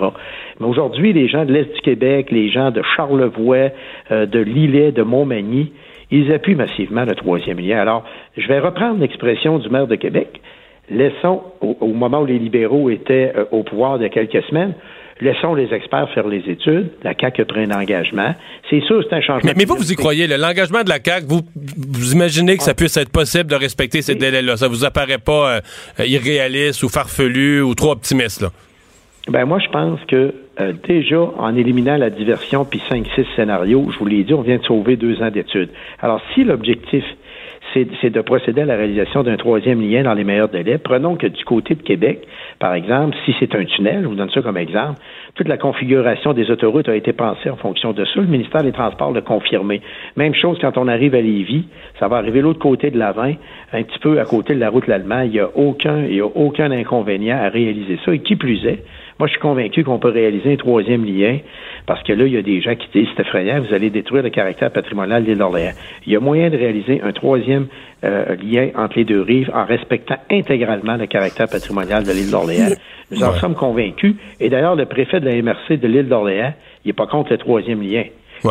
Mais 0.59 0.67
aujourd'hui, 0.67 1.13
les 1.13 1.29
gens 1.29 1.45
de 1.45 1.53
l'Est 1.53 1.75
du 1.75 1.81
Québec, 1.81 2.31
les 2.31 2.51
gens 2.51 2.71
de 2.71 2.83
Charlevoix, 2.95 3.71
euh, 4.11 4.27
de 4.27 4.39
Lillet, 4.39 4.93
de 4.93 5.03
Montmagny, 5.03 5.73
ils 6.11 6.31
appuient 6.33 6.57
massivement 6.57 7.05
le 7.05 7.15
troisième 7.15 7.59
lien. 7.59 7.79
Alors, 7.79 8.05
je 8.37 8.47
vais 8.49 8.59
reprendre 8.59 9.01
l'expression 9.01 9.59
du 9.59 9.69
maire 9.71 9.87
de 9.87 9.95
Québec. 9.95 10.41
Laissons, 10.91 11.43
au, 11.61 11.87
moment 11.87 12.23
où 12.23 12.27
les 12.27 12.39
libéraux 12.39 12.91
étaient 12.91 13.33
euh, 13.35 13.45
au 13.51 13.63
pouvoir 13.63 13.97
il 13.97 14.03
y 14.03 14.07
a 14.07 14.09
quelques 14.11 14.43
semaines, 14.45 14.75
Laissons 15.21 15.55
les 15.55 15.73
experts 15.75 16.09
faire 16.15 16.27
les 16.27 16.43
études. 16.49 16.91
La 17.03 17.13
CAQ 17.19 17.43
a 17.43 17.45
pris 17.45 17.65
un 17.65 17.71
engagement. 17.71 18.35
C'est 18.71 18.81
sûr, 18.83 19.05
c'est 19.09 19.17
un 19.17 19.21
changement. 19.21 19.53
Mais, 19.55 19.65
vous, 19.65 19.77
vous 19.77 19.93
y 19.93 19.97
croyez, 19.97 20.27
l'engagement 20.27 20.83
de 20.83 20.89
la 20.89 20.99
CAQ, 21.05 21.27
vous, 21.29 21.41
vous 21.55 22.13
imaginez 22.13 22.57
que 22.57 22.63
ça 22.63 22.75
puisse 22.75 22.97
être 22.97 23.11
possible 23.11 23.51
de 23.51 23.57
respecter 23.57 24.01
ces 24.01 24.15
délais-là? 24.15 24.57
Ça 24.57 24.69
vous 24.69 24.85
apparaît 24.85 25.19
pas 25.19 25.61
euh, 25.99 26.07
irréaliste 26.07 26.83
ou 26.83 26.89
farfelu 26.89 27.61
ou 27.61 27.75
trop 27.75 27.93
optimiste, 27.93 28.41
là? 28.41 28.49
Ben 29.29 29.45
moi, 29.45 29.59
je 29.59 29.69
pense 29.69 30.01
que 30.09 30.35
euh, 30.61 30.73
déjà, 30.89 31.21
en 31.21 31.55
éliminant 31.55 31.97
la 31.97 32.11
diversion 32.11 32.65
puis 32.65 32.83
5-6 32.91 33.27
scénarios, 33.37 33.89
je 33.93 33.99
vous 33.99 34.07
l'ai 34.07 34.25
dit, 34.25 34.35
on 34.35 34.43
vient 34.43 34.57
de 34.57 34.65
sauver 34.65 34.97
deux 34.97 35.23
ans 35.23 35.31
d'études. 35.31 35.69
Alors, 36.01 36.21
si 36.35 36.43
l'objectif, 36.43 37.05
c'est 37.75 38.11
de 38.11 38.21
procéder 38.21 38.63
à 38.63 38.65
la 38.65 38.77
réalisation 38.77 39.23
d'un 39.23 39.37
troisième 39.37 39.81
lien 39.81 40.03
dans 40.03 40.15
les 40.15 40.25
meilleurs 40.25 40.49
délais. 40.49 40.79
Prenons 40.79 41.17
que 41.17 41.27
du 41.27 41.45
côté 41.45 41.75
de 41.75 41.83
Québec, 41.83 42.27
par 42.59 42.75
exemple, 42.75 43.17
si 43.25 43.35
c'est 43.39 43.55
un 43.55 43.65
tunnel, 43.65 44.01
je 44.03 44.09
vous 44.09 44.15
donne 44.15 44.31
ça 44.31 44.43
comme 44.43 44.57
exemple, 44.57 45.01
toute 45.35 45.49
la 45.49 45.57
configuration 45.57 46.33
des 46.33 46.51
autoroutes 46.51 46.89
a 46.89 46.97
été 46.97 47.13
pensée 47.13 47.51
en 47.51 47.57
fonction 47.57 47.93
de 47.93 48.05
ça. 48.05 48.21
Le 48.21 48.27
ministère 48.27 48.63
des 48.63 48.73
Transports 48.73 49.13
l'a 49.13 49.21
confirmé. 49.21 49.81
Même 50.17 50.35
chose 50.35 50.59
quand 50.61 50.77
on 50.77 50.89
arrive 50.89 51.15
à 51.15 51.21
Lévis, 51.21 51.67
ça 51.99 52.09
va 52.09 52.17
arriver 52.17 52.41
l'autre 52.41 52.59
côté 52.59 52.91
de 52.91 52.99
l'Avent, 52.99 53.35
un 53.73 53.83
petit 53.83 53.99
peu 54.01 54.21
à 54.21 54.25
côté 54.25 54.55
de 54.55 54.61
la 54.61 54.71
route 54.71 54.87
l'Allemagne. 54.87 55.31
Il 55.33 55.33
n'y 55.33 55.41
a 55.41 55.51
y 56.09 56.21
a 56.21 56.27
aucun 56.27 56.71
inconvénient 56.71 57.39
à 57.39 57.49
réaliser 57.49 57.99
ça. 58.05 58.13
Et 58.13 58.21
qui 58.21 58.37
plus 58.37 58.65
est, 58.67 58.85
moi, 59.21 59.27
je 59.27 59.33
suis 59.33 59.41
convaincu 59.41 59.85
qu'on 59.85 59.99
peut 59.99 60.09
réaliser 60.09 60.55
un 60.55 60.57
troisième 60.57 61.05
lien 61.05 61.41
parce 61.85 62.03
que 62.05 62.15
là, 62.15 62.25
il 62.25 62.33
y 62.33 62.39
a 62.39 62.43
des 62.43 62.63
gens 62.63 62.75
qui 62.75 62.89
disent 62.95 63.07
c'est 63.15 63.21
effrayant, 63.21 63.61
vous 63.61 63.75
allez 63.75 63.91
détruire 63.91 64.23
le 64.23 64.31
caractère 64.31 64.71
patrimonial 64.71 65.23
de 65.23 65.29
l'île 65.29 65.39
d'Orléans. 65.39 65.75
Il 66.07 66.13
y 66.15 66.17
a 66.17 66.21
moyen 66.21 66.49
de 66.49 66.57
réaliser 66.57 67.03
un 67.03 67.13
troisième 67.13 67.67
euh, 68.03 68.35
lien 68.37 68.71
entre 68.77 68.97
les 68.97 69.05
deux 69.05 69.21
rives 69.21 69.51
en 69.53 69.67
respectant 69.67 70.17
intégralement 70.31 70.97
le 70.97 71.05
caractère 71.05 71.51
patrimonial 71.51 72.03
de 72.03 72.13
l'île 72.13 72.31
d'Orléans. 72.31 72.71
Nous 73.11 73.23
en 73.23 73.35
sommes 73.35 73.55
convaincus. 73.55 74.15
Et 74.41 74.49
d'ailleurs, 74.49 74.75
le 74.75 74.87
préfet 74.87 75.21
de 75.21 75.27
la 75.27 75.43
MRC 75.43 75.77
de 75.77 75.87
l'île 75.87 76.09
d'Orléans, 76.09 76.55
il 76.87 76.89
n'est 76.89 76.95
pas 76.95 77.07
contre 77.07 77.33
le 77.33 77.37
troisième 77.37 77.83
lien. 77.83 78.05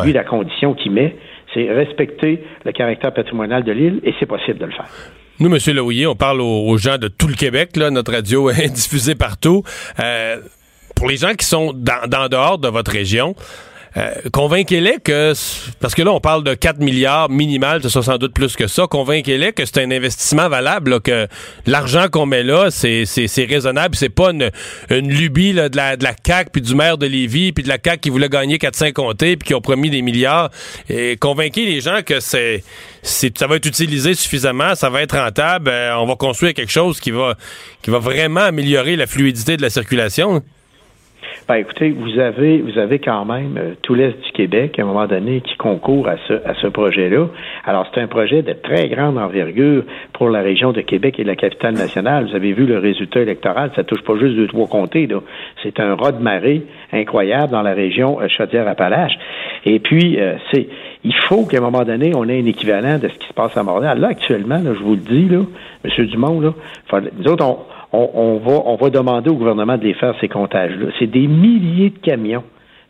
Lui, 0.04 0.14
la 0.14 0.24
condition 0.24 0.76
qu'il 0.76 0.92
met, 0.92 1.16
c'est 1.52 1.68
respecter 1.72 2.44
le 2.64 2.72
caractère 2.74 3.12
patrimonial 3.12 3.64
de 3.64 3.72
l'île 3.72 4.02
et 4.04 4.14
c'est 4.20 4.28
possible 4.28 4.60
de 4.60 4.66
le 4.66 4.72
faire. 4.72 4.86
Nous, 5.40 5.52
M. 5.52 5.58
Laouillet, 5.74 6.06
on 6.06 6.16
parle 6.16 6.42
aux, 6.42 6.78
gens 6.78 6.98
de 6.98 7.08
tout 7.08 7.28
le 7.28 7.34
Québec. 7.34 7.76
Là. 7.76 7.90
Notre 7.90 8.12
radio 8.12 8.50
est 8.52 8.72
diffusée 8.72 9.16
partout. 9.16 9.64
Euh, 10.00 10.36
pour 11.00 11.08
les 11.08 11.16
gens 11.16 11.34
qui 11.34 11.46
sont 11.46 11.72
dans, 11.74 12.08
dans 12.10 12.28
dehors 12.28 12.58
de 12.58 12.68
votre 12.68 12.92
région, 12.92 13.34
euh, 13.96 14.12
convainquez-les 14.34 14.98
que, 15.02 15.34
parce 15.80 15.96
que 15.96 16.02
là, 16.02 16.12
on 16.12 16.20
parle 16.20 16.44
de 16.44 16.54
4 16.54 16.80
milliards 16.80 17.30
minimal, 17.30 17.82
ce 17.82 17.88
sera 17.88 18.04
sans 18.04 18.18
doute 18.18 18.34
plus 18.34 18.58
que 18.58 18.68
ça, 18.68 18.86
convainquez-les 18.86 19.54
que 19.54 19.66
c'est 19.66 19.82
un 19.82 19.92
investissement 19.92 20.50
valable, 20.50 21.00
que 21.00 21.28
l'argent 21.66 22.08
qu'on 22.12 22.26
met 22.26 22.44
là, 22.44 22.70
c'est, 22.70 23.06
c'est, 23.06 23.46
raisonnable, 23.46 23.96
c'est 23.96 24.10
pas 24.10 24.32
une, 24.32 24.52
une 24.90 25.10
lubie 25.10 25.54
là, 25.54 25.70
de, 25.70 25.78
la, 25.78 25.96
de 25.96 26.04
la 26.04 26.14
CAQ, 26.22 26.50
puis 26.52 26.62
du 26.62 26.76
maire 26.76 26.98
de 26.98 27.08
Lévis, 27.08 27.54
puis 27.54 27.64
de 27.64 27.70
la 27.70 27.78
CAQ 27.84 28.02
qui 28.02 28.10
voulait 28.10 28.30
gagner 28.30 28.58
4-5 28.58 28.92
comtés, 28.92 29.38
puis 29.38 29.48
qui 29.48 29.56
ont 29.56 29.62
promis 29.62 29.90
des 29.90 30.02
milliards. 30.02 30.50
Et 30.90 31.16
convainquez 31.16 31.66
les 31.66 31.80
gens 31.80 32.02
que 32.06 32.20
c'est, 32.20 32.62
c'est, 33.04 33.36
ça 33.38 33.48
va 33.48 33.56
être 33.56 33.66
utilisé 33.66 34.16
suffisamment, 34.16 34.76
ça 34.76 34.90
va 34.90 35.02
être 35.02 35.18
rentable, 35.18 35.70
euh, 35.70 35.96
on 35.96 36.06
va 36.06 36.18
construire 36.18 36.54
quelque 36.54 36.74
chose 36.74 37.00
qui 37.00 37.12
va, 37.12 37.36
qui 37.82 37.90
va 37.90 38.00
vraiment 38.00 38.42
améliorer 38.42 38.98
la 38.98 39.08
fluidité 39.08 39.56
de 39.56 39.62
la 39.62 39.70
circulation. 39.70 40.44
Ben, 41.48 41.56
écoutez, 41.56 41.90
vous 41.90 42.20
avez, 42.20 42.60
vous 42.60 42.78
avez 42.78 43.00
quand 43.00 43.26
même 43.26 43.58
euh, 43.58 43.74
tout 43.82 43.96
l'Est 43.96 44.20
du 44.24 44.32
Québec, 44.34 44.78
à 44.78 44.84
un 44.84 44.86
moment 44.86 45.08
donné, 45.08 45.42
qui 45.42 45.56
concourt 45.58 46.08
à 46.08 46.16
ce, 46.28 46.34
à 46.34 46.54
ce 46.62 46.68
projet-là. 46.68 47.28
Alors, 47.66 47.88
c'est 47.94 48.02
un 48.02 48.08
projet 48.08 48.42
de 48.42 48.54
très 48.54 48.88
grande 48.88 49.18
envergure 49.18 49.84
pour 50.14 50.30
la 50.30 50.42
région 50.42 50.72
de 50.72 50.82
Québec 50.82 51.20
et 51.20 51.24
la 51.24 51.36
capitale 51.36 51.74
nationale. 51.74 52.28
Vous 52.30 52.36
avez 52.36 52.54
vu 52.54 52.66
le 52.66 52.78
résultat 52.78 53.22
électoral, 53.22 53.72
ça 53.76 53.84
touche 53.84 54.04
pas 54.04 54.16
juste 54.18 54.36
deux, 54.36 54.48
trois 54.48 54.68
comtés, 54.68 55.08
là. 55.08 55.22
C'est 55.64 55.80
un 55.80 55.96
raz 55.96 56.12
de 56.12 56.22
marée 56.22 56.64
incroyable 56.94 57.52
dans 57.52 57.62
la 57.62 57.74
région 57.74 58.22
euh, 58.22 58.28
Chaudière-Appalaches. 58.28 59.18
Et 59.66 59.80
puis, 59.80 60.20
euh, 60.20 60.36
c'est, 60.52 60.68
il 61.04 61.16
faut 61.16 61.46
qu'à 61.46 61.58
un 61.58 61.62
moment 61.62 61.84
donné, 61.84 62.14
on 62.16 62.28
ait 62.30 62.40
un 62.40 62.46
équivalent 62.46 62.98
de 63.00 63.08
ce 63.08 63.14
qui 63.16 63.28
se 63.28 63.34
passe 63.34 63.56
à 63.58 63.64
Montréal. 63.64 64.00
Là, 64.00 64.10
actuellement, 64.10 64.60
là, 64.60 64.74
je 64.74 64.84
vous 64.84 64.96
le 64.96 65.02
dis, 65.02 65.28
là, 65.30 65.42
M. 65.84 66.06
Dumont, 66.08 66.40
là, 66.40 66.54
nous 67.18 67.32
autres, 67.32 67.46
on, 67.46 67.58
on, 67.92 68.38
va, 68.38 68.62
on 68.66 68.76
va 68.76 68.90
demander 68.90 69.30
au 69.30 69.36
gouvernement 69.36 69.78
de 69.78 69.84
les 69.84 69.94
faire, 69.96 70.14
ces 70.22 70.28
comptages-là. 70.28 70.88
C'est 71.00 71.08
des 71.08 71.28
milliers 71.28 71.90
de 71.90 71.98
camions, 72.00 72.44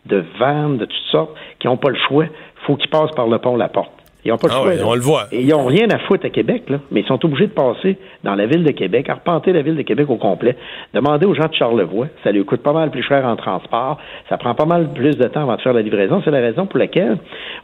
de 0.06 0.24
vannes, 0.40 0.78
de 0.78 0.86
toutes 0.86 1.12
sortes, 1.12 1.32
qui 1.60 1.68
n'ont 1.68 1.78
pas 1.78 1.90
le 1.90 1.98
choix. 2.08 2.26
faut 2.66 2.76
qu'ils 2.76 2.90
passent 2.90 3.12
par 3.16 3.28
le 3.28 3.38
pont 3.40 3.56
La 3.56 3.70
Porte. 3.70 3.99
Ils 4.26 4.32
n'ont 4.32 4.38
pas 4.38 4.48
le 4.48 4.54
Ah 4.54 4.58
choix. 4.58 4.68
ouais, 4.68 4.76
là. 4.76 4.84
on 4.86 4.96
le 4.96 5.00
voit. 5.02 5.28
Et 5.32 5.42
ils 5.42 5.48
n'ont 5.48 5.66
rien 5.66 5.90
à 5.92 5.98
foutre 6.00 6.26
à 6.26 6.30
Québec, 6.30 6.64
là, 6.70 6.80
mais 6.92 7.02
ils 7.02 7.06
sont 7.08 7.24
obligés 7.24 7.48
de 7.48 7.54
passer 7.54 7.98
dans 8.26 8.36
la 8.36 8.48
ville 8.48 8.66
de 8.66 8.72
Québec, 8.72 9.08
arpenter 9.10 9.54
la 9.54 9.62
ville 9.62 9.78
de 9.78 9.82
Québec 9.82 10.10
au 10.10 10.18
complet, 10.18 10.58
demander 10.94 11.26
aux 11.26 11.34
gens 11.34 11.48
de 11.48 11.54
Charlevoix, 11.54 12.08
ça 12.24 12.32
lui 12.34 12.44
coûte 12.44 12.62
pas 12.62 12.74
mal 12.74 12.92
plus 12.92 13.02
cher 13.04 13.26
en 13.26 13.38
transport, 13.38 13.98
ça 14.28 14.38
prend 14.38 14.54
pas 14.56 14.66
mal 14.66 14.90
plus 14.94 15.16
de 15.18 15.24
temps 15.30 15.44
avant 15.44 15.56
de 15.56 15.62
faire 15.62 15.72
la 15.74 15.82
livraison. 15.82 16.22
C'est 16.26 16.32
la 16.32 16.42
raison 16.42 16.66
pour 16.66 16.80
laquelle 16.80 17.18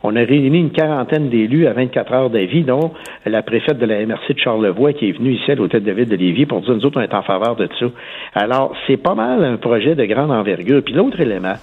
on 0.04 0.16
a 0.16 0.20
réuni 0.22 0.60
une 0.60 0.72
quarantaine 0.72 1.28
d'élus 1.30 1.68
à 1.68 1.74
24 1.74 2.14
heures 2.14 2.30
d'avis, 2.30 2.64
dont 2.64 2.92
la 3.26 3.42
préfète 3.42 3.78
de 3.78 3.86
la 3.86 4.06
MRC 4.06 4.34
de 4.34 4.40
Charlevoix 4.40 4.94
qui 4.94 5.10
est 5.10 5.12
venue 5.18 5.34
ici 5.34 5.52
à 5.52 5.56
l'hôtel 5.56 5.84
de 5.84 5.92
ville 5.92 6.08
de 6.08 6.16
Lévis 6.16 6.46
pour 6.46 6.62
dire 6.62 6.74
nous 6.74 6.86
autres 6.86 7.00
on 7.00 7.04
est 7.04 7.14
en 7.14 7.24
faveur 7.24 7.58
de 7.58 7.68
ça. 7.80 7.86
Alors, 8.34 8.74
c'est 8.88 8.98
pas 8.98 9.14
mal 9.16 9.44
un 9.44 9.58
projet 9.58 9.96
de 9.96 10.06
grande 10.06 10.32
envergure. 10.32 10.82
Puis 10.84 10.94
l'autre 10.94 11.20
élément, 11.20 11.56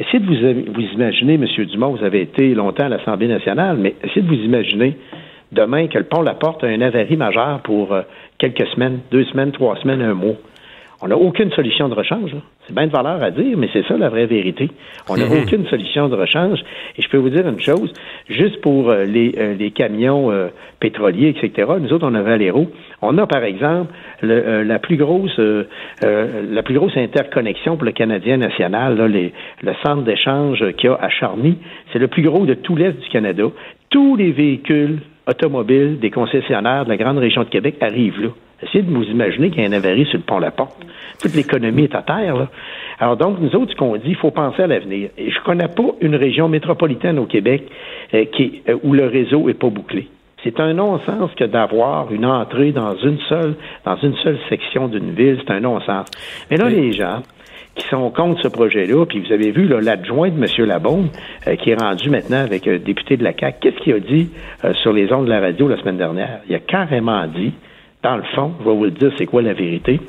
Essayez 0.00 0.20
de 0.20 0.64
vous, 0.64 0.72
vous 0.72 0.92
imaginer, 0.94 1.34
M. 1.34 1.44
Dumont, 1.66 1.94
vous 1.94 2.02
avez 2.02 2.22
été 2.22 2.54
longtemps 2.54 2.86
à 2.86 2.88
l'Assemblée 2.88 3.28
nationale, 3.28 3.76
mais 3.76 3.94
essayez 4.02 4.22
de 4.22 4.28
vous 4.28 4.42
imaginer 4.42 4.96
demain 5.52 5.88
que 5.88 5.98
le 5.98 6.04
pont 6.04 6.22
La 6.22 6.32
Porte 6.32 6.64
a 6.64 6.68
un 6.68 6.80
avarie 6.80 7.18
majeur 7.18 7.60
pour 7.60 7.92
euh, 7.92 8.00
quelques 8.38 8.66
semaines, 8.68 9.00
deux 9.10 9.24
semaines, 9.24 9.52
trois 9.52 9.76
semaines, 9.76 10.00
un 10.00 10.14
mois. 10.14 10.36
On 11.02 11.08
n'a 11.08 11.16
aucune 11.16 11.50
solution 11.52 11.88
de 11.88 11.94
rechange. 11.94 12.34
là. 12.34 12.40
C'est 12.66 12.74
bien 12.74 12.86
de 12.86 12.92
valeur 12.92 13.22
à 13.22 13.30
dire, 13.30 13.56
mais 13.56 13.68
c'est 13.72 13.86
ça 13.86 13.96
la 13.96 14.10
vraie 14.10 14.26
vérité. 14.26 14.68
On 15.08 15.16
n'a 15.16 15.24
aucune 15.42 15.66
solution 15.66 16.08
de 16.10 16.14
rechange. 16.14 16.60
Et 16.98 17.02
je 17.02 17.08
peux 17.08 17.16
vous 17.16 17.30
dire 17.30 17.48
une 17.48 17.58
chose, 17.60 17.90
juste 18.28 18.60
pour 18.60 18.90
euh, 18.90 19.04
les, 19.04 19.34
euh, 19.38 19.54
les 19.54 19.70
camions 19.70 20.30
euh, 20.30 20.48
pétroliers, 20.78 21.28
etc., 21.30 21.68
nous 21.80 21.90
autres, 21.94 22.06
on 22.06 22.14
a 22.14 22.20
Valero. 22.22 22.70
On 23.00 23.16
a, 23.16 23.26
par 23.26 23.44
exemple, 23.44 23.92
le, 24.20 24.34
euh, 24.34 24.64
la 24.64 24.78
plus 24.78 24.96
grosse 24.98 25.38
euh, 25.38 25.64
euh, 26.04 26.42
la 26.50 26.62
plus 26.62 26.74
grosse 26.74 26.96
interconnexion 26.98 27.76
pour 27.76 27.86
le 27.86 27.92
Canadien 27.92 28.36
national, 28.36 28.96
là, 28.98 29.08
les- 29.08 29.32
le 29.62 29.72
centre 29.82 30.02
d'échange 30.02 30.58
qu'il 30.76 30.90
y 30.90 30.92
a 30.92 30.96
à 31.00 31.08
Charny. 31.08 31.56
C'est 31.92 31.98
le 31.98 32.08
plus 32.08 32.22
gros 32.22 32.44
de 32.44 32.52
tout 32.54 32.76
l'Est 32.76 32.92
du 33.00 33.08
Canada. 33.08 33.44
Tous 33.88 34.16
les 34.16 34.32
véhicules 34.32 34.98
automobiles 35.26 35.98
des 35.98 36.10
concessionnaires 36.10 36.84
de 36.84 36.90
la 36.90 36.96
grande 36.98 37.18
région 37.18 37.42
de 37.44 37.48
Québec 37.48 37.76
arrivent 37.80 38.20
là. 38.20 38.28
Essayez 38.62 38.82
de 38.82 38.90
vous 38.90 39.04
imaginer 39.04 39.50
qu'il 39.50 39.62
y 39.62 39.66
a 39.66 39.68
un 39.68 39.72
avarie 39.72 40.06
sur 40.06 40.18
le 40.18 40.24
pont 40.24 40.38
La 40.38 40.50
Porte. 40.50 40.76
Toute 41.20 41.34
l'économie 41.34 41.84
est 41.84 41.94
à 41.94 42.02
terre. 42.02 42.36
Là. 42.36 42.48
Alors 42.98 43.16
donc, 43.16 43.38
nous 43.40 43.54
autres, 43.56 43.72
ce 43.72 43.76
qu'on 43.76 43.96
dit, 43.96 44.10
il 44.10 44.16
faut 44.16 44.30
penser 44.30 44.62
à 44.62 44.66
l'avenir. 44.66 45.10
Et 45.16 45.30
je 45.30 45.40
connais 45.44 45.68
pas 45.68 45.94
une 46.00 46.14
région 46.14 46.48
métropolitaine 46.48 47.18
au 47.18 47.26
Québec 47.26 47.64
euh, 48.14 48.24
qui, 48.26 48.62
euh, 48.68 48.76
où 48.82 48.92
le 48.92 49.06
réseau 49.06 49.48
est 49.48 49.54
pas 49.54 49.70
bouclé. 49.70 50.08
C'est 50.42 50.58
un 50.58 50.72
non-sens 50.72 51.30
que 51.36 51.44
d'avoir 51.44 52.12
une 52.12 52.24
entrée 52.24 52.72
dans 52.72 52.96
une 52.96 53.18
seule, 53.28 53.54
dans 53.84 53.96
une 53.96 54.16
seule 54.16 54.38
section 54.48 54.88
d'une 54.88 55.12
ville. 55.12 55.38
C'est 55.46 55.52
un 55.52 55.60
non-sens. 55.60 56.06
Mais 56.50 56.56
là, 56.56 56.68
les 56.68 56.92
gens 56.92 57.20
qui 57.74 57.86
sont 57.88 58.10
contre 58.10 58.42
ce 58.42 58.48
projet-là, 58.48 59.06
puis 59.06 59.20
vous 59.20 59.32
avez 59.32 59.50
vu 59.50 59.68
l'adjoint 59.68 60.28
de 60.28 60.34
M. 60.34 60.66
Labaume, 60.66 61.08
euh, 61.46 61.56
qui 61.56 61.70
est 61.70 61.80
rendu 61.80 62.10
maintenant 62.10 62.40
avec 62.40 62.66
un 62.66 62.78
député 62.78 63.16
de 63.16 63.24
la 63.24 63.32
CAQ, 63.32 63.58
qu'est-ce 63.60 63.76
qu'il 63.82 63.94
a 63.94 64.00
dit 64.00 64.30
euh, 64.64 64.74
sur 64.74 64.92
les 64.92 65.12
ondes 65.12 65.26
de 65.26 65.30
la 65.30 65.40
radio 65.40 65.68
la 65.68 65.78
semaine 65.78 65.96
dernière? 65.96 66.40
Il 66.48 66.54
a 66.54 66.58
carrément 66.58 67.26
dit, 67.26 67.52
dans 68.02 68.16
le 68.16 68.22
fond, 68.34 68.52
je 68.60 68.64
vais 68.64 68.74
vous 68.74 68.84
le 68.84 68.90
dire, 68.90 69.12
c'est 69.18 69.26
quoi 69.26 69.42
la 69.42 69.52
vérité? 69.52 70.00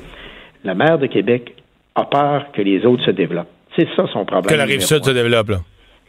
La 0.64 0.74
maire 0.74 0.98
de 0.98 1.06
Québec 1.06 1.54
a 1.94 2.04
peur 2.04 2.46
que 2.52 2.62
les 2.62 2.84
autres 2.86 3.04
se 3.04 3.10
développent. 3.10 3.50
C'est 3.76 3.88
ça 3.96 4.06
son 4.12 4.24
problème. 4.24 4.50
Que 4.50 4.58
la 4.58 4.64
rive 4.64 4.80
sud 4.80 5.04
se 5.04 5.10
développe, 5.10 5.48
là. 5.50 5.58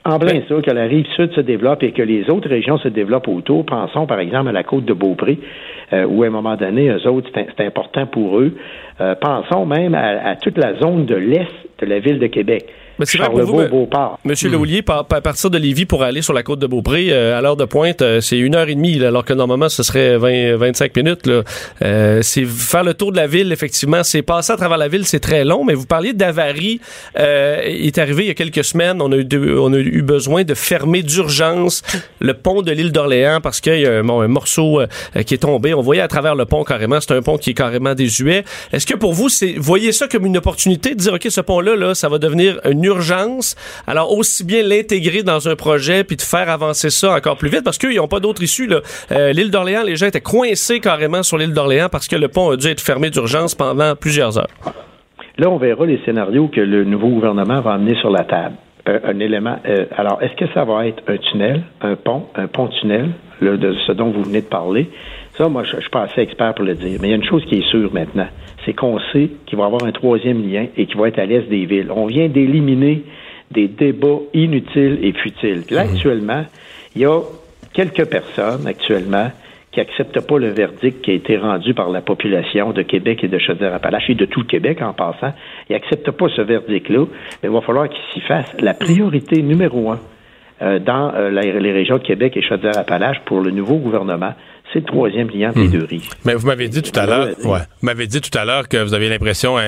En 0.05 0.19
plein 0.19 0.41
ça, 0.49 0.61
que 0.61 0.71
la 0.71 0.83
rive 0.83 1.05
sud 1.15 1.31
se 1.33 1.39
développe 1.39 1.81
et 1.81 1.93
que 1.93 2.01
les 2.01 2.29
autres 2.29 2.49
régions 2.49 2.77
se 2.77 2.89
développent 2.89 3.29
autour. 3.29 3.65
Pensons 3.65 4.05
par 4.05 4.19
exemple 4.19 4.49
à 4.49 4.51
la 4.51 4.63
côte 4.63 4.83
de 4.83 4.91
Beaupré, 4.91 5.39
euh, 5.93 6.05
où 6.05 6.23
à 6.23 6.27
un 6.27 6.29
moment 6.29 6.57
donné, 6.57 6.89
eux 6.89 7.07
autres, 7.07 7.29
c'est 7.33 7.47
c'est 7.55 7.65
important 7.65 8.05
pour 8.05 8.37
eux. 8.37 8.53
Euh, 8.99 9.15
pensons 9.15 9.65
même 9.65 9.95
à, 9.95 10.27
à 10.27 10.35
toute 10.35 10.57
la 10.57 10.75
zone 10.75 11.05
de 11.05 11.15
l'est 11.15 11.47
de 11.79 11.85
la 11.85 11.99
ville 11.99 12.19
de 12.19 12.27
Québec. 12.27 12.65
Mais 12.99 13.05
c'est 13.05 13.17
vrai 13.17 13.29
pour 13.29 13.41
vous, 13.41 13.67
Beauport. 13.67 14.19
Monsieur 14.23 14.49
Leoulier, 14.49 14.81
par, 14.81 15.05
par- 15.05 15.21
partir 15.21 15.49
de 15.49 15.57
Lévis 15.57 15.85
pour 15.85 16.03
aller 16.03 16.21
sur 16.21 16.33
la 16.33 16.43
côte 16.43 16.59
de 16.59 16.67
Beaupré, 16.67 17.07
euh, 17.11 17.37
à 17.37 17.41
l'heure 17.41 17.55
de 17.57 17.65
pointe, 17.65 18.01
euh, 18.01 18.21
c'est 18.21 18.37
une 18.37 18.55
heure 18.55 18.67
et 18.69 18.75
demie, 18.75 18.95
là, 18.95 19.07
alors 19.07 19.25
que 19.25 19.33
normalement, 19.33 19.69
ce 19.69 19.81
serait 19.83 20.17
20, 20.17 20.57
25 20.57 20.95
minutes. 20.97 21.25
Là. 21.27 21.41
Euh, 21.81 22.19
c'est 22.21 22.45
faire 22.45 22.83
le 22.83 22.93
tour 22.93 23.11
de 23.11 23.17
la 23.17 23.25
ville, 23.27 23.51
effectivement. 23.51 24.03
C'est 24.03 24.21
passer 24.21 24.53
à 24.53 24.57
travers 24.57 24.77
la 24.77 24.87
ville, 24.87 25.05
c'est 25.05 25.19
très 25.19 25.43
long, 25.43 25.63
mais 25.63 25.73
vous 25.73 25.85
parliez 25.85 26.13
d'avarie. 26.13 26.79
Il 27.17 27.87
est 27.87 27.97
arrivé 27.97 28.23
il 28.23 28.27
y 28.27 28.31
a 28.31 28.33
quelques 28.35 28.63
semaines, 28.63 29.01
on 29.01 29.11
a 29.11 29.15
eu, 29.17 29.25
de- 29.25 29.57
on 29.57 29.73
a 29.73 29.77
eu 29.77 30.01
besoin 30.01 30.43
de 30.43 30.53
fermer 30.53 31.01
d'urgence 31.03 31.81
le 32.19 32.33
pont 32.33 32.61
de 32.61 32.71
l'île 32.71 32.91
d'Orléans 32.91 33.39
parce 33.41 33.59
qu'il 33.61 33.79
y 33.79 33.85
a 33.85 33.91
un, 33.99 34.03
bon, 34.03 34.21
un 34.21 34.27
morceau 34.27 34.81
qui 35.25 35.33
est 35.33 35.37
tombé. 35.39 35.73
On 35.73 35.81
voyait 35.81 36.01
à 36.01 36.07
travers 36.07 36.35
le 36.35 36.45
pont 36.45 36.63
carrément. 36.63 36.99
C'est 37.01 37.13
un 37.13 37.21
pont 37.21 37.37
qui 37.37 37.51
est 37.51 37.53
carrément 37.55 37.93
désuet. 37.95 38.43
Est-ce 38.71 38.85
que 38.85 38.95
pour 38.95 39.13
vous, 39.13 39.29
c'est 39.29 39.55
voyez 39.57 39.91
ça 39.91 40.07
comme 40.07 40.25
une 40.25 40.37
opportunité 40.37 40.91
de 40.91 40.99
dire, 40.99 41.13
OK, 41.13 41.25
ce 41.29 41.41
pont-là, 41.41 41.75
là, 41.75 41.95
ça 41.95 42.09
va 42.09 42.17
devenir 42.19 42.59
une 42.69 42.82
urgence. 42.83 43.55
Alors, 43.87 44.11
aussi 44.11 44.43
bien 44.43 44.63
l'intégrer 44.63 45.23
dans 45.23 45.47
un 45.47 45.55
projet 45.55 46.03
puis 46.03 46.15
de 46.15 46.21
faire 46.21 46.49
avancer 46.49 46.89
ça 46.89 47.15
encore 47.15 47.37
plus 47.37 47.49
vite 47.49 47.63
parce 47.63 47.77
qu'ils 47.77 47.95
n'ont 47.95 48.07
pas 48.07 48.19
d'autre 48.19 48.41
issue. 48.43 48.69
Euh, 49.11 49.31
l'île 49.33 49.51
d'Orléans, 49.51 49.83
les 49.83 49.95
gens 49.95 50.07
étaient 50.07 50.21
coincés 50.21 50.79
carrément 50.79 51.23
sur 51.23 51.37
l'île 51.37 51.53
d'Orléans 51.53 51.89
parce 51.91 52.07
que 52.07 52.15
le 52.15 52.27
pont 52.27 52.51
a 52.51 52.57
dû 52.57 52.67
être 52.67 52.81
fermé 52.81 53.09
d'urgence 53.09 53.55
pendant 53.55 53.95
plusieurs 53.95 54.37
heures. 54.37 54.47
Là, 55.37 55.49
on 55.49 55.57
verra 55.57 55.85
les 55.85 55.99
scénarios 56.05 56.47
que 56.47 56.61
le 56.61 56.83
nouveau 56.83 57.09
gouvernement 57.09 57.59
va 57.61 57.73
amener 57.73 57.95
sur 57.95 58.09
la 58.11 58.23
table. 58.23 58.55
Un, 58.85 58.99
un 59.05 59.19
élément. 59.19 59.57
euh, 59.65 59.85
alors, 59.97 60.21
est-ce 60.21 60.35
que 60.35 60.51
ça 60.53 60.65
va 60.65 60.87
être 60.87 61.01
un 61.07 61.17
tunnel, 61.17 61.63
un 61.81 61.95
pont, 61.95 62.27
un 62.35 62.47
pont-tunnel, 62.47 63.09
de 63.41 63.75
ce 63.87 63.91
dont 63.91 64.11
vous 64.11 64.23
venez 64.23 64.41
de 64.41 64.47
parler? 64.47 64.89
Ça, 65.37 65.49
moi, 65.49 65.63
je, 65.63 65.71
je 65.77 65.81
suis 65.81 65.89
pas 65.89 66.03
assez 66.03 66.21
expert 66.21 66.53
pour 66.53 66.65
le 66.65 66.75
dire. 66.75 66.99
Mais 67.01 67.07
il 67.07 67.11
y 67.11 67.13
a 67.13 67.17
une 67.17 67.25
chose 67.25 67.43
qui 67.45 67.55
est 67.59 67.69
sûre 67.69 67.91
maintenant, 67.93 68.27
c'est 68.65 68.73
qu'on 68.73 68.99
sait 69.11 69.29
qu'il 69.45 69.57
va 69.57 69.63
y 69.63 69.67
avoir 69.67 69.83
un 69.83 69.91
troisième 69.91 70.47
lien 70.47 70.67
et 70.77 70.85
qu'il 70.85 70.97
va 70.97 71.07
être 71.07 71.19
à 71.19 71.25
l'est 71.25 71.47
des 71.49 71.65
villes. 71.65 71.91
On 71.91 72.05
vient 72.05 72.27
d'éliminer 72.27 73.03
des 73.51 73.67
débats 73.67 74.19
inutiles 74.33 74.99
et 75.01 75.13
futiles. 75.13 75.63
Puis 75.65 75.75
là, 75.75 75.81
actuellement, 75.81 76.43
il 76.95 77.01
y 77.01 77.05
a 77.05 77.19
quelques 77.73 78.05
personnes 78.05 78.67
actuellement 78.67 79.31
qui 79.71 79.79
acceptent 79.79 80.21
pas 80.21 80.37
le 80.37 80.49
verdict 80.49 81.01
qui 81.01 81.11
a 81.11 81.13
été 81.15 81.37
rendu 81.37 81.73
par 81.73 81.89
la 81.89 82.01
population 82.01 82.71
de 82.71 82.83
Québec 82.83 83.23
et 83.23 83.27
de 83.27 83.39
Chaudière-Appalaches 83.39 84.09
et 84.09 84.15
de 84.15 84.25
tout 84.25 84.41
le 84.41 84.45
Québec 84.45 84.81
en 84.81 84.93
passant. 84.93 85.33
Ils 85.69 85.75
acceptent 85.75 86.11
pas 86.11 86.27
ce 86.29 86.41
verdict-là, 86.41 87.05
mais 87.41 87.49
il 87.49 87.53
va 87.53 87.61
falloir 87.61 87.89
qu'ils 87.89 88.13
s'y 88.13 88.21
fassent. 88.21 88.55
La 88.59 88.75
priorité 88.75 89.41
numéro 89.41 89.89
un 89.89 89.99
euh, 90.61 90.77
dans 90.77 91.11
euh, 91.15 91.31
les 91.31 91.71
régions 91.71 91.97
de 91.97 92.03
Québec 92.03 92.37
et 92.37 92.43
Chaudière-Appalaches 92.43 93.21
pour 93.25 93.41
le 93.41 93.49
nouveau 93.49 93.77
gouvernement, 93.77 94.33
c'est 94.71 94.79
le 94.79 94.85
troisième 94.85 95.29
lien 95.29 95.51
des 95.51 95.67
deux 95.67 95.83
rives. 95.83 96.09
Mais 96.25 96.35
vous 96.35 96.47
m'avez 96.47 96.67
dit 96.67 96.81
tout 96.81 96.97
à 96.99 97.05
l'heure, 97.05 97.27
ouais, 97.43 97.59
vous 97.81 97.85
m'avez 97.85 98.07
dit 98.07 98.21
tout 98.21 98.35
à 98.37 98.45
l'heure 98.45 98.67
que 98.67 98.77
vous 98.77 98.93
aviez 98.93 99.09
l'impression 99.09 99.57
à 99.57 99.63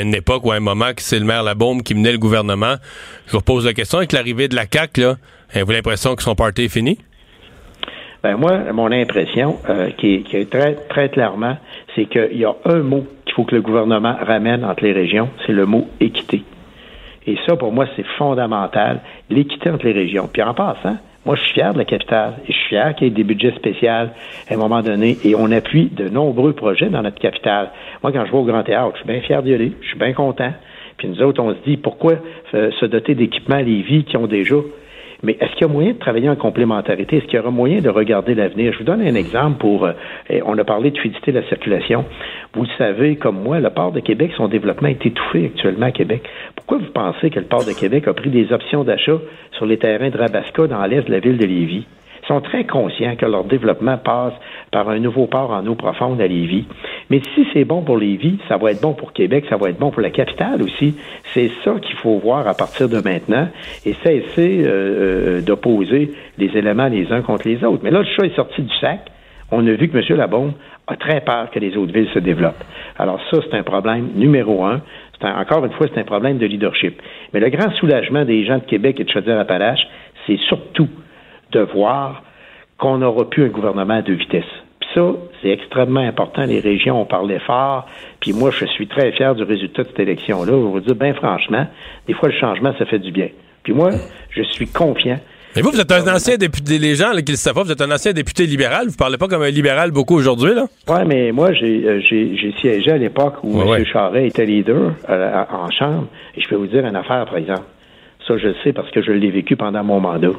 une, 0.00 0.14
époque 0.14 0.44
ou 0.44 0.52
à 0.52 0.56
un 0.56 0.60
moment 0.60 0.92
que 0.94 1.02
c'est 1.02 1.18
le 1.18 1.24
maire 1.24 1.42
Labaume 1.42 1.82
qui 1.82 1.94
menait 1.94 2.12
le 2.12 2.18
gouvernement. 2.18 2.74
Je 3.26 3.32
vous 3.32 3.38
repose 3.38 3.66
la 3.66 3.72
question 3.72 3.98
avec 3.98 4.12
l'arrivée 4.12 4.48
de 4.48 4.56
la 4.56 4.64
CAQ, 4.70 5.00
là, 5.00 5.16
avez-vous 5.52 5.72
l'impression 5.72 6.16
que 6.16 6.22
son 6.22 6.34
party 6.34 6.64
est 6.64 6.68
fini? 6.68 6.98
Ben 8.22 8.36
moi, 8.36 8.72
mon 8.72 8.90
impression, 8.90 9.58
euh, 9.68 9.90
qui, 9.96 10.14
est, 10.14 10.20
qui 10.22 10.36
est 10.36 10.50
très, 10.50 10.74
très 10.74 11.08
clairement, 11.08 11.56
c'est 11.94 12.06
qu'il 12.06 12.38
y 12.38 12.44
a 12.44 12.54
un 12.64 12.80
mot 12.80 13.06
qu'il 13.24 13.34
faut 13.34 13.44
que 13.44 13.54
le 13.54 13.62
gouvernement 13.62 14.16
ramène 14.20 14.64
entre 14.64 14.82
les 14.82 14.92
régions, 14.92 15.28
c'est 15.46 15.52
le 15.52 15.66
mot 15.66 15.88
équité. 16.00 16.42
Et 17.28 17.36
ça, 17.46 17.56
pour 17.56 17.72
moi, 17.72 17.86
c'est 17.94 18.06
fondamental, 18.16 19.00
l'équité 19.30 19.70
entre 19.70 19.84
les 19.84 19.92
régions. 19.92 20.28
Puis 20.32 20.42
en 20.42 20.54
passant, 20.54 20.96
moi, 21.28 21.36
je 21.36 21.42
suis 21.42 21.52
fier 21.52 21.74
de 21.74 21.78
la 21.78 21.84
capitale 21.84 22.36
et 22.48 22.52
je 22.54 22.56
suis 22.56 22.68
fier 22.68 22.94
qu'il 22.94 23.06
y 23.06 23.10
ait 23.10 23.14
des 23.14 23.22
budgets 23.22 23.52
spéciaux 23.54 23.90
à 23.90 24.08
un 24.50 24.56
moment 24.56 24.80
donné 24.80 25.18
et 25.24 25.34
on 25.34 25.52
appuie 25.52 25.90
de 25.92 26.08
nombreux 26.08 26.54
projets 26.54 26.88
dans 26.88 27.02
notre 27.02 27.18
capitale. 27.18 27.68
Moi, 28.02 28.12
quand 28.12 28.24
je 28.24 28.32
vais 28.32 28.38
au 28.38 28.44
Grand 28.44 28.62
Théâtre, 28.62 28.92
je 28.94 29.00
suis 29.00 29.06
bien 29.06 29.20
fier 29.20 29.42
d'y 29.42 29.52
aller, 29.52 29.72
je 29.82 29.88
suis 29.88 29.98
bien 29.98 30.14
content. 30.14 30.54
Puis 30.96 31.06
nous 31.06 31.20
autres, 31.20 31.42
on 31.42 31.50
se 31.50 31.58
dit, 31.66 31.76
pourquoi 31.76 32.14
euh, 32.54 32.70
se 32.80 32.86
doter 32.86 33.14
d'équipements 33.14 33.56
à 33.56 33.62
Lévis 33.62 34.04
qui 34.04 34.16
ont 34.16 34.26
déjà 34.26 34.54
mais 35.22 35.36
est-ce 35.40 35.52
qu'il 35.52 35.62
y 35.62 35.64
a 35.64 35.72
moyen 35.72 35.92
de 35.92 35.98
travailler 35.98 36.28
en 36.28 36.36
complémentarité? 36.36 37.16
Est-ce 37.16 37.24
qu'il 37.26 37.36
y 37.36 37.38
aura 37.38 37.50
moyen 37.50 37.80
de 37.80 37.88
regarder 37.88 38.34
l'avenir? 38.34 38.72
Je 38.72 38.78
vous 38.78 38.84
donne 38.84 39.02
un 39.02 39.14
exemple 39.14 39.58
pour, 39.58 39.84
euh, 39.84 39.92
on 40.44 40.56
a 40.56 40.64
parlé 40.64 40.90
de 40.90 40.98
fluidité 40.98 41.32
de 41.32 41.40
la 41.40 41.48
circulation. 41.48 42.04
Vous 42.54 42.62
le 42.62 42.68
savez, 42.78 43.16
comme 43.16 43.42
moi, 43.42 43.58
le 43.58 43.70
port 43.70 43.92
de 43.92 44.00
Québec, 44.00 44.32
son 44.36 44.48
développement 44.48 44.88
est 44.88 45.04
étouffé 45.04 45.46
actuellement 45.46 45.86
à 45.86 45.92
Québec. 45.92 46.22
Pourquoi 46.54 46.78
vous 46.78 46.92
pensez 46.92 47.30
que 47.30 47.40
le 47.40 47.46
port 47.46 47.64
de 47.64 47.72
Québec 47.72 48.06
a 48.06 48.14
pris 48.14 48.30
des 48.30 48.52
options 48.52 48.84
d'achat 48.84 49.18
sur 49.52 49.66
les 49.66 49.78
terrains 49.78 50.10
de 50.10 50.16
Rabasca 50.16 50.66
dans 50.68 50.84
l'est 50.86 51.02
de 51.02 51.10
la 51.10 51.18
ville 51.18 51.38
de 51.38 51.46
Lévis? 51.46 51.86
Sont 52.28 52.40
très 52.42 52.64
conscients 52.64 53.16
que 53.16 53.24
leur 53.24 53.44
développement 53.44 53.96
passe 53.96 54.34
par 54.70 54.88
un 54.90 54.98
nouveau 54.98 55.26
port 55.26 55.50
en 55.50 55.66
eau 55.66 55.74
profonde 55.74 56.20
à 56.20 56.26
Lévis. 56.26 56.66
Mais 57.08 57.20
si 57.34 57.46
c'est 57.54 57.64
bon 57.64 57.82
pour 57.82 57.96
Lévis, 57.96 58.38
ça 58.48 58.58
va 58.58 58.72
être 58.72 58.82
bon 58.82 58.92
pour 58.92 59.14
Québec, 59.14 59.46
ça 59.48 59.56
va 59.56 59.70
être 59.70 59.78
bon 59.78 59.90
pour 59.90 60.02
la 60.02 60.10
capitale 60.10 60.62
aussi. 60.62 60.94
C'est 61.32 61.50
ça 61.64 61.76
qu'il 61.80 61.96
faut 61.96 62.18
voir 62.18 62.46
à 62.46 62.54
partir 62.54 62.88
de 62.88 63.00
maintenant 63.00 63.48
et 63.86 63.94
cesser 64.04 64.62
euh, 64.66 65.40
d'opposer 65.40 66.12
les 66.36 66.56
éléments 66.56 66.88
les 66.88 67.10
uns 67.12 67.22
contre 67.22 67.48
les 67.48 67.64
autres. 67.64 67.80
Mais 67.82 67.90
là, 67.90 68.00
le 68.00 68.04
chat 68.04 68.26
est 68.26 68.36
sorti 68.36 68.62
du 68.62 68.74
sac. 68.76 69.00
On 69.50 69.66
a 69.66 69.72
vu 69.72 69.88
que 69.88 69.96
M. 69.96 70.18
Labombe 70.18 70.52
a 70.86 70.96
très 70.96 71.22
peur 71.22 71.50
que 71.50 71.58
les 71.58 71.76
autres 71.76 71.92
villes 71.92 72.10
se 72.12 72.18
développent. 72.18 72.62
Alors 72.98 73.20
ça, 73.30 73.38
c'est 73.42 73.56
un 73.56 73.62
problème 73.62 74.10
numéro 74.14 74.64
un. 74.64 74.82
encore 75.22 75.64
une 75.64 75.72
fois, 75.72 75.86
c'est 75.92 76.00
un 76.00 76.04
problème 76.04 76.36
de 76.36 76.46
leadership. 76.46 77.00
Mais 77.32 77.40
le 77.40 77.48
grand 77.48 77.70
soulagement 77.72 78.24
des 78.26 78.44
gens 78.44 78.58
de 78.58 78.64
Québec 78.64 79.00
et 79.00 79.04
de 79.04 79.10
Chaudière-Appalaches, 79.10 79.86
c'est 80.26 80.38
surtout 80.40 80.88
de 81.52 81.60
voir 81.60 82.22
qu'on 82.78 82.98
n'aura 82.98 83.28
plus 83.28 83.44
un 83.44 83.48
gouvernement 83.48 83.94
à 83.94 84.02
deux 84.02 84.14
vitesses. 84.14 84.44
Puis 84.80 84.88
ça, 84.94 85.12
c'est 85.42 85.50
extrêmement 85.50 86.00
important. 86.00 86.44
Les 86.44 86.60
régions 86.60 87.00
ont 87.00 87.06
parlé 87.06 87.38
fort. 87.40 87.86
Puis 88.20 88.32
moi, 88.32 88.50
je 88.50 88.66
suis 88.66 88.86
très 88.86 89.12
fier 89.12 89.34
du 89.34 89.42
résultat 89.42 89.82
de 89.82 89.88
cette 89.88 90.00
élection-là. 90.00 90.52
Je 90.52 90.56
vais 90.56 90.62
vous 90.62 90.80
dire, 90.80 90.94
bien 90.94 91.14
franchement, 91.14 91.66
des 92.06 92.14
fois, 92.14 92.28
le 92.28 92.34
changement, 92.34 92.72
ça 92.78 92.86
fait 92.86 92.98
du 92.98 93.10
bien. 93.10 93.28
Puis 93.64 93.72
moi, 93.72 93.90
je 94.30 94.42
suis 94.42 94.68
confiant 94.68 95.18
mais 95.56 95.62
vous, 95.62 95.70
vous 95.70 95.80
êtes 95.80 95.90
un 95.90 96.14
ancien 96.14 96.36
député, 96.36 96.78
les 96.78 96.94
gens 96.94 97.10
qui 97.24 97.32
le 97.32 97.36
savent 97.36 97.54
pas, 97.54 97.62
vous 97.62 97.72
êtes 97.72 97.80
un 97.80 97.90
ancien 97.90 98.12
député 98.12 98.46
libéral, 98.46 98.86
vous 98.88 98.96
parlez 98.96 99.16
pas 99.16 99.28
comme 99.28 99.42
un 99.42 99.50
libéral 99.50 99.90
beaucoup 99.90 100.14
aujourd'hui, 100.14 100.54
là? 100.54 100.66
Oui, 100.88 101.00
mais 101.06 101.32
moi, 101.32 101.50
euh, 101.50 102.00
j'ai 102.00 102.54
siégé 102.60 102.92
à 102.92 102.98
l'époque 102.98 103.36
où 103.42 103.60
M. 103.60 103.84
Charret 103.86 104.26
était 104.26 104.44
leader 104.44 104.92
euh, 105.08 105.44
en 105.50 105.70
Chambre, 105.70 106.06
et 106.36 106.40
je 106.40 106.48
peux 106.48 106.56
vous 106.56 106.66
dire 106.66 106.84
une 106.86 106.96
affaire, 106.96 107.24
par 107.24 107.38
exemple. 107.38 107.64
Ça, 108.26 108.36
je 108.36 108.48
le 108.48 108.54
sais 108.62 108.72
parce 108.72 108.90
que 108.90 109.02
je 109.02 109.10
l'ai 109.10 109.30
vécu 109.30 109.56
pendant 109.56 109.82
mon 109.82 110.00
mandat. 110.00 110.32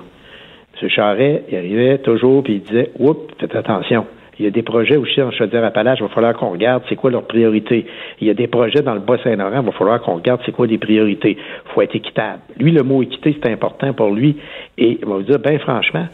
M. 0.81 0.89
Charret, 0.89 1.43
il 1.49 1.57
arrivait 1.57 1.97
toujours, 1.99 2.43
puis 2.43 2.55
il 2.55 2.61
disait, 2.61 2.91
oups, 2.99 3.33
faites 3.39 3.55
attention. 3.55 4.05
Il 4.39 4.45
y 4.45 4.47
a 4.47 4.51
des 4.51 4.63
projets 4.63 4.95
aussi 4.95 5.21
en 5.21 5.31
Chaudière-Appalaches, 5.31 5.99
il 5.99 6.03
va 6.03 6.09
falloir 6.09 6.33
qu'on 6.33 6.51
regarde 6.51 6.83
c'est 6.87 6.95
quoi 6.95 7.11
leurs 7.11 7.27
priorités. 7.27 7.85
Il 8.21 8.27
y 8.27 8.29
a 8.29 8.33
des 8.33 8.47
projets 8.47 8.81
dans 8.81 8.93
le 8.93 9.01
Bas-Saint-Laurent, 9.01 9.59
il 9.59 9.65
va 9.65 9.71
falloir 9.73 10.01
qu'on 10.01 10.15
regarde 10.15 10.39
c'est 10.45 10.53
quoi 10.53 10.65
les 10.65 10.77
priorités. 10.77 11.37
Il 11.37 11.71
faut 11.73 11.81
être 11.81 11.95
équitable. 11.95 12.39
Lui, 12.57 12.71
le 12.71 12.83
mot 12.83 13.03
équité, 13.03 13.37
c'est 13.41 13.51
important 13.51 13.91
pour 13.91 14.11
lui. 14.11 14.37
Et 14.77 14.97
il 15.01 15.05
va 15.05 15.15
vous 15.15 15.23
dire, 15.23 15.39
ben 15.39 15.59
franchement, 15.59 16.07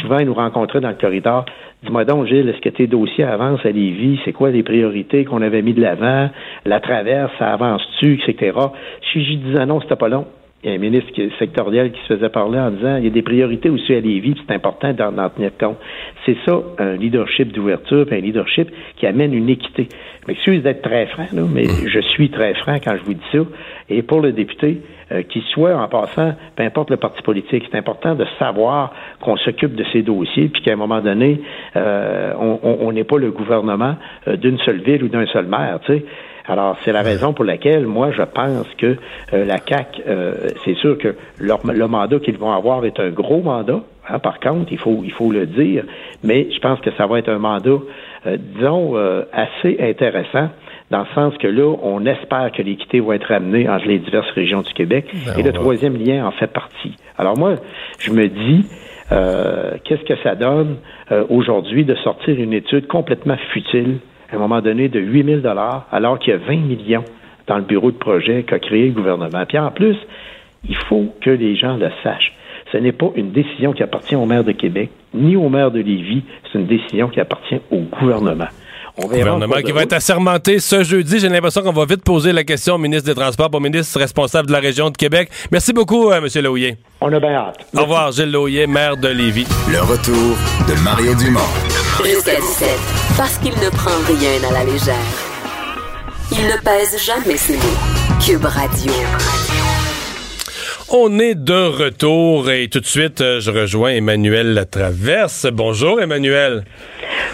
souvent, 0.00 0.18
il 0.18 0.26
nous 0.26 0.34
rencontrait 0.34 0.80
dans 0.80 0.88
le 0.88 0.94
corridor. 0.94 1.44
Dis-moi 1.82 2.06
donc, 2.06 2.26
Gilles, 2.26 2.48
est-ce 2.48 2.60
que 2.60 2.70
tes 2.70 2.86
dossiers 2.86 3.24
avancent 3.24 3.66
à 3.66 3.70
Lévis? 3.70 4.18
C'est 4.24 4.32
quoi 4.32 4.50
les 4.50 4.62
priorités 4.62 5.26
qu'on 5.26 5.42
avait 5.42 5.60
mis 5.60 5.74
de 5.74 5.82
l'avant? 5.82 6.30
La 6.64 6.80
traverse, 6.80 7.32
ça 7.38 7.52
avance-tu, 7.52 8.14
etc. 8.14 8.58
Si 9.12 9.22
j'y 9.22 9.36
disais 9.36 9.66
non, 9.66 9.82
c'était 9.82 9.96
pas 9.96 10.08
long 10.08 10.24
il 10.66 10.70
y 10.70 10.72
a 10.72 10.78
un 10.78 10.80
ministre 10.80 11.12
sectoriel 11.38 11.92
qui 11.92 12.00
se 12.08 12.14
faisait 12.14 12.28
parler 12.28 12.58
en 12.58 12.72
disant 12.72 12.96
il 12.96 13.04
y 13.04 13.06
a 13.06 13.10
des 13.10 13.22
priorités 13.22 13.70
aussi 13.70 13.94
à 13.94 14.00
Lévis, 14.00 14.34
c'est 14.44 14.52
important 14.52 14.92
d'en 14.92 15.28
tenir 15.30 15.52
compte. 15.56 15.78
C'est 16.24 16.36
ça, 16.44 16.60
un 16.78 16.96
leadership 16.96 17.52
d'ouverture, 17.52 18.04
un 18.10 18.16
leadership 18.16 18.68
qui 18.96 19.06
amène 19.06 19.32
une 19.32 19.48
équité. 19.48 19.88
Je 20.22 20.32
m'excuse 20.32 20.64
d'être 20.64 20.82
très 20.82 21.06
franc, 21.06 21.26
là, 21.32 21.42
mais 21.48 21.62
mmh. 21.62 21.86
je 21.86 22.00
suis 22.00 22.30
très 22.30 22.54
franc 22.54 22.78
quand 22.82 22.96
je 22.96 23.04
vous 23.04 23.14
dis 23.14 23.20
ça. 23.30 23.38
Et 23.88 24.02
pour 24.02 24.20
le 24.20 24.32
député, 24.32 24.80
euh, 25.12 25.22
qu'il 25.22 25.42
soit 25.42 25.76
en 25.76 25.86
passant, 25.86 26.34
peu 26.56 26.64
importe 26.64 26.90
le 26.90 26.96
parti 26.96 27.22
politique, 27.22 27.62
c'est 27.70 27.78
important 27.78 28.16
de 28.16 28.26
savoir 28.40 28.92
qu'on 29.20 29.36
s'occupe 29.36 29.76
de 29.76 29.84
ces 29.92 30.02
dossiers, 30.02 30.48
puis 30.48 30.62
qu'à 30.62 30.72
un 30.72 30.76
moment 30.76 31.00
donné, 31.00 31.42
euh, 31.76 32.32
on 32.40 32.90
n'est 32.90 33.04
pas 33.04 33.18
le 33.18 33.30
gouvernement 33.30 33.94
euh, 34.26 34.34
d'une 34.34 34.58
seule 34.58 34.80
ville 34.80 35.04
ou 35.04 35.08
d'un 35.08 35.26
seul 35.26 35.46
maire. 35.46 35.78
Tu 35.86 35.92
sais. 35.92 36.04
Alors, 36.48 36.76
c'est 36.84 36.92
la 36.92 37.02
raison 37.02 37.32
pour 37.32 37.44
laquelle, 37.44 37.86
moi, 37.86 38.12
je 38.12 38.22
pense 38.22 38.68
que 38.78 38.96
euh, 39.32 39.44
la 39.44 39.58
CAC, 39.58 40.02
euh, 40.06 40.48
c'est 40.64 40.76
sûr 40.76 40.96
que 40.96 41.16
le 41.38 41.86
mandat 41.86 42.18
qu'ils 42.20 42.38
vont 42.38 42.52
avoir 42.52 42.84
est 42.84 43.00
un 43.00 43.10
gros 43.10 43.42
mandat. 43.42 43.80
Hein, 44.08 44.20
par 44.20 44.38
contre, 44.38 44.70
il 44.70 44.78
faut, 44.78 45.00
il 45.02 45.12
faut 45.12 45.32
le 45.32 45.46
dire, 45.46 45.84
mais 46.22 46.48
je 46.52 46.60
pense 46.60 46.80
que 46.80 46.90
ça 46.92 47.06
va 47.06 47.18
être 47.18 47.28
un 47.28 47.38
mandat, 47.38 47.78
euh, 48.26 48.36
disons, 48.54 48.94
assez 49.32 49.76
intéressant 49.80 50.48
dans 50.92 51.00
le 51.00 51.06
sens 51.16 51.36
que 51.38 51.48
là, 51.48 51.74
on 51.82 52.06
espère 52.06 52.52
que 52.52 52.62
l'équité 52.62 53.00
va 53.00 53.16
être 53.16 53.32
amenée 53.32 53.68
entre 53.68 53.86
les 53.86 53.98
diverses 53.98 54.30
régions 54.30 54.62
du 54.62 54.72
Québec. 54.72 55.06
Ben, 55.26 55.38
et 55.38 55.42
le 55.42 55.52
troisième 55.52 55.96
lien 55.96 56.24
en 56.24 56.30
fait 56.30 56.46
partie. 56.46 56.94
Alors 57.18 57.36
moi, 57.36 57.54
je 57.98 58.12
me 58.12 58.28
dis, 58.28 58.66
qu'est-ce 59.08 60.04
que 60.04 60.16
ça 60.22 60.36
donne 60.36 60.76
aujourd'hui 61.28 61.84
de 61.84 61.96
sortir 61.96 62.38
une 62.38 62.52
étude 62.52 62.86
complètement 62.86 63.36
futile 63.52 63.98
à 64.30 64.36
un 64.36 64.38
moment 64.38 64.60
donné 64.60 64.88
de 64.88 65.00
8 65.00 65.42
000 65.42 65.56
alors 65.92 66.18
qu'il 66.18 66.32
y 66.32 66.36
a 66.36 66.38
20 66.38 66.56
millions 66.56 67.04
dans 67.46 67.56
le 67.56 67.64
bureau 67.64 67.90
de 67.90 67.96
projet 67.96 68.42
qu'a 68.42 68.58
créé 68.58 68.86
le 68.86 68.92
gouvernement. 68.92 69.44
Puis 69.46 69.58
en 69.58 69.70
plus, 69.70 69.96
il 70.68 70.76
faut 70.76 71.14
que 71.20 71.30
les 71.30 71.54
gens 71.56 71.76
le 71.76 71.90
sachent. 72.02 72.32
Ce 72.72 72.78
n'est 72.78 72.92
pas 72.92 73.10
une 73.14 73.30
décision 73.30 73.72
qui 73.72 73.82
appartient 73.82 74.16
au 74.16 74.26
maire 74.26 74.42
de 74.42 74.52
Québec, 74.52 74.90
ni 75.14 75.36
au 75.36 75.48
maire 75.48 75.70
de 75.70 75.78
Lévis, 75.78 76.24
c'est 76.44 76.58
une 76.58 76.66
décision 76.66 77.08
qui 77.08 77.20
appartient 77.20 77.60
au 77.70 77.78
gouvernement. 77.78 78.48
On 78.98 79.06
gouvernement 79.06 79.56
qui 79.56 79.72
va 79.72 79.82
être 79.82 79.92
assermenté 79.92 80.58
ce 80.58 80.82
jeudi. 80.82 81.18
J'ai 81.20 81.28
l'impression 81.28 81.62
qu'on 81.62 81.72
va 81.72 81.84
vite 81.84 82.02
poser 82.02 82.32
la 82.32 82.44
question 82.44 82.74
au 82.74 82.78
ministre 82.78 83.06
des 83.06 83.14
Transports, 83.14 83.50
au 83.52 83.60
ministre 83.60 83.98
responsable 83.98 84.48
de 84.48 84.52
la 84.52 84.60
région 84.60 84.90
de 84.90 84.96
Québec. 84.96 85.30
Merci 85.52 85.72
beaucoup, 85.72 86.10
euh, 86.10 86.18
M. 86.18 86.42
Lauyer. 86.42 86.76
On 87.00 87.12
a 87.12 87.20
bien 87.20 87.34
hâte. 87.34 87.58
Au 87.76 87.82
revoir, 87.82 88.12
Gilles 88.12 88.30
Lauyer, 88.30 88.66
maire 88.66 88.96
de 88.96 89.08
Lévis. 89.08 89.46
Le 89.70 89.80
retour 89.80 90.36
de 90.66 90.82
Mario 90.82 91.14
Dumont. 91.14 91.40
Jusqu'à 92.04 92.36
17, 92.40 92.68
parce 93.16 93.36
qu'il 93.38 93.52
ne 93.52 93.68
prend 93.70 93.90
rien 94.06 94.48
à 94.48 94.52
la 94.52 94.64
légère. 94.64 94.94
Il 96.32 96.44
ne 96.46 96.56
pèse 96.62 96.96
jamais 97.04 97.36
ses 97.36 97.56
mots. 97.56 98.18
Cube 98.24 98.44
Radio. 98.44 98.92
On 100.88 101.18
est 101.18 101.34
de 101.34 101.66
retour 101.66 102.48
et 102.48 102.68
tout 102.68 102.78
de 102.78 102.86
suite, 102.86 103.20
euh, 103.20 103.40
je 103.40 103.50
rejoins 103.50 103.90
Emmanuel 103.90 104.54
Latraverse. 104.54 105.48
Bonjour, 105.52 106.00
Emmanuel. 106.00 106.62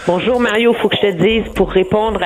Bonjour 0.06 0.40
Mario, 0.40 0.72
il 0.72 0.80
faut 0.80 0.88
que 0.88 0.96
je 0.96 1.02
te 1.02 1.22
dise 1.22 1.52
pour 1.54 1.70
répondre 1.70 2.20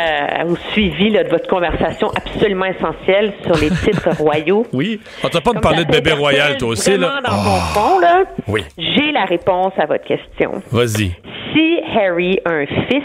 au 0.48 0.54
suivi 0.70 1.10
de 1.10 1.28
votre 1.28 1.48
conversation 1.48 2.10
absolument 2.14 2.66
essentielle 2.66 3.32
sur 3.44 3.56
les 3.56 3.70
titres 3.70 4.10
royaux. 4.18 4.66
Oui, 4.72 5.00
on 5.24 5.28
t'a 5.28 5.40
pas 5.40 5.52
me 5.52 5.60
parler 5.60 5.84
de 5.84 5.90
bébé 5.90 6.12
royal 6.12 6.58
toi 6.58 6.68
aussi 6.68 6.96
là. 6.96 7.20
Dans 7.24 7.32
mon 7.32 7.56
ah. 7.56 7.72
fond 7.74 7.98
là, 7.98 8.22
oui. 8.46 8.62
j'ai 8.78 9.10
la 9.10 9.24
réponse 9.24 9.72
à 9.78 9.86
votre 9.86 10.04
question. 10.04 10.62
Vas-y. 10.70 11.10
Si 11.52 11.80
Harry 11.96 12.38
a 12.44 12.50
un 12.50 12.66
fils 12.66 13.02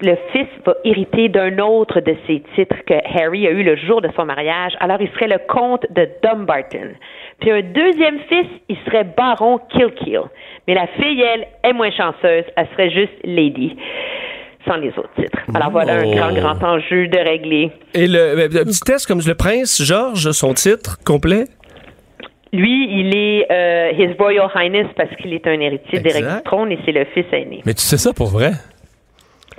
le 0.00 0.16
fils 0.32 0.48
va 0.64 0.74
hériter 0.84 1.28
d'un 1.28 1.58
autre 1.58 2.00
de 2.00 2.16
ses 2.26 2.42
titres 2.54 2.76
que 2.86 2.94
Harry 3.18 3.46
a 3.46 3.50
eu 3.50 3.62
le 3.62 3.76
jour 3.76 4.00
de 4.00 4.08
son 4.16 4.24
mariage, 4.24 4.72
alors 4.80 5.00
il 5.00 5.10
serait 5.10 5.28
le 5.28 5.38
comte 5.48 5.86
de 5.90 6.08
Dumbarton. 6.22 6.94
Puis 7.40 7.50
un 7.50 7.62
deuxième 7.62 8.18
fils, 8.28 8.46
il 8.68 8.76
serait 8.86 9.04
baron 9.04 9.60
Kilkeel. 9.70 10.22
Mais 10.66 10.74
la 10.74 10.86
fille, 10.86 11.22
elle, 11.22 11.46
est 11.62 11.72
moins 11.72 11.90
chanceuse, 11.90 12.44
elle 12.56 12.68
serait 12.72 12.90
juste 12.90 13.12
lady 13.24 13.76
sans 14.66 14.76
les 14.76 14.90
autres 14.90 15.14
titres. 15.16 15.38
Alors 15.54 15.70
voilà 15.70 15.94
un 15.94 16.10
grand, 16.10 16.30
oh. 16.30 16.34
grand 16.34 16.62
enjeu 16.62 17.08
de 17.08 17.18
régler. 17.18 17.70
Et 17.94 18.06
le, 18.06 18.48
petit 18.48 18.80
test 18.80 19.06
comme 19.06 19.20
le 19.26 19.34
prince 19.34 19.82
George, 19.82 20.30
son 20.32 20.52
titre 20.52 20.98
complet? 21.04 21.44
Lui, 22.52 23.00
il 23.00 23.14
est 23.14 23.46
euh, 23.50 23.92
His 23.92 24.14
Royal 24.18 24.50
Highness 24.54 24.86
parce 24.96 25.14
qu'il 25.16 25.32
est 25.32 25.46
un 25.46 25.60
héritier 25.60 26.00
d'Éric 26.00 26.24
du 26.24 26.42
trône 26.44 26.72
et 26.72 26.78
c'est 26.84 26.92
le 26.92 27.04
fils 27.14 27.26
aîné. 27.32 27.62
Mais 27.66 27.74
tu 27.74 27.82
sais 27.82 27.98
ça 27.98 28.12
pour 28.12 28.28
vrai? 28.28 28.52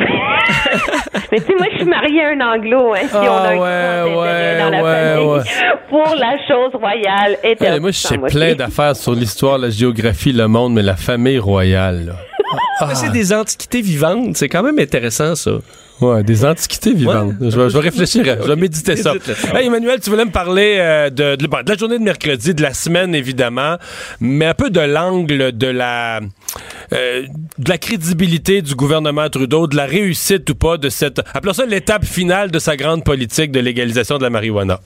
Mais 1.32 1.40
tu 1.40 1.46
sais, 1.46 1.54
moi, 1.58 1.66
je 1.72 1.76
suis 1.78 1.86
mariée 1.86 2.24
à 2.24 2.28
un 2.28 2.40
anglo, 2.40 2.94
hein, 2.94 3.06
si 3.08 3.14
on 3.14 3.18
a 3.18 3.48
un 3.50 3.58
ah, 3.58 4.06
ouais, 4.06 4.58
dans 4.58 4.70
la 4.70 4.82
famille 4.82 5.42
pour 5.88 6.14
la 6.16 6.36
chose 6.46 6.74
royale. 6.74 7.36
et 7.42 7.80
moi, 7.80 7.90
je 7.90 7.98
sais 7.98 8.18
plein 8.18 8.54
d'affaires 8.54 8.96
sur 8.96 9.12
l'histoire, 9.12 9.58
la 9.58 9.70
géographie, 9.70 10.32
le 10.32 10.48
monde, 10.48 10.74
mais 10.74 10.82
la 10.82 10.96
famille 10.96 11.38
royale, 11.38 12.14
ah. 12.80 12.94
C'est 12.94 13.10
des 13.10 13.32
antiquités 13.32 13.80
vivantes. 13.80 14.36
C'est 14.36 14.48
quand 14.48 14.62
même 14.62 14.78
intéressant, 14.78 15.34
ça. 15.34 15.52
Ouais, 16.00 16.22
des 16.22 16.44
antiquités 16.44 16.92
vivantes. 16.92 17.32
Je, 17.40 17.58
vais, 17.58 17.78
réfléchir, 17.80 18.22
je 18.24 18.46
vais 18.46 18.56
méditer 18.56 18.96
ça. 18.96 19.14
Hey, 19.54 19.66
Emmanuel, 19.66 19.98
tu 20.00 20.10
voulais 20.10 20.26
me 20.26 20.30
parler 20.30 20.76
euh, 20.78 21.08
de, 21.08 21.36
de, 21.36 21.48
la 21.66 21.76
journée 21.76 21.98
de 21.98 22.04
mercredi, 22.04 22.54
de 22.54 22.62
la 22.62 22.74
semaine 22.74 23.14
évidemment, 23.14 23.76
mais 24.20 24.44
un 24.46 24.54
peu 24.54 24.68
de 24.68 24.80
l'angle 24.80 25.52
de 25.52 25.66
la 25.66 26.20
euh, 26.92 27.22
de 27.58 27.68
la 27.68 27.78
crédibilité 27.78 28.60
du 28.60 28.74
gouvernement 28.74 29.28
Trudeau, 29.30 29.66
de 29.66 29.76
la 29.76 29.86
réussite 29.86 30.48
ou 30.50 30.54
pas 30.54 30.76
de 30.76 30.90
cette, 30.90 31.20
appelons 31.34 31.54
ça 31.54 31.64
l'étape 31.64 32.04
finale 32.04 32.50
de 32.50 32.58
sa 32.58 32.76
grande 32.76 33.02
politique 33.02 33.50
de 33.50 33.60
légalisation 33.60 34.18
de 34.18 34.22
la 34.22 34.30
marijuana. 34.30 34.80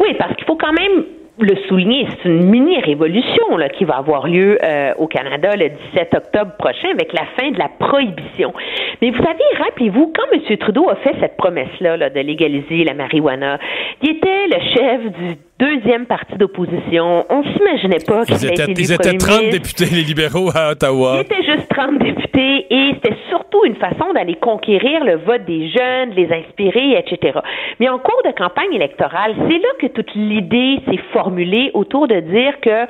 Oui, 0.00 0.08
parce 0.18 0.34
qu'il 0.36 0.46
faut 0.46 0.56
quand 0.56 0.72
même 0.72 1.04
le 1.38 1.54
souligner, 1.68 2.06
c'est 2.22 2.28
une 2.28 2.48
mini-révolution 2.48 3.44
qui 3.76 3.84
va 3.84 3.96
avoir 3.96 4.26
lieu 4.26 4.58
euh, 4.62 4.94
au 4.96 5.06
Canada 5.06 5.54
le 5.54 5.68
17 5.92 6.14
octobre 6.14 6.52
prochain 6.58 6.88
avec 6.92 7.12
la 7.12 7.26
fin 7.36 7.50
de 7.50 7.58
la 7.58 7.68
prohibition. 7.68 8.54
Mais 9.02 9.10
vous 9.10 9.22
savez, 9.22 9.44
rappelez-vous, 9.58 10.12
quand 10.14 10.24
M. 10.32 10.56
Trudeau 10.56 10.88
a 10.88 10.96
fait 10.96 11.14
cette 11.20 11.36
promesse-là 11.36 11.96
là, 11.96 12.10
de 12.10 12.20
légaliser 12.20 12.84
la 12.84 12.94
marijuana, 12.94 13.58
il 14.02 14.10
était 14.10 14.46
le 14.46 14.60
chef 14.74 15.00
du 15.12 15.36
deuxième 15.58 16.06
parti 16.06 16.36
d'opposition. 16.36 17.24
On 17.30 17.42
s'imaginait 17.42 18.04
pas 18.06 18.24
qu'ils 18.24 18.44
étaient, 18.46 18.72
ils 18.72 18.92
étaient 18.92 19.16
30 19.16 19.50
députés, 19.50 19.86
les 19.86 20.02
libéraux 20.02 20.50
à 20.54 20.72
Ottawa. 20.72 21.16
Ils 21.16 21.20
étaient 21.20 21.44
juste 21.44 21.68
30 21.70 21.98
députés 21.98 22.66
et 22.70 22.94
c'était 22.94 23.16
surtout 23.28 23.64
une 23.64 23.76
façon 23.76 24.12
d'aller 24.12 24.34
conquérir 24.34 25.04
le 25.04 25.16
vote 25.16 25.44
des 25.46 25.68
jeunes, 25.70 26.10
les 26.10 26.30
inspirer, 26.32 26.98
etc. 26.98 27.38
Mais 27.80 27.88
en 27.88 27.98
cours 27.98 28.22
de 28.24 28.32
campagne 28.32 28.72
électorale, 28.72 29.34
c'est 29.48 29.58
là 29.58 29.68
que 29.80 29.86
toute 29.86 30.14
l'idée 30.14 30.80
s'est 30.88 31.00
formulée 31.12 31.70
autour 31.74 32.08
de 32.08 32.20
dire 32.20 32.60
que 32.60 32.86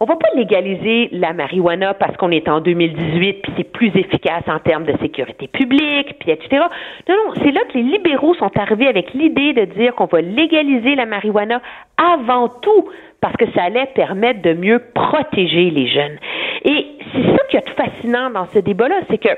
on 0.00 0.06
va 0.06 0.16
pas 0.16 0.28
légaliser 0.34 1.10
la 1.12 1.34
marijuana 1.34 1.92
parce 1.92 2.16
qu'on 2.16 2.30
est 2.30 2.48
en 2.48 2.60
2018 2.60 3.42
puis 3.42 3.52
c'est 3.56 3.70
plus 3.70 3.88
efficace 3.94 4.44
en 4.46 4.58
termes 4.58 4.84
de 4.84 4.94
sécurité 4.98 5.46
publique, 5.46 6.18
puis 6.18 6.30
etc. 6.30 6.64
Non, 7.06 7.14
non, 7.16 7.34
c'est 7.36 7.52
là 7.52 7.60
que 7.70 7.76
les 7.76 7.82
libéraux 7.82 8.34
sont 8.34 8.50
arrivés 8.56 8.88
avec 8.88 9.12
l'idée 9.12 9.52
de 9.52 9.66
dire 9.66 9.94
qu'on 9.94 10.06
va 10.06 10.22
légaliser 10.22 10.94
la 10.94 11.04
marijuana 11.04 11.60
avant 11.98 12.48
tout 12.48 12.88
parce 13.20 13.36
que 13.36 13.44
ça 13.54 13.64
allait 13.64 13.90
permettre 13.94 14.40
de 14.40 14.54
mieux 14.54 14.82
protéger 14.94 15.70
les 15.70 15.88
jeunes. 15.88 16.18
Et 16.64 16.86
c'est 17.12 17.36
ça 17.36 17.42
qui 17.50 17.56
est 17.58 17.70
fascinant 17.76 18.30
dans 18.30 18.46
ce 18.46 18.58
débat-là, 18.58 19.00
c'est 19.10 19.18
que 19.18 19.28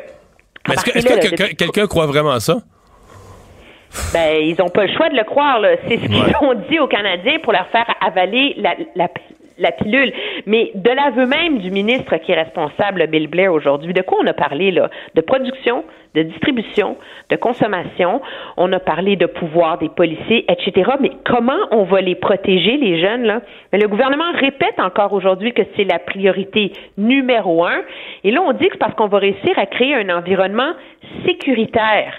est-ce 0.71 0.85
que, 0.85 1.55
quelqu'un 1.55 1.87
croit 1.89 2.07
vraiment 2.07 2.31
à 2.31 2.41
ça? 2.41 2.59
Ben, 4.13 4.39
ils 4.41 4.57
n'ont 4.59 4.69
pas 4.69 4.87
le 4.87 4.93
choix 4.95 5.09
de 5.09 5.17
le 5.17 5.25
croire. 5.25 5.61
C'est 5.89 5.99
ce 5.99 6.07
qu'ils 6.07 6.37
ont 6.41 6.55
dit 6.71 6.79
aux 6.79 6.87
Canadiens 6.87 7.39
pour 7.43 7.53
leur 7.53 7.67
faire 7.67 7.87
avaler 8.01 8.55
la, 8.57 8.75
la, 8.95 9.09
la 9.59 9.73
pilule. 9.73 10.13
Mais 10.47 10.71
de 10.75 10.91
l'aveu 10.91 11.27
même 11.27 11.59
du 11.59 11.71
ministre 11.71 12.17
qui 12.19 12.33
est 12.33 12.43
responsable, 12.43 13.07
Bill 13.07 13.29
Blair, 13.29 13.53
aujourd'hui, 13.53 13.93
de 13.93 14.03
quoi 14.03 14.19
on 14.23 14.27
a 14.27 14.33
parlé, 14.33 14.71
là? 14.71 14.91
De 15.15 15.21
production, 15.21 15.85
de 16.15 16.23
distribution, 16.23 16.97
de 17.31 17.37
consommation. 17.37 18.21
On 18.57 18.73
a 18.73 18.81
parlé 18.81 19.17
de 19.17 19.27
pouvoir 19.27 19.79
des 19.79 19.89
policiers, 19.89 20.45
etc. 20.51 20.93
Mais 21.01 21.11
comment 21.25 21.53
on 21.71 21.85
va 21.85 22.01
les 22.01 22.15
protéger, 22.15 22.77
les 22.77 23.01
jeunes, 23.01 23.25
là? 23.25 23.41
Mais 23.73 23.79
le 23.79 23.89
gouvernement 23.89 24.33
répète 24.33 24.79
encore 24.79 25.13
aujourd'hui 25.13 25.53
que 25.53 25.63
c'est 25.77 25.85
la 25.85 25.99
priorité 25.99 26.73
numéro 26.99 27.65
un. 27.65 27.83
Et 28.25 28.31
là, 28.31 28.43
on 28.43 28.53
dit 28.53 28.67
que 28.67 28.73
c'est 28.73 28.79
parce 28.79 28.95
qu'on 28.95 29.09
va 29.09 29.19
réussir 29.19 29.59
à 29.59 29.67
créer 29.67 29.95
un 29.95 30.09
environnement 30.11 30.73
sécuritaire. 31.27 32.15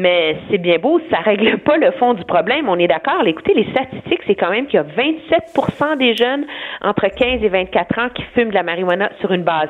Mais 0.00 0.38
c'est 0.50 0.56
bien 0.56 0.78
beau, 0.78 0.98
ça 1.10 1.18
règle 1.18 1.58
pas 1.58 1.76
le 1.76 1.90
fond 1.92 2.14
du 2.14 2.24
problème. 2.24 2.70
On 2.70 2.78
est 2.78 2.86
d'accord. 2.86 3.26
Écoutez, 3.26 3.52
les 3.52 3.70
statistiques, 3.70 4.22
c'est 4.26 4.34
quand 4.34 4.50
même 4.50 4.66
qu'il 4.66 4.76
y 4.76 4.82
a 4.82 4.84
27% 4.84 5.98
des 5.98 6.14
jeunes 6.14 6.46
entre 6.80 7.06
15 7.08 7.42
et 7.42 7.48
24 7.48 7.98
ans 7.98 8.08
qui 8.14 8.22
fument 8.34 8.48
de 8.48 8.54
la 8.54 8.62
marijuana 8.62 9.10
sur 9.20 9.30
une 9.30 9.42
base 9.42 9.68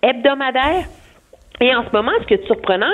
hebdomadaire. 0.00 0.84
Et 1.60 1.72
en 1.72 1.84
ce 1.84 1.90
moment, 1.92 2.10
ce 2.20 2.26
qui 2.26 2.34
est 2.34 2.46
surprenant, 2.46 2.92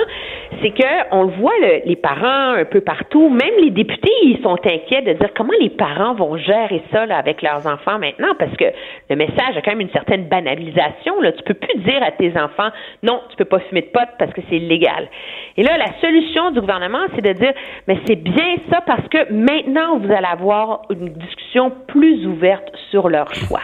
c'est 0.61 0.69
que 0.69 0.83
on 1.11 1.23
le 1.23 1.31
voit, 1.31 1.51
les 1.83 1.95
parents 1.95 2.53
un 2.53 2.65
peu 2.65 2.81
partout, 2.81 3.27
même 3.29 3.53
les 3.59 3.71
députés, 3.71 4.11
ils 4.23 4.39
sont 4.43 4.53
inquiets 4.53 5.01
de 5.01 5.13
dire 5.13 5.29
comment 5.35 5.53
les 5.59 5.71
parents 5.71 6.13
vont 6.13 6.37
gérer 6.37 6.83
ça 6.91 7.01
avec 7.09 7.41
leurs 7.41 7.65
enfants 7.65 7.97
maintenant, 7.97 8.35
parce 8.37 8.55
que 8.57 8.65
le 9.09 9.15
message 9.15 9.57
a 9.57 9.61
quand 9.61 9.71
même 9.71 9.81
une 9.81 9.89
certaine 9.89 10.25
banalisation. 10.27 11.19
Là. 11.21 11.31
Tu 11.31 11.43
peux 11.43 11.55
plus 11.55 11.79
dire 11.79 12.03
à 12.03 12.11
tes 12.11 12.39
enfants, 12.39 12.69
non, 13.01 13.21
tu 13.31 13.35
peux 13.37 13.45
pas 13.45 13.59
fumer 13.61 13.81
de 13.81 13.87
pote 13.87 14.09
parce 14.19 14.31
que 14.31 14.41
c'est 14.47 14.57
illégal. 14.57 15.09
Et 15.57 15.63
là, 15.63 15.77
la 15.79 15.99
solution 15.99 16.51
du 16.51 16.61
gouvernement, 16.61 17.05
c'est 17.15 17.23
de 17.23 17.33
dire, 17.33 17.53
mais 17.87 17.97
c'est 18.05 18.15
bien 18.15 18.57
ça 18.71 18.81
parce 18.81 19.07
que 19.07 19.33
maintenant, 19.33 19.97
vous 19.97 20.11
allez 20.11 20.27
avoir 20.31 20.83
une 20.91 21.09
discussion 21.09 21.71
plus 21.87 22.27
ouverte 22.27 22.69
sur 22.91 23.09
leur 23.09 23.33
choix. 23.33 23.61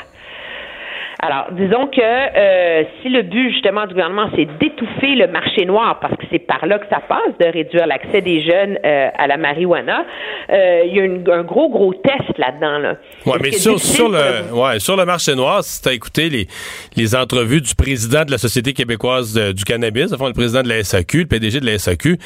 Alors, 1.20 1.48
disons 1.52 1.88
que 1.88 2.00
euh, 2.00 2.84
si 3.02 3.10
le 3.10 3.24
but 3.24 3.52
justement 3.52 3.88
du 3.88 3.94
gouvernement, 3.96 4.30
c'est 4.36 4.46
d'étouffer 4.60 5.16
le 5.16 5.28
marché 5.28 5.66
noir, 5.66 6.00
parce 6.00 6.16
que 6.16 6.26
c'est 6.32 6.38
par 6.38 6.64
là 6.68 6.78
que 6.78 6.86
ça 6.92 7.02
passe, 7.10 7.34
de 7.40 7.46
réduire 7.46 7.88
l'accès 7.88 8.22
des 8.22 8.44
jeunes 8.44 8.78
euh, 8.86 9.10
à 9.18 9.26
la 9.26 9.38
marijuana, 9.38 10.06
euh, 10.52 10.84
il 10.86 10.96
y 10.96 11.00
a 11.00 11.34
un 11.36 11.44
gros, 11.44 11.70
gros 11.70 11.96
test 11.96 12.38
là-dedans. 12.38 12.78
Là. 12.78 12.98
Ouais, 13.26 13.38
mais 13.42 13.52
sur, 13.52 13.80
sur 13.80 14.10
le, 14.10 14.54
ouais, 14.54 14.80
sur 14.80 14.96
le 14.96 15.06
marché 15.06 15.34
noir, 15.34 15.64
si 15.64 15.82
tu 15.82 15.90
as 15.90 15.94
écouté 15.94 16.30
les, 16.30 16.48
les 16.96 17.16
entrevues 17.16 17.62
du 17.62 17.74
président 17.74 18.24
de 18.24 18.30
la 18.30 18.38
Société 18.38 18.74
québécoise 18.74 19.34
du 19.56 19.64
cannabis, 19.64 20.14
enfin 20.14 20.28
le 20.28 20.34
président 20.34 20.62
de 20.62 20.70
la 20.70 20.84
SAQ, 20.84 21.22
le 21.22 21.26
PDG 21.26 21.62
de 21.62 21.66
la 21.66 21.80
SAQ, 21.80 22.20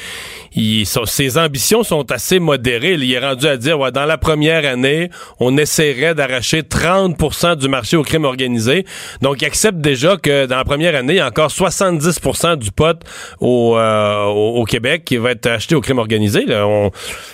il, 0.54 0.84
ses 0.84 1.38
ambitions 1.38 1.82
sont 1.82 2.12
assez 2.12 2.38
modérées. 2.40 2.92
Il 2.92 3.10
est 3.10 3.18
rendu 3.18 3.46
à 3.46 3.56
dire, 3.56 3.80
ouais, 3.80 3.90
dans 3.90 4.04
la 4.04 4.18
première 4.18 4.70
année, 4.70 5.08
on 5.40 5.56
essaierait 5.56 6.14
d'arracher 6.14 6.60
30% 6.60 7.56
du 7.56 7.68
marché 7.68 7.96
au 7.96 8.02
crime 8.02 8.26
organisé. 8.26 8.81
Donc, 9.20 9.42
il 9.42 9.44
accepte 9.44 9.78
déjà 9.78 10.16
que 10.16 10.46
dans 10.46 10.56
la 10.56 10.64
première 10.64 10.94
année, 10.94 11.14
il 11.14 11.16
y 11.16 11.20
a 11.20 11.26
encore 11.26 11.50
70% 11.50 12.56
du 12.56 12.72
pot 12.72 12.98
euh, 13.42 14.24
au, 14.24 14.64
Québec 14.64 15.04
qui 15.04 15.16
va 15.16 15.32
être 15.32 15.46
acheté 15.46 15.74
au 15.74 15.80
crime 15.80 15.98
organisé. 15.98 16.44
Là. 16.44 16.64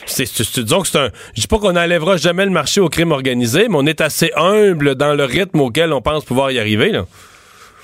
Que 0.07 0.99
un... 0.99 1.11
Je 1.35 1.41
dis 1.41 1.47
pas 1.47 1.59
qu'on 1.59 1.73
n'enlèvera 1.73 2.17
jamais 2.17 2.45
le 2.45 2.51
marché 2.51 2.81
au 2.81 2.89
crime 2.89 3.13
organisé, 3.13 3.69
mais 3.69 3.77
on 3.77 3.87
est 3.87 4.01
assez 4.01 4.31
humble 4.37 4.95
dans 4.95 5.15
le 5.15 5.25
rythme 5.25 5.61
auquel 5.61 5.93
on 5.93 6.01
pense 6.01 6.25
pouvoir 6.25 6.51
y 6.51 6.59
arriver. 6.59 6.93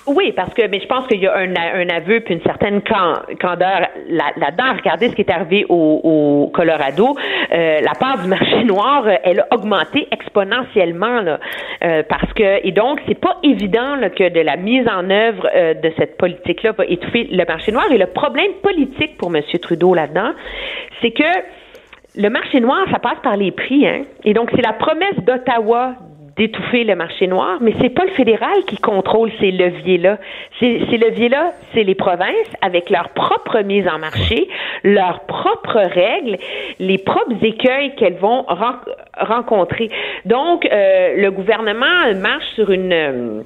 Oui, 0.06 0.32
parce 0.32 0.52
que 0.52 0.66
mais 0.68 0.80
je 0.80 0.86
pense 0.86 1.06
qu'il 1.06 1.20
y 1.20 1.26
a 1.26 1.34
un, 1.34 1.54
un 1.56 1.88
aveu 1.88 2.20
puis 2.20 2.34
une 2.34 2.42
certaine 2.42 2.82
candeur 2.82 3.88
là-dedans. 4.08 4.74
Regardez 4.76 5.08
ce 5.08 5.14
qui 5.14 5.22
est 5.22 5.30
arrivé 5.30 5.64
au, 5.68 6.50
Colorado. 6.52 7.16
Euh, 7.52 7.80
la 7.80 7.94
part 7.98 8.18
du 8.18 8.28
marché 8.28 8.64
noir, 8.64 9.06
euh, 9.06 9.14
elle 9.24 9.40
a 9.40 9.46
augmenté 9.54 10.06
exponentiellement 10.10 11.22
là, 11.22 11.40
euh, 11.82 12.02
parce 12.06 12.30
que 12.34 12.66
et 12.66 12.72
donc 12.72 13.00
c'est 13.08 13.18
pas 13.18 13.38
évident 13.42 13.96
là, 13.96 14.10
que 14.10 14.28
de 14.28 14.40
la 14.40 14.56
mise 14.56 14.86
en 14.88 15.08
œuvre 15.08 15.48
de 15.82 15.92
cette 15.98 16.18
politique-là 16.18 16.72
va 16.72 16.84
étouffer 16.84 17.28
le 17.30 17.44
marché 17.46 17.72
noir. 17.72 17.86
Et 17.90 17.98
le 17.98 18.06
problème 18.06 18.52
politique 18.62 19.16
pour 19.16 19.34
M. 19.34 19.42
Trudeau 19.62 19.94
là-dedans, 19.94 20.32
c'est 21.00 21.12
que 21.12 21.24
le 22.16 22.28
marché 22.28 22.60
noir, 22.60 22.86
ça 22.92 22.98
passe 22.98 23.18
par 23.22 23.36
les 23.36 23.50
prix, 23.50 23.86
hein. 23.86 24.02
Et 24.24 24.34
donc, 24.34 24.50
c'est 24.54 24.62
la 24.62 24.72
promesse 24.72 25.16
d'Ottawa 25.26 25.94
d'étouffer 26.36 26.84
le 26.84 26.96
marché 26.96 27.26
noir, 27.26 27.58
mais 27.60 27.72
c'est 27.80 27.90
pas 27.90 28.04
le 28.04 28.10
fédéral 28.10 28.64
qui 28.66 28.76
contrôle 28.76 29.30
ces 29.40 29.50
leviers-là. 29.50 30.18
Ces, 30.58 30.78
leviers-là, 30.78 31.52
c'est 31.72 31.84
les 31.84 31.94
provinces 31.94 32.52
avec 32.60 32.90
leur 32.90 33.10
propre 33.10 33.60
mise 33.60 33.86
en 33.86 33.98
marché, 33.98 34.48
leurs 34.82 35.20
propres 35.20 35.80
règles, 35.80 36.38
les 36.78 36.98
propres 36.98 37.42
écueils 37.42 37.94
qu'elles 37.96 38.16
vont 38.16 38.44
rencontrer. 39.18 39.90
Donc, 40.24 40.66
euh, 40.66 41.16
le 41.16 41.30
gouvernement 41.30 42.12
marche 42.16 42.46
sur 42.54 42.70
une 42.70 42.92
euh, 42.92 43.42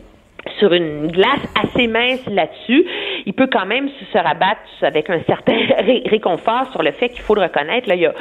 sur 0.58 0.72
une 0.72 1.08
glace 1.08 1.46
assez 1.62 1.86
mince 1.86 2.24
là-dessus, 2.26 2.84
il 3.26 3.32
peut 3.32 3.48
quand 3.50 3.66
même 3.66 3.88
se 4.12 4.18
rabattre 4.18 4.60
avec 4.82 5.10
un 5.10 5.20
certain 5.26 5.54
réconfort 6.06 6.70
sur 6.72 6.82
le 6.82 6.92
fait 6.92 7.10
qu'il 7.10 7.22
faut 7.22 7.34
le 7.34 7.42
reconnaître. 7.42 7.88
Là, 7.88 7.94
il 7.94 8.02
y 8.02 8.06
a 8.06 8.14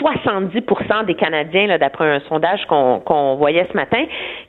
70% 0.00 1.06
des 1.06 1.14
Canadiens, 1.14 1.78
d'après 1.78 2.10
un 2.10 2.20
sondage 2.28 2.64
qu'on 2.66 3.36
voyait 3.36 3.66
ce 3.70 3.76
matin, 3.76 4.04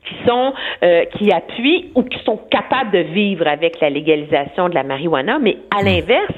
qui 0.06 0.16
sont 0.28 0.54
euh, 0.84 1.06
qui 1.18 1.32
appuient 1.32 1.92
ou 1.96 2.04
qui 2.04 2.20
sont 2.24 2.40
capables 2.50 2.92
de 2.92 3.00
vivre 3.00 3.48
avec 3.48 3.80
la 3.80 3.90
légalisation 3.90 4.70
de 4.70 4.76
la 4.76 4.84
marijuana, 4.84 5.40
mais 5.40 5.58
à 5.76 5.84
l'inverse, 5.84 6.34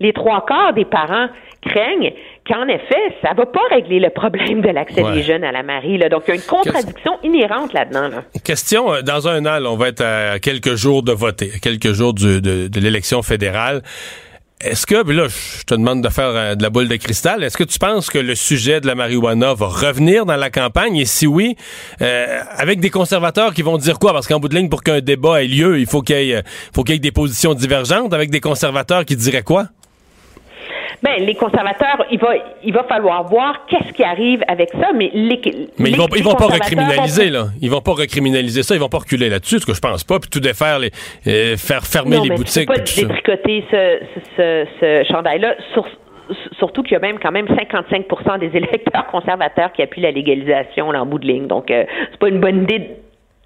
les 0.00 0.12
trois 0.12 0.44
quarts 0.44 0.72
des 0.72 0.84
parents 0.84 1.28
craignent 1.62 2.12
qu'en 2.46 2.66
effet, 2.68 3.16
ça 3.22 3.34
va 3.34 3.46
pas 3.46 3.60
régler 3.70 4.00
le 4.00 4.10
problème 4.10 4.60
de 4.60 4.68
l'accès 4.68 5.02
des 5.02 5.22
jeunes 5.22 5.44
à 5.44 5.52
la 5.52 5.62
Marie. 5.62 5.98
Là. 5.98 6.08
Donc, 6.08 6.24
il 6.26 6.30
y 6.30 6.32
a 6.32 6.36
une 6.36 6.42
contradiction 6.42 7.12
inhérente 7.22 7.72
là-dedans. 7.72 8.10
Question, 8.44 8.92
euh, 8.92 9.02
dans 9.02 9.28
un 9.28 9.46
an, 9.46 9.64
on 9.64 9.76
va 9.76 9.88
être 9.88 10.04
à 10.04 10.38
quelques 10.38 10.74
jours 10.74 11.02
de 11.02 11.12
voter, 11.12 11.52
quelques 11.60 11.92
jours 11.92 12.14
de, 12.14 12.40
de 12.40 12.80
l'élection 12.80 13.22
fédérale. 13.22 13.82
Est-ce 14.64 14.86
que, 14.86 14.94
là, 14.94 15.26
je 15.26 15.64
te 15.64 15.74
demande 15.74 16.02
de 16.02 16.08
faire 16.08 16.28
euh, 16.28 16.54
de 16.54 16.62
la 16.62 16.70
boule 16.70 16.86
de 16.86 16.94
cristal, 16.94 17.42
est-ce 17.42 17.56
que 17.56 17.64
tu 17.64 17.80
penses 17.80 18.10
que 18.10 18.18
le 18.18 18.36
sujet 18.36 18.80
de 18.80 18.86
la 18.86 18.94
marijuana 18.94 19.54
va 19.54 19.66
revenir 19.66 20.24
dans 20.24 20.36
la 20.36 20.50
campagne? 20.50 20.96
Et 20.96 21.04
si 21.04 21.26
oui, 21.26 21.56
euh, 22.00 22.40
avec 22.56 22.78
des 22.78 22.90
conservateurs 22.90 23.54
qui 23.54 23.62
vont 23.62 23.76
dire 23.76 23.98
quoi? 23.98 24.12
Parce 24.12 24.28
qu'en 24.28 24.38
bout 24.38 24.48
de 24.48 24.54
ligne, 24.54 24.68
pour 24.68 24.84
qu'un 24.84 25.00
débat 25.00 25.42
ait 25.42 25.48
lieu, 25.48 25.80
il 25.80 25.86
faut 25.86 26.02
qu'il 26.02 26.28
y, 26.28 26.40
faut 26.72 26.84
qu'il 26.84 26.94
y 26.94 26.96
ait 26.96 27.00
des 27.00 27.10
positions 27.10 27.54
divergentes. 27.54 28.14
Avec 28.14 28.30
des 28.30 28.40
conservateurs 28.40 29.04
qui 29.04 29.16
diraient 29.16 29.42
quoi? 29.42 29.66
Ben, 31.02 31.24
les 31.24 31.34
conservateurs, 31.34 32.06
il 32.12 32.18
va, 32.20 32.34
il 32.62 32.72
va 32.72 32.84
falloir 32.84 33.24
voir 33.24 33.66
qu'est-ce 33.66 33.92
qui 33.92 34.04
arrive 34.04 34.42
avec 34.46 34.70
ça, 34.70 34.92
mais 34.94 35.10
les, 35.12 35.40
mais 35.78 35.90
ils 35.90 35.96
vont, 35.96 36.06
ils 36.14 36.22
vont 36.22 36.34
pas 36.34 36.46
recriminaliser 36.46 37.28
là. 37.28 37.46
Ils 37.60 37.70
vont 37.70 37.80
pas 37.80 37.92
recriminaliser 37.92 38.62
ça, 38.62 38.76
ils 38.76 38.80
vont 38.80 38.88
pas 38.88 38.98
reculer 38.98 39.28
là-dessus, 39.28 39.58
ce 39.58 39.66
que 39.66 39.74
je 39.74 39.80
pense 39.80 40.04
pas, 40.04 40.20
puis 40.20 40.30
tout 40.30 40.38
défaire 40.38 40.78
les, 40.78 40.90
euh, 41.26 41.56
faire 41.56 41.84
fermer 41.84 42.20
les 42.20 42.30
boutiques. 42.30 42.68
Non, 42.68 42.76
pas 42.76 42.80
détricoter 42.80 43.64
ce, 43.68 43.98
ce, 44.36 44.66
ce, 44.80 45.12
chandail-là. 45.12 45.56
surtout 46.58 46.84
qu'il 46.84 46.92
y 46.92 46.96
a 46.96 47.00
même 47.00 47.18
quand 47.18 47.32
même 47.32 47.46
55% 47.46 48.38
des 48.38 48.46
électeurs 48.56 49.08
conservateurs 49.08 49.72
qui 49.72 49.82
appuient 49.82 50.02
la 50.02 50.12
légalisation 50.12 50.92
là, 50.92 51.02
en 51.02 51.06
bout 51.06 51.18
de 51.18 51.26
ligne. 51.26 51.48
Donc, 51.48 51.72
euh, 51.72 51.84
c'est 52.12 52.18
pas 52.20 52.28
une 52.28 52.38
bonne 52.38 52.62
idée 52.62 52.90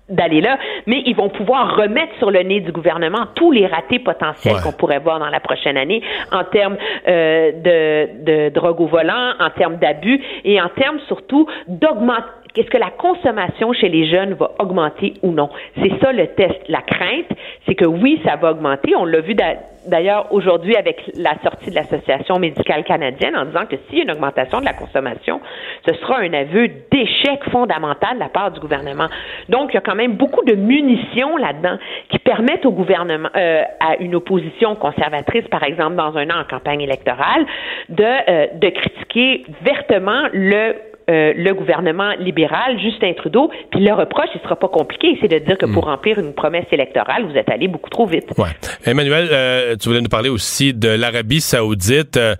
d'aller 0.09 0.41
là, 0.41 0.59
mais 0.87 1.03
ils 1.05 1.17
vont 1.17 1.29
pouvoir 1.29 1.77
remettre 1.77 2.15
sur 2.19 2.31
le 2.31 2.41
nez 2.43 2.61
du 2.61 2.73
gouvernement 2.73 3.27
tous 3.35 3.51
les 3.51 3.67
ratés 3.67 3.99
potentiels 3.99 4.57
qu'on 4.63 4.73
pourrait 4.73 5.01
voir 5.01 5.19
dans 5.19 5.29
la 5.29 5.41
prochaine 5.41 5.77
année 5.77 6.03
en 6.33 6.45
termes 6.45 6.77
euh, 7.09 7.53
de, 7.53 8.25
de 8.25 8.49
drogue 8.51 8.81
au 8.81 8.87
volant, 8.87 9.33
en 9.41 9.51
termes 9.51 9.77
d'abus 9.77 10.23
et 10.45 10.61
en 10.61 10.69
termes 10.69 11.01
surtout 11.09 11.47
d'augmenter 11.67 12.23
est-ce 12.61 12.71
que 12.71 12.79
la 12.79 12.91
consommation 12.91 13.73
chez 13.73 13.89
les 13.89 14.09
jeunes 14.09 14.35
va 14.35 14.53
augmenter 14.59 15.15
ou 15.23 15.33
non? 15.33 15.51
C'est 15.77 15.93
ça 16.01 16.13
le 16.13 16.27
test. 16.29 16.57
La 16.69 16.81
crainte, 16.81 17.27
c'est 17.67 17.75
que 17.75 17.85
oui, 17.85 18.21
ça 18.25 18.37
va 18.37 18.53
augmenter. 18.53 18.95
On 18.97 19.05
l'a 19.05 19.21
vu 19.21 19.35
d'ailleurs 19.87 20.33
aujourd'hui 20.33 20.77
avec 20.77 21.01
la 21.17 21.35
sortie 21.43 21.71
de 21.71 21.75
l'Association 21.75 22.39
médicale 22.39 22.85
canadienne 22.85 23.37
en 23.37 23.45
disant 23.45 23.67
que 23.67 23.77
s'il 23.89 23.99
y 23.99 24.01
a 24.01 24.05
une 24.05 24.11
augmentation 24.13 24.61
de 24.61 24.65
la 24.65 24.73
consommation, 24.73 25.41
ce 25.87 25.95
sera 25.95 26.19
un 26.19 26.33
aveu 26.33 26.69
d'échec 26.91 27.45
fondamental 27.51 28.15
de 28.15 28.21
la 28.21 28.29
part 28.29 28.51
du 28.51 28.61
gouvernement. 28.61 29.09
Donc, 29.49 29.71
il 29.71 29.75
y 29.75 29.79
a 29.79 29.83
quand 29.83 29.95
même 29.95 30.15
beaucoup 30.15 30.45
de 30.45 30.55
munitions 30.55 31.37
là-dedans 31.37 31.79
qui 32.09 32.19
permettent 32.19 32.67
au 32.67 32.73
gouvernement, 32.73 33.29
euh, 33.37 33.63
à 33.81 33.97
une 34.01 34.15
opposition 34.15 34.75
conservatrice, 34.77 35.47
par 35.49 35.63
exemple, 35.63 35.97
dans 35.97 36.17
un 36.17 36.29
an 36.31 36.41
en 36.41 36.45
campagne 36.45 36.81
électorale, 36.81 37.47
de, 37.89 38.05
euh, 38.05 38.47
de 38.55 38.69
critiquer 38.71 39.45
vertement 39.63 40.23
le 40.33 40.75
euh, 41.09 41.33
le 41.37 41.53
gouvernement 41.55 42.13
libéral, 42.19 42.79
Justin 42.81 43.13
Trudeau. 43.15 43.51
Puis 43.71 43.81
le 43.81 43.93
reproche, 43.93 44.29
il 44.35 44.41
sera 44.43 44.57
pas 44.57 44.69
compliqué, 44.69 45.17
c'est 45.21 45.29
de 45.29 45.39
dire 45.39 45.57
que 45.59 45.67
pour 45.67 45.85
Hmm. 45.87 45.91
remplir 45.91 46.19
une 46.19 46.33
promesse 46.35 46.67
électorale, 46.73 47.25
vous 47.31 47.37
êtes 47.37 47.49
allé 47.49 47.69
beaucoup 47.69 47.91
trop 47.91 48.07
vite. 48.07 48.27
Ouais. 48.39 48.49
Emmanuel, 48.85 49.29
euh, 49.31 49.77
tu 49.77 49.89
voulais 49.89 50.01
nous 50.01 50.09
parler 50.09 50.29
aussi 50.29 50.75
de 50.75 50.89
l'Arabie 50.89 51.41
Saoudite. 51.41 52.17
Euh, 52.17 52.35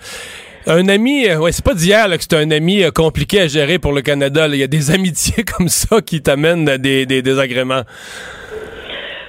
un 0.67 0.89
ami, 0.89 1.29
euh, 1.29 1.39
ouais, 1.39 1.53
c'est 1.53 1.65
pas 1.65 1.75
d'hier 1.75 2.09
que 2.11 2.17
c'est 2.21 2.35
un 2.35 2.51
ami 2.51 2.83
compliqué 2.93 3.41
à 3.43 3.47
gérer 3.47 3.79
pour 3.79 3.93
le 3.93 4.03
Canada. 4.03 4.49
Il 4.49 4.57
y 4.57 4.63
a 4.65 4.67
des 4.67 4.91
amitiés 4.95 5.45
comme 5.45 5.69
ça 5.69 6.01
qui 6.01 6.21
t'amènent 6.23 6.69
à 6.69 6.77
des, 6.79 7.07
des 7.07 7.23
désagréments. 7.23 7.83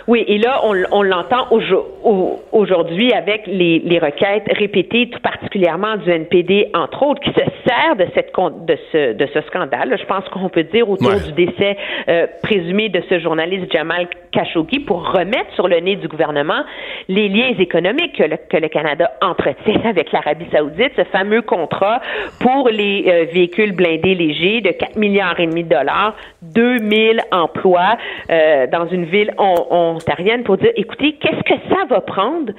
Oui, 0.07 0.23
et 0.27 0.37
là, 0.37 0.61
on, 0.63 0.73
on 0.91 1.01
l'entend 1.03 1.47
aujo- 1.51 1.85
au- 2.03 2.39
aujourd'hui 2.53 3.11
avec 3.11 3.41
les, 3.45 3.79
les 3.79 3.99
requêtes 3.99 4.45
répétées, 4.57 5.09
tout 5.09 5.19
particulièrement 5.19 5.97
du 5.97 6.09
NPD, 6.09 6.69
entre 6.73 7.03
autres, 7.03 7.21
qui 7.21 7.31
se 7.31 7.43
sert 7.67 7.95
de, 7.97 8.05
cette, 8.13 8.31
de, 8.65 8.77
ce, 8.93 9.13
de 9.13 9.27
ce 9.33 9.41
scandale. 9.47 9.97
Je 9.99 10.05
pense 10.05 10.23
qu'on 10.29 10.47
peut 10.49 10.63
dire 10.63 10.89
autour 10.89 11.09
Ouais. 11.09 11.19
du 11.19 11.45
décès 11.45 11.75
euh, 12.07 12.25
présumé 12.41 12.87
de 12.89 13.01
ce 13.09 13.19
journaliste 13.19 13.71
Jamal 13.71 14.07
Khashoggi 14.31 14.79
pour 14.79 15.11
remettre 15.11 15.53
sur 15.55 15.67
le 15.67 15.77
nez 15.79 15.97
du 15.97 16.07
gouvernement 16.07 16.63
les 17.09 17.27
liens 17.27 17.53
économiques 17.59 18.15
que 18.17 18.23
le, 18.23 18.37
que 18.49 18.57
le 18.57 18.69
Canada 18.69 19.11
entretient 19.21 19.81
avec 19.89 20.11
l'Arabie 20.13 20.45
saoudite, 20.53 20.91
ce 20.95 21.03
fameux 21.05 21.41
contrat 21.41 21.99
pour 22.39 22.69
les 22.69 23.05
euh, 23.07 23.25
véhicules 23.33 23.73
blindés 23.73 24.15
légers 24.15 24.61
de 24.61 24.69
4 24.71 24.95
milliards 24.95 25.39
et 25.39 25.47
demi 25.47 25.63
de 25.65 25.69
dollars, 25.69 26.15
2000 26.41 27.21
emplois 27.31 27.97
euh, 28.29 28.67
dans 28.67 28.87
une 28.87 29.03
ville 29.05 29.31
on- 29.37 29.96
pour 30.43 30.57
dire, 30.57 30.71
écoutez, 30.75 31.13
qu'est-ce 31.13 31.43
que 31.43 31.59
ça 31.69 31.85
va 31.89 32.01
prendre 32.01 32.53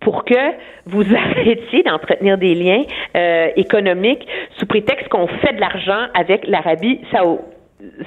pour 0.00 0.24
que 0.24 0.34
vous 0.86 1.04
arrêtiez 1.14 1.82
d'entretenir 1.82 2.38
des 2.38 2.54
liens 2.54 2.82
euh, 3.16 3.48
économiques 3.56 4.26
sous 4.58 4.66
prétexte 4.66 5.08
qu'on 5.08 5.26
fait 5.26 5.54
de 5.54 5.60
l'argent 5.60 6.06
avec 6.14 6.46
l'Arabie 6.46 7.00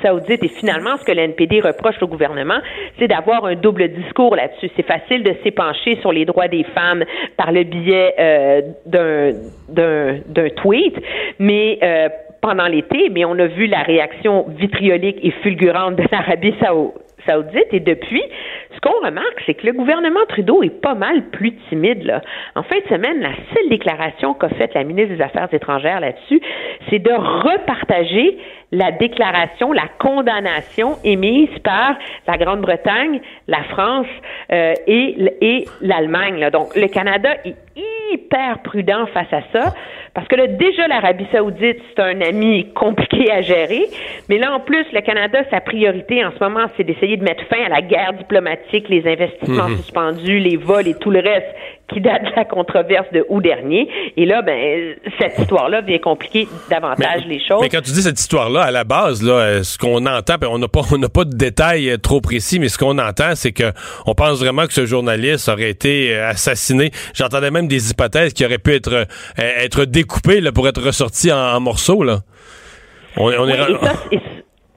saoudite? 0.01 0.43
Et 0.43 0.47
finalement 0.47 0.97
ce 0.97 1.05
que 1.05 1.11
le 1.11 1.21
NPD 1.21 1.61
reproche 1.61 2.01
au 2.01 2.07
gouvernement, 2.07 2.59
c'est 2.99 3.07
d'avoir 3.07 3.45
un 3.45 3.55
double 3.55 3.89
discours 3.89 4.35
là-dessus. 4.35 4.69
C'est 4.75 4.85
facile 4.85 5.23
de 5.23 5.35
s'épancher 5.43 5.97
sur 6.01 6.11
les 6.11 6.25
droits 6.25 6.47
des 6.47 6.63
femmes 6.63 7.03
par 7.37 7.51
le 7.51 7.63
biais 7.63 8.13
euh, 8.19 8.61
d'un 9.69 10.49
tweet, 10.57 10.95
mais 11.39 11.79
euh, 11.81 12.09
pendant 12.43 12.67
l'été, 12.67 13.09
mais 13.09 13.23
on 13.23 13.39
a 13.39 13.47
vu 13.47 13.67
la 13.67 13.83
réaction 13.83 14.45
vitriolique 14.49 15.17
et 15.23 15.31
fulgurante 15.41 15.95
de 15.95 16.03
l'Arabie 16.11 16.53
saoudite 17.25 17.67
et 17.71 17.79
depuis, 17.79 18.21
ce 18.75 18.79
qu'on 18.79 19.05
remarque, 19.05 19.41
c'est 19.45 19.53
que 19.53 19.65
le 19.65 19.73
gouvernement 19.73 20.25
Trudeau 20.29 20.63
est 20.63 20.81
pas 20.81 20.95
mal 20.95 21.29
plus 21.29 21.53
timide. 21.69 22.03
Là. 22.03 22.21
En 22.55 22.63
fin 22.63 22.77
de 22.79 22.87
semaine, 22.87 23.21
la 23.21 23.33
seule 23.53 23.69
déclaration 23.69 24.33
qu'a 24.33 24.49
faite 24.49 24.73
la 24.73 24.83
ministre 24.83 25.15
des 25.15 25.21
Affaires 25.21 25.47
étrangères 25.51 25.99
là-dessus, 25.99 26.41
c'est 26.89 26.99
de 26.99 27.11
repartager 27.11 28.37
la 28.71 28.91
déclaration, 28.91 29.71
la 29.71 29.87
condamnation 29.99 30.97
émise 31.03 31.49
par 31.63 31.95
la 32.27 32.37
Grande-Bretagne, 32.37 33.21
la 33.47 33.63
France 33.65 34.07
euh, 34.51 34.73
et, 34.87 35.15
et 35.41 35.65
l'Allemagne. 35.81 36.49
Donc, 36.51 36.75
le 36.75 36.87
Canada 36.87 37.29
est 37.45 37.55
hyper 38.13 38.59
prudent 38.63 39.05
face 39.07 39.31
à 39.31 39.41
ça, 39.51 39.73
parce 40.13 40.27
que 40.27 40.35
là, 40.35 40.47
déjà, 40.47 40.87
l'Arabie 40.87 41.25
saoudite, 41.31 41.79
c'est 41.89 42.01
un 42.01 42.21
ami 42.21 42.71
compliqué 42.73 43.31
à 43.31 43.41
gérer, 43.41 43.85
mais 44.29 44.37
là, 44.37 44.53
en 44.53 44.59
plus, 44.59 44.85
le 44.91 45.01
Canada, 45.01 45.39
sa 45.49 45.59
priorité 45.59 46.23
en 46.23 46.31
ce 46.31 46.43
moment, 46.43 46.65
c'est 46.77 46.83
d'essayer 46.83 47.17
de 47.17 47.23
mettre 47.23 47.43
fin 47.45 47.63
à 47.65 47.69
la 47.69 47.81
guerre 47.81 48.13
diplomatique, 48.13 48.62
les 48.71 49.05
investissements 49.07 49.67
suspendus, 49.77 50.39
les 50.39 50.57
vols 50.57 50.87
et 50.87 50.95
tout 50.95 51.11
le 51.11 51.19
reste 51.19 51.47
qui 51.93 51.99
date 52.01 52.23
de 52.23 52.29
la 52.35 52.45
controverse 52.45 53.05
de 53.13 53.25
août 53.29 53.41
dernier. 53.41 53.87
Et 54.17 54.25
là, 54.25 54.41
ben, 54.41 54.95
cette 55.19 55.37
histoire-là 55.37 55.81
vient 55.81 55.99
compliquer 55.99 56.47
davantage 56.69 57.25
les 57.27 57.39
choses. 57.39 57.59
Mais 57.61 57.69
quand 57.69 57.81
tu 57.81 57.91
dis 57.91 58.01
cette 58.01 58.19
histoire-là, 58.19 58.61
à 58.61 58.71
la 58.71 58.83
base, 58.83 59.21
là, 59.21 59.33
euh, 59.33 59.63
ce 59.63 59.77
qu'on 59.77 60.05
entend, 60.05 60.35
on 60.49 60.57
n'a 60.57 60.67
pas, 60.67 60.81
on 60.91 60.97
n'a 60.97 61.09
pas 61.09 61.25
de 61.25 61.35
détails 61.35 61.89
euh, 61.89 61.97
trop 61.97 62.21
précis, 62.21 62.59
mais 62.59 62.69
ce 62.69 62.77
qu'on 62.77 62.97
entend, 62.97 63.35
c'est 63.35 63.51
que 63.51 63.71
on 64.05 64.15
pense 64.15 64.39
vraiment 64.39 64.65
que 64.65 64.73
ce 64.73 64.85
journaliste 64.85 65.49
aurait 65.49 65.69
été 65.69 66.15
euh, 66.15 66.29
assassiné. 66.29 66.91
J'entendais 67.13 67.51
même 67.51 67.67
des 67.67 67.91
hypothèses 67.91 68.33
qui 68.33 68.45
auraient 68.45 68.57
pu 68.59 68.73
être 68.73 69.05
être 69.37 69.85
découpées 69.85 70.41
là, 70.41 70.51
pour 70.51 70.67
être 70.67 70.81
ressorties 70.81 71.31
en, 71.31 71.37
en 71.37 71.59
morceaux. 71.59 72.03
Là. 72.03 72.21
On, 73.17 73.25
on 73.27 73.45
Oui, 73.45 73.51
est, 73.51 73.55
et 73.71 73.85
ça, 73.85 73.93
et- 74.11 74.19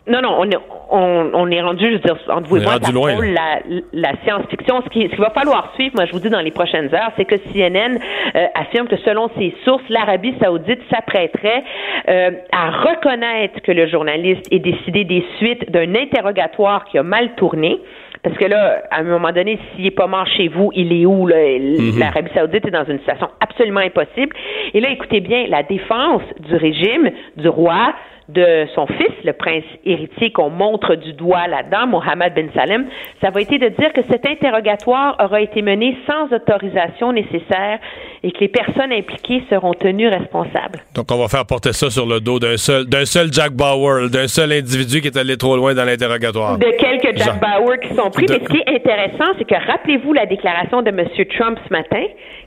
non, 0.08 0.20
non, 0.22 0.36
on 0.38 0.44
est, 0.50 0.56
on, 0.90 1.30
on 1.34 1.50
est 1.50 1.60
rendu, 1.60 1.86
je 1.88 1.92
veux 1.94 1.98
dire, 1.98 2.16
entre 2.28 2.48
vous 2.48 2.56
et 2.58 2.60
moi, 2.64 2.74
loin, 2.92 3.10
la, 3.34 3.58
la 3.92 4.12
science-fiction. 4.24 4.82
Ce 4.84 4.88
qui- 4.90 5.02
ce 5.04 5.08
qu'il 5.08 5.18
va 5.20 5.30
falloir 5.30 5.72
suivre, 5.74 5.94
moi, 5.96 6.04
je 6.06 6.12
vous 6.12 6.20
dis 6.20 6.30
dans 6.30 6.40
les 6.40 6.52
prochaines 6.52 6.94
heures, 6.94 7.10
c'est 7.16 7.24
que 7.24 7.36
CNN 7.52 7.98
euh, 8.36 8.46
affirme 8.54 8.86
que 8.86 8.96
selon 8.98 9.28
ses 9.38 9.54
sources, 9.64 9.82
l'Arabie 9.88 10.34
saoudite 10.40 10.80
s'apprêterait 10.92 11.64
euh, 12.08 12.30
à 12.52 12.70
reconnaître 12.70 13.60
que 13.62 13.72
le 13.72 13.86
journaliste 13.88 14.46
ait 14.52 14.58
décidé 14.60 15.04
des 15.04 15.24
suites 15.38 15.70
d'un 15.70 15.94
interrogatoire 15.96 16.84
qui 16.84 16.98
a 16.98 17.02
mal 17.02 17.34
tourné. 17.36 17.78
Parce 18.22 18.36
que 18.38 18.44
là, 18.46 18.82
à 18.90 19.00
un 19.00 19.04
moment 19.04 19.30
donné, 19.30 19.58
s'il 19.74 19.86
est 19.86 19.90
pas 19.92 20.06
mort 20.08 20.26
chez 20.26 20.48
vous, 20.48 20.70
il 20.74 20.92
est 20.92 21.06
où? 21.06 21.26
là? 21.28 21.36
L'Arabie 21.98 22.30
saoudite 22.34 22.66
est 22.66 22.70
dans 22.72 22.84
une 22.84 22.98
situation 22.98 23.28
absolument 23.40 23.80
impossible. 23.80 24.34
Et 24.74 24.80
là, 24.80 24.90
écoutez 24.90 25.20
bien, 25.20 25.46
la 25.48 25.62
défense 25.62 26.22
du 26.40 26.56
régime, 26.56 27.10
du 27.36 27.48
roi, 27.48 27.92
de 28.28 28.66
son 28.74 28.86
fils, 28.88 29.12
le 29.24 29.32
prince 29.32 29.62
héritier 29.84 30.32
qu'on 30.32 30.50
montre 30.50 30.96
du 30.96 31.12
doigt 31.12 31.46
là-dedans, 31.46 31.86
Mohammed 31.86 32.34
bin 32.34 32.48
Salem, 32.54 32.86
ça 33.22 33.30
va 33.30 33.40
été 33.40 33.58
de 33.58 33.68
dire 33.68 33.92
que 33.92 34.02
cet 34.10 34.26
interrogatoire 34.26 35.16
aura 35.22 35.40
été 35.40 35.62
mené 35.62 35.96
sans 36.08 36.34
autorisation 36.34 37.12
nécessaire 37.12 37.78
et 38.24 38.32
que 38.32 38.40
les 38.40 38.48
personnes 38.48 38.92
impliquées 38.92 39.42
seront 39.48 39.74
tenues 39.74 40.08
responsables. 40.08 40.80
donc 40.94 41.06
on 41.12 41.18
va 41.18 41.28
faire 41.28 41.46
porter 41.46 41.72
ça 41.72 41.88
sur 41.90 42.06
le 42.06 42.18
dos 42.20 42.38
d'un 42.40 42.56
seul, 42.56 42.86
d'un 42.86 43.04
seul 43.04 43.32
Jack 43.32 43.52
Bauer, 43.52 44.10
d'un 44.10 44.26
seul 44.26 44.50
individu 44.52 45.00
qui 45.00 45.06
est 45.08 45.16
allé 45.16 45.36
trop 45.36 45.56
loin 45.56 45.74
dans 45.74 45.84
l'interrogatoire. 45.84 46.58
De 46.58 46.64
quelques 46.78 47.16
Jack. 47.18 47.40
Bauer 47.40 47.78
qui 47.80 47.94
sont 47.94 48.10
pris. 48.10 48.26
De- 48.26 48.32
Mais 48.32 48.40
ce 48.44 48.48
qui 48.48 48.58
est 48.58 48.74
intéressant, 48.74 49.32
c'est 49.38 49.44
que 49.44 49.54
rappelez-vous 49.54 50.12
la 50.12 50.26
déclaration 50.26 50.82
de 50.82 50.88
M. 50.88 51.06
Trump 51.38 51.58
ce 51.68 51.72
matin 51.72 52.02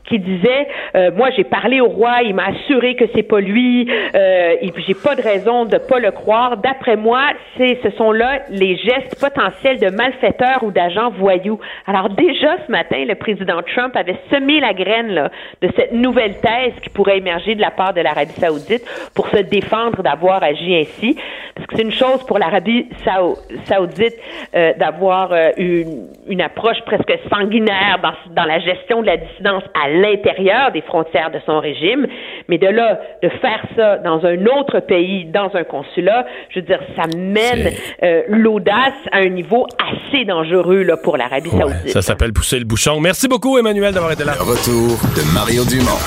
qui 0.10 0.18
disait 0.20 0.68
euh, 0.96 1.12
moi 1.16 1.30
j'ai 1.36 1.44
parlé 1.44 1.82
au 1.82 1.88
roi, 1.88 2.24
il 2.24 2.34
m'a 2.34 2.48
assuré 2.48 2.96
que 2.96 3.06
c'est 3.14 3.24
pas 3.24 3.40
lui, 3.40 3.88
euh, 4.16 4.56
et 4.60 4.72
puis 4.72 4.84
j'ai 4.88 4.96
pas 4.96 5.16
de 5.16 5.22
raison 5.22 5.66
de 5.70 5.78
pas 5.78 6.00
le 6.00 6.12
croire. 6.12 6.58
D'après 6.58 6.96
moi, 6.96 7.22
c'est 7.58 7.80
ce 7.84 7.90
sont 7.92 8.12
là 8.12 8.40
les 8.50 8.76
gestes 8.78 9.20
potentiels 9.20 9.80
de 9.80 9.90
malfaiteurs 9.90 10.64
ou 10.64 10.72
d'agents 10.72 11.12
voyous. 11.12 11.60
Alors 11.88 12.10
déjà 12.10 12.58
ce 12.66 12.72
matin, 12.72 13.06
le 13.08 13.16
président 13.16 13.62
Trump 13.74 13.96
avait 13.96 14.18
semé 14.32 14.60
la 14.60 14.74
graine 14.74 15.12
là, 15.14 15.30
de 15.62 15.70
cette 15.76 15.94
nouvelle 15.94 16.40
thèse 16.42 16.74
qui 16.82 16.90
pourrait 16.90 17.18
émerger 17.18 17.56
de 17.56 17.62
la 17.62 17.72
part 17.72 17.94
de 17.94 18.02
l'Arabie 18.02 18.32
Saoudite 18.34 18.84
pour 19.16 19.28
se 19.30 19.38
défendre 19.38 20.04
d'avoir 20.04 20.44
agi 20.44 20.76
ainsi. 20.76 21.18
Parce 21.56 21.68
que 21.68 21.76
c'est 21.78 21.84
une 21.84 21.92
chose 21.92 22.26
pour 22.26 22.40
l'Arabie 22.40 22.88
Sao- 23.06 23.38
Saoudite 23.66 24.16
euh, 24.56 24.74
d'avoir 24.78 25.32
euh, 25.32 25.50
une, 25.58 26.08
une 26.28 26.42
approche 26.42 26.82
presque 26.86 27.14
sanguinaire 27.32 28.00
dans, 28.02 28.14
dans 28.34 28.46
la 28.48 28.60
gestion 28.60 29.02
de 29.02 29.08
la 29.08 29.18
dissidence 29.18 29.64
à 29.84 29.90
l'intérieur 29.90 30.72
des 30.72 30.82
frontières 30.82 31.32
de 31.32 31.40
son 31.46 31.60
régime, 31.60 32.08
mais 32.48 32.58
de 32.58 32.68
là, 32.68 33.00
de 33.22 33.30
faire 33.30 33.64
ça 33.76 33.98
dans 33.98 34.26
un 34.26 34.46
autre 34.46 34.80
pays, 34.80 35.26
dans 35.26 35.56
un 35.56 35.59
consulat, 35.64 36.26
je 36.54 36.60
veux 36.60 36.66
dire, 36.66 36.80
ça 36.96 37.04
mène 37.18 37.72
euh, 38.04 38.22
l'audace 38.30 38.94
à 39.12 39.18
un 39.20 39.30
niveau 39.30 39.66
assez 39.80 40.26
dangereux 40.26 40.84
là, 40.84 40.98
pour 40.98 41.18
l'Arabie 41.18 41.50
Ouais, 41.50 41.60
Saoudite. 41.60 41.90
ça 41.94 42.02
s'appelle 42.02 42.34
pousser 42.34 42.60
le 42.60 42.66
bouchon. 42.66 43.00
Merci 43.00 43.28
beaucoup, 43.28 43.58
Emmanuel, 43.58 43.94
d'avoir 43.94 44.12
été 44.12 44.24
là. 44.24 44.34
Le 44.38 44.44
retour 44.44 44.98
de 45.16 45.34
Mario 45.34 45.64
Dumont, 45.66 46.00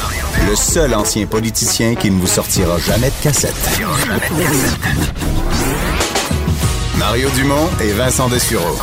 le 0.48 0.55
seul 0.57 0.94
ancien 0.94 1.26
politicien 1.26 1.94
qui 1.94 2.11
ne 2.11 2.18
vous 2.18 2.26
sortira 2.26 2.78
jamais 2.78 3.09
de 3.09 3.22
cassette. 3.22 3.55
Mario 6.98 7.28
Dumont 7.36 7.68
et 7.82 7.92
Vincent 7.92 8.28
Dessureau. 8.28 8.76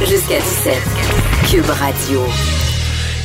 Jusqu'à 0.00 0.38
17. 0.38 0.74
Cube 1.50 1.70
Radio. 1.70 2.20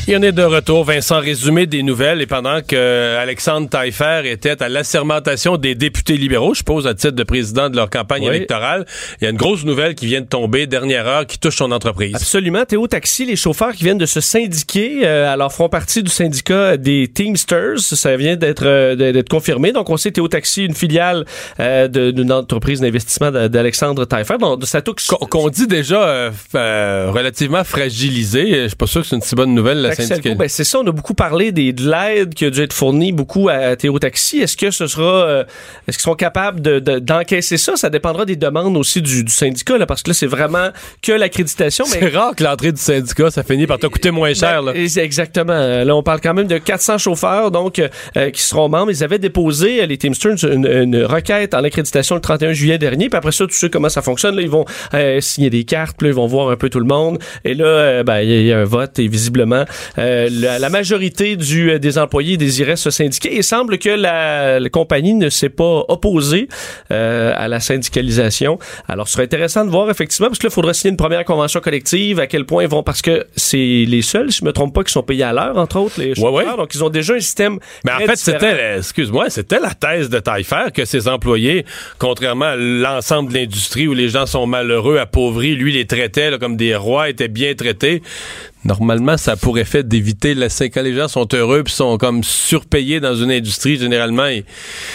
Il 0.07 0.15
y 0.15 0.17
en 0.17 0.23
est 0.23 0.31
de 0.31 0.43
retour. 0.43 0.83
Vincent, 0.83 1.19
résumé 1.19 1.67
des 1.67 1.83
nouvelles. 1.83 2.21
Et 2.21 2.25
pendant 2.25 2.59
que 2.61 3.15
Alexandre 3.17 3.69
Taillefer 3.69 4.23
était 4.25 4.61
à 4.61 4.67
l'assermentation 4.67 5.57
des 5.57 5.75
députés 5.75 6.17
libéraux, 6.17 6.53
je 6.53 6.63
pose 6.63 6.87
à 6.87 6.93
titre 6.95 7.13
de 7.13 7.23
président 7.23 7.69
de 7.69 7.75
leur 7.75 7.89
campagne 7.89 8.23
Oui. 8.23 8.29
électorale, 8.35 8.85
il 9.19 9.25
y 9.25 9.27
a 9.27 9.29
une 9.29 9.37
grosse 9.37 9.63
nouvelle 9.63 9.93
qui 9.95 10.07
vient 10.07 10.21
de 10.21 10.25
tomber, 10.25 10.65
dernière 10.65 11.07
heure, 11.07 11.25
qui 11.27 11.37
touche 11.39 11.57
son 11.57 11.71
entreprise. 11.71 12.15
Absolument. 12.15 12.65
Théo 12.65 12.87
Taxi, 12.87 13.25
les 13.25 13.35
chauffeurs 13.35 13.73
qui 13.73 13.83
viennent 13.83 13.99
de 13.99 14.05
se 14.07 14.19
syndiquer, 14.21 15.01
euh, 15.03 15.31
alors 15.31 15.53
font 15.53 15.69
partie 15.69 16.01
du 16.03 16.11
syndicat 16.11 16.77
des 16.77 17.07
Teamsters. 17.07 17.79
Ça 17.79 18.17
vient 18.17 18.35
d'être 18.35 18.65
euh, 18.65 18.95
d'être 18.95 19.29
confirmé. 19.29 19.71
Donc, 19.71 19.89
on 19.89 19.97
sait 19.97 20.11
Théo 20.11 20.27
Taxi, 20.27 20.65
une 20.65 20.75
filiale 20.75 21.25
euh, 21.59 21.87
d'une 21.87 22.31
entreprise 22.33 22.81
d'investissement 22.81 23.31
d'Alexandre 23.31 24.03
Taillefer. 24.05 24.39
Donc, 24.39 24.65
ça 24.65 24.81
touche... 24.81 25.07
Qu'on 25.07 25.49
dit 25.49 25.67
déjà 25.67 26.03
euh, 26.03 26.31
euh, 26.55 27.11
relativement 27.11 27.63
fragilisé. 27.63 28.63
Je 28.63 28.67
suis 28.67 28.75
pas 28.75 28.87
sûr 28.87 29.01
que 29.01 29.07
c'est 29.07 29.15
une 29.15 29.21
si 29.21 29.35
bonne 29.35 29.53
nouvelle 29.53 29.90
Ben, 30.35 30.47
c'est 30.49 30.63
ça, 30.63 30.79
on 30.79 30.87
a 30.87 30.91
beaucoup 30.91 31.13
parlé 31.13 31.51
des, 31.51 31.73
de 31.73 31.89
l'aide 31.89 32.33
qui 32.33 32.45
a 32.45 32.49
dû 32.49 32.61
être 32.61 32.73
fournie 32.73 33.11
beaucoup 33.11 33.49
à 33.49 33.75
Théo 33.75 33.97
Taxi. 33.99 34.39
Est-ce 34.39 34.57
que 34.57 34.71
ce 34.71 34.87
sera, 34.87 35.03
euh, 35.27 35.43
est-ce 35.87 35.97
qu'ils 35.97 36.03
sont 36.03 36.15
capables 36.15 36.61
de- 36.61 36.79
de- 36.79 36.99
d'encaisser 36.99 37.57
ça? 37.57 37.75
Ça 37.75 37.89
dépendra 37.89 38.25
des 38.25 38.35
demandes 38.35 38.77
aussi 38.77 39.01
du, 39.01 39.23
du 39.23 39.31
syndicat, 39.31 39.77
là, 39.77 39.85
parce 39.85 40.03
que 40.03 40.09
là, 40.09 40.13
c'est 40.13 40.27
vraiment 40.27 40.69
que 41.01 41.11
l'accréditation. 41.11 41.85
C'est 41.85 42.07
rare 42.09 42.35
que 42.35 42.43
l'entrée 42.43 42.71
du 42.71 42.81
syndicat, 42.81 43.31
ça 43.31 43.43
finit 43.43 43.67
par 43.67 43.79
te 43.79 43.87
coûter 43.87 44.11
moins 44.11 44.33
cher. 44.33 44.61
là. 44.61 44.73
Ben, 44.73 45.03
exactement. 45.03 45.83
Là, 45.83 45.95
on 45.95 46.03
parle 46.03 46.21
quand 46.21 46.33
même 46.33 46.47
de 46.47 46.57
400 46.57 46.97
chauffeurs 46.97 47.51
donc 47.51 47.79
euh, 47.79 48.29
qui 48.31 48.41
seront 48.41 48.69
membres. 48.69 48.91
Ils 48.91 49.03
avaient 49.03 49.19
déposé, 49.19 49.81
euh, 49.81 49.85
les 49.85 49.97
Teamsters, 49.97 50.43
une, 50.45 50.65
une 50.67 51.03
requête 51.03 51.53
en 51.53 51.63
accréditation 51.63 52.15
le 52.15 52.21
31 52.21 52.53
juillet 52.53 52.77
dernier. 52.77 53.09
Puis 53.09 53.17
après 53.17 53.31
ça, 53.31 53.45
tu 53.47 53.53
sais 53.53 53.69
comment 53.69 53.89
ça 53.89 54.01
fonctionne. 54.01 54.35
Là, 54.35 54.41
ils 54.41 54.49
vont 54.49 54.65
euh, 54.93 55.19
signer 55.21 55.49
des 55.49 55.63
cartes, 55.63 55.97
puis 55.97 56.07
là, 56.07 56.11
ils 56.11 56.15
vont 56.15 56.27
voir 56.27 56.49
un 56.49 56.55
peu 56.55 56.69
tout 56.69 56.79
le 56.79 56.85
monde. 56.85 57.19
Et 57.43 57.53
là, 57.53 57.65
euh, 57.65 58.03
ben, 58.03 58.19
il 58.21 58.29
y, 58.29 58.33
a- 58.33 58.39
il 58.41 58.45
y 58.47 58.53
a 58.53 58.59
un 58.59 58.63
vote 58.65 58.97
et 58.99 59.07
visiblement, 59.07 59.65
euh, 59.97 60.29
la, 60.32 60.59
la 60.59 60.69
majorité 60.69 61.36
du, 61.36 61.71
euh, 61.71 61.79
des 61.79 61.97
employés 61.97 62.38
désirait 62.38 62.75
se 62.75 62.89
syndiquer. 62.89 63.36
Il 63.36 63.43
semble 63.43 63.77
que 63.77 63.89
la, 63.89 64.59
la 64.59 64.69
compagnie 64.69 65.13
ne 65.13 65.29
s'est 65.29 65.49
pas 65.49 65.84
opposée 65.88 66.47
euh, 66.91 67.34
à 67.36 67.47
la 67.47 67.59
syndicalisation. 67.59 68.59
Alors, 68.88 69.07
ce 69.07 69.13
serait 69.13 69.23
intéressant 69.23 69.65
de 69.65 69.69
voir 69.69 69.89
effectivement, 69.89 70.27
parce 70.27 70.39
que 70.39 70.47
là, 70.47 70.49
il 70.51 70.53
faudra 70.53 70.73
signer 70.73 70.91
une 70.91 70.97
première 70.97 71.25
convention 71.25 71.59
collective. 71.59 72.19
À 72.19 72.27
quel 72.27 72.45
point 72.45 72.63
ils 72.63 72.69
vont, 72.69 72.84
parce 72.84 73.01
que 73.01 73.25
c'est 73.36 73.86
les 73.88 74.01
seuls, 74.01 74.32
si 74.32 74.39
je 74.39 74.45
me 74.45 74.53
trompe 74.53 74.73
pas, 74.73 74.84
qui 74.84 74.91
sont 74.91 75.03
payés 75.03 75.23
à 75.23 75.34
l'heure, 75.34 75.57
entre 75.57 75.79
autres, 75.79 75.99
les 75.99 76.15
chauffeurs. 76.15 76.34
ouais. 76.34 76.45
Donc, 76.57 76.73
ils 76.73 76.84
ont 76.84 76.89
déjà 76.89 77.13
un 77.13 77.19
système. 77.19 77.59
Mais 77.86 77.91
en 77.91 77.99
fait, 77.99 78.15
c'était, 78.15 78.77
excuse-moi, 78.77 79.29
c'était 79.29 79.59
la 79.59 79.73
thèse 79.73 80.09
de 80.09 80.19
Taillefer 80.19 80.71
que 80.73 80.86
ses 80.86 81.07
employés, 81.07 81.65
contrairement 81.97 82.45
à 82.45 82.55
l'ensemble 82.55 83.32
de 83.32 83.38
l'industrie 83.38 83.88
où 83.88 83.93
les 83.93 84.09
gens 84.09 84.25
sont 84.25 84.45
malheureux, 84.45 84.97
appauvris, 84.97 85.55
lui 85.55 85.71
les 85.73 85.86
traitait 85.86 86.32
là, 86.32 86.38
comme 86.38 86.57
des 86.57 86.75
rois, 86.75 87.09
étaient 87.09 87.27
bien 87.27 87.53
traités. 87.55 88.01
Normalement, 88.64 89.18
ça 89.18 89.32
a 89.32 89.36
pour 89.36 89.57
effet 89.57 89.82
d'éviter 89.84 90.36
la 90.36 90.47
quand 90.47 90.82
les 90.84 90.93
gens 90.93 91.07
sont 91.07 91.28
heureux 91.34 91.64
puis 91.64 91.74
sont 91.74 91.97
comme 91.97 92.24
surpayés 92.24 92.99
dans 92.99 93.16
une 93.16 93.32
industrie 93.32 93.78
généralement. 93.78 94.30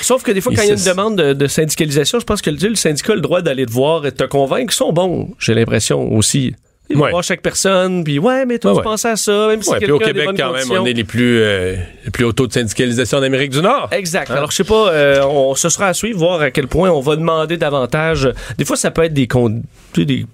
Sauf 0.03 0.23
que 0.23 0.31
des 0.31 0.41
fois, 0.41 0.53
quand 0.55 0.63
il 0.63 0.67
y 0.69 0.71
a 0.71 0.75
une 0.75 0.79
se- 0.79 0.89
demande 0.89 1.17
de, 1.17 1.33
de 1.33 1.47
syndicalisation, 1.49 2.21
je 2.21 2.25
pense 2.25 2.43
que 2.43 2.51
le, 2.51 2.75
syndicat 2.77 3.13
a 3.13 3.17
le 3.17 3.21
droit 3.23 3.43
d'aller 3.43 3.67
te 3.67 3.73
voir 3.73 4.07
et 4.07 4.11
de 4.13 4.17
te 4.17 4.25
convaincre. 4.25 4.73
Ils 4.73 4.77
sont 4.77 4.93
bons, 4.93 5.31
j'ai 5.41 5.55
l'impression 5.55 6.13
aussi. 6.13 6.55
Ils 6.89 6.97
vont 6.97 7.03
Ouais. 7.03 7.11
voir 7.11 7.25
chaque 7.25 7.43
personne, 7.43 8.05
puis 8.05 8.21
ouais, 8.21 8.47
mais 8.47 8.61
toi, 8.61 8.71
Ouais, 8.71 8.75
tu 8.77 8.79
ouais. 8.79 8.85
pensais 8.85 9.09
à 9.09 9.17
ça, 9.17 9.49
même 9.49 9.61
si 9.61 9.75
puis 9.81 9.91
au 9.91 9.99
Québec, 9.99 10.29
quand 10.39 10.53
même, 10.53 10.71
on 10.71 10.87
est 10.87 10.93
les 10.93 11.03
plus, 11.03 11.41
euh, 11.43 11.75
les 12.05 12.13
plus 12.13 12.25
hauts 12.25 12.33
taux 12.33 12.47
de 12.47 12.53
syndicalisation 12.53 13.19
d'Amérique 13.21 13.51
du 13.51 13.61
Nord. 13.61 13.89
Exact. 13.91 14.31
Alors, 14.31 14.53
je 14.53 14.57
sais 14.59 14.63
pas, 14.65 14.93
euh, 14.93 15.25
on, 15.25 15.57
ce 15.57 15.69
sera 15.69 15.89
à 15.89 15.95
suivre, 15.95 16.21
voir 16.21 16.41
à 16.41 16.53
quel 16.53 16.69
point 16.69 16.89
on 16.91 17.01
va 17.01 17.17
demander 17.17 17.57
davantage. 17.57 18.31
Des 18.57 18.65
fois, 18.65 18.77
ça 18.77 18.93
peut 18.93 19.03
être 19.03 19.15
des, 19.15 19.27
con- 19.27 19.63
des 19.97 20.25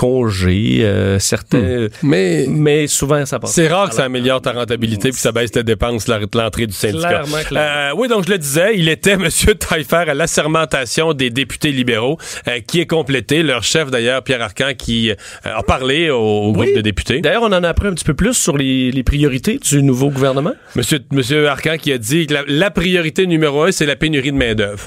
congés, 0.00 0.78
euh, 0.80 1.18
certains, 1.18 1.88
Mais 2.02 2.46
mais 2.48 2.86
souvent, 2.86 3.26
ça 3.26 3.38
passe. 3.38 3.52
c'est 3.52 3.68
rare 3.68 3.90
que 3.90 3.94
ça 3.94 4.04
améliore 4.04 4.40
ta 4.40 4.52
rentabilité 4.52 5.10
puis 5.10 5.12
que 5.12 5.18
ça 5.18 5.30
baisse 5.30 5.50
tes 5.50 5.62
dépenses, 5.62 6.08
l'entrée 6.08 6.66
du 6.66 6.72
syndicat. 6.72 7.08
Clairement, 7.08 7.42
clairement. 7.46 7.90
Euh, 7.90 8.00
oui, 8.00 8.08
donc 8.08 8.24
je 8.26 8.30
le 8.30 8.38
disais, 8.38 8.72
il 8.76 8.88
était 8.88 9.10
M. 9.20 9.28
Taillefer 9.58 9.96
à 10.08 10.14
l'assermentation 10.14 11.12
des 11.12 11.28
députés 11.28 11.70
libéraux, 11.70 12.16
euh, 12.48 12.60
qui 12.66 12.80
est 12.80 12.86
complété. 12.86 13.42
Leur 13.42 13.62
chef, 13.62 13.90
d'ailleurs, 13.90 14.22
Pierre 14.22 14.40
Arcan, 14.40 14.70
qui 14.76 15.10
euh, 15.10 15.14
a 15.44 15.62
parlé 15.62 16.08
au, 16.08 16.16
au 16.18 16.52
groupe 16.52 16.64
Oui. 16.66 16.74
de 16.74 16.80
députés. 16.80 17.20
D'ailleurs, 17.20 17.42
on 17.42 17.52
en 17.52 17.62
a 17.62 17.68
appris 17.68 17.88
un 17.88 17.92
petit 17.92 18.04
peu 18.04 18.14
plus 18.14 18.32
sur 18.32 18.56
les, 18.56 18.90
les 18.90 19.02
priorités 19.02 19.58
du 19.58 19.82
nouveau 19.82 20.08
gouvernement. 20.08 20.54
Monsieur, 20.76 21.00
Monsieur 21.12 21.46
Arcan 21.46 21.76
qui 21.76 21.92
a 21.92 21.98
dit 21.98 22.26
que 22.26 22.32
la, 22.32 22.44
la 22.46 22.70
priorité 22.70 23.26
numéro 23.26 23.64
un, 23.64 23.70
c'est 23.72 23.84
la 23.86 23.96
pénurie 23.96 24.32
de 24.32 24.36
main-d'œuvre. 24.38 24.84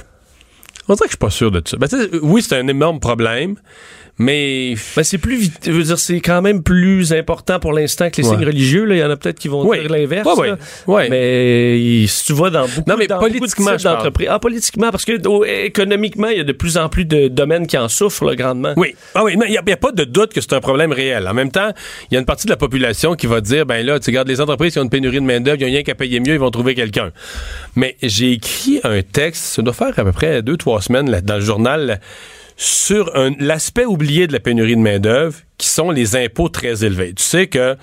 On 0.90 0.96
dirait 0.96 1.06
que 1.06 1.12
je 1.12 1.16
suis 1.16 1.18
pas 1.18 1.30
sûr 1.30 1.50
de 1.52 1.62
ça. 1.66 1.78
Ben, 1.78 1.88
oui, 2.24 2.42
c'est 2.42 2.58
un 2.58 2.68
énorme 2.68 3.00
problème, 3.00 3.56
mais. 4.18 4.76
Ben, 4.96 5.04
c'est 5.04 5.18
plus 5.18 5.36
vite. 5.38 5.60
Je 5.66 5.72
veux 5.72 5.84
dire, 5.84 5.98
c'est 6.00 6.20
quand 6.22 6.42
même 6.42 6.62
plus 6.64 7.14
important 7.14 7.60
pour 7.60 7.74
l'instant 7.74 8.10
que 8.10 8.22
les 8.22 8.28
Ouais. 8.28 8.36
signes 8.36 8.46
religieux. 8.46 8.86
Là. 8.86 8.96
Il 8.96 9.00
y 9.00 9.04
en 9.04 9.10
a 9.10 9.18
peut-être 9.18 9.40
qui 9.40 9.48
vont 9.48 9.64
dire 9.72 9.90
l'inverse. 9.90 10.28
Ouais, 10.38 10.54
ouais. 10.88 11.10
Mais 11.10 11.80
il- 11.82 12.08
si 12.08 12.26
tu 12.26 12.34
vas 12.34 12.50
dans 12.50 12.68
beaucoup, 12.68 12.90
Non, 12.90 12.96
mais 12.98 13.08
dans 13.08 13.20
politiquement, 13.20 13.76
d'entreprises. 13.76 14.28
Ah, 14.30 14.40
politiquement, 14.40 14.92
parce 14.92 15.06
que 15.06 15.14
oh, 15.28 15.44
économiquement, 15.46 16.28
il 16.30 16.38
y 16.38 16.42
a 16.42 16.44
de 16.44 16.52
plus 16.54 16.78
en 16.78 16.90
plus 16.90 17.06
de 17.06 17.28
domaines 17.28 17.68
qui 17.68 17.78
en 17.78 17.88
souffrent 17.90 18.26
là, 18.26 18.36
grandement. 18.36 18.74
Oui, 18.78 18.96
ah 19.16 19.24
oui, 19.24 19.34
il 19.34 19.40
n'y 19.40 19.58
a, 19.58 19.62
y 19.66 19.72
a 19.72 19.78
pas 19.78 19.92
de 19.92 20.04
doute 20.04 20.34
que 20.34 20.42
c'est 20.42 20.54
un 20.54 20.62
problème 20.62 20.92
réel. 20.92 21.28
En 21.28 21.34
même 21.34 21.52
temps, 21.52 21.72
il 22.10 22.14
y 22.14 22.18
a 22.18 22.20
une 22.20 22.26
partie 22.26 22.46
de 22.46 22.52
la 22.52 22.58
population 22.58 23.16
qui 23.16 23.28
va 23.28 23.42
dire, 23.42 23.66
ben 23.66 23.86
là, 23.86 24.00
tu 24.00 24.10
regardes 24.10 24.28
les 24.28 24.42
entreprises 24.42 24.74
qui 24.74 24.80
ont 24.80 24.84
une 24.84 24.90
pénurie 24.90 25.18
de 25.20 25.26
main-d'œuvre, 25.26 25.58
ils 25.60 25.66
n'ont 25.66 25.72
rien 25.72 25.84
qu'à 25.84 25.96
payer 25.96 26.20
mieux, 26.20 26.34
ils 26.34 26.40
vont 26.40 26.52
trouver 26.52 26.76
quelqu'un. 26.76 27.12
Mais 27.76 27.98
j'ai 28.04 28.32
écrit 28.34 28.80
un 28.84 29.02
texte, 29.02 29.44
ça 29.44 29.62
doit 29.62 29.74
faire 29.74 29.98
à 29.98 30.04
peu 30.04 30.12
près 30.12 30.42
deux, 30.42 30.58
trois 30.58 30.82
semaines 30.82 31.10
là, 31.10 31.22
dans 31.22 31.36
le 31.36 31.42
journal, 31.42 32.00
sur 32.56 33.12
l'aspect 33.40 33.86
oublié 33.86 34.28
de 34.28 34.34
la 34.34 34.40
pénurie 34.40 34.76
de 34.76 34.82
main-d'œuvre, 34.82 35.38
qui 35.58 35.68
sont 35.68 35.92
les 35.92 36.16
impôts 36.16 36.50
très 36.50 36.84
élevés. 36.84 37.14
Tu 37.14 37.24
sais 37.24 37.48
que 37.48 37.76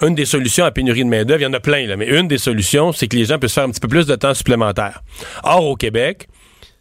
une 0.00 0.14
des 0.14 0.24
solutions 0.24 0.64
à 0.64 0.68
la 0.68 0.72
pénurie 0.72 1.04
de 1.04 1.08
main-d'œuvre, 1.08 1.40
il 1.40 1.44
y 1.44 1.46
en 1.46 1.52
a 1.52 1.60
plein, 1.60 1.86
là, 1.86 1.96
mais 1.96 2.06
une 2.06 2.28
des 2.28 2.38
solutions, 2.38 2.92
c'est 2.92 3.08
que 3.08 3.16
les 3.16 3.24
gens 3.24 3.38
puissent 3.38 3.54
faire 3.54 3.64
un 3.64 3.70
petit 3.70 3.80
peu 3.80 3.88
plus 3.88 4.06
de 4.06 4.14
temps 4.16 4.34
supplémentaire. 4.34 5.02
Or, 5.44 5.64
au 5.66 5.76
Québec, 5.76 6.28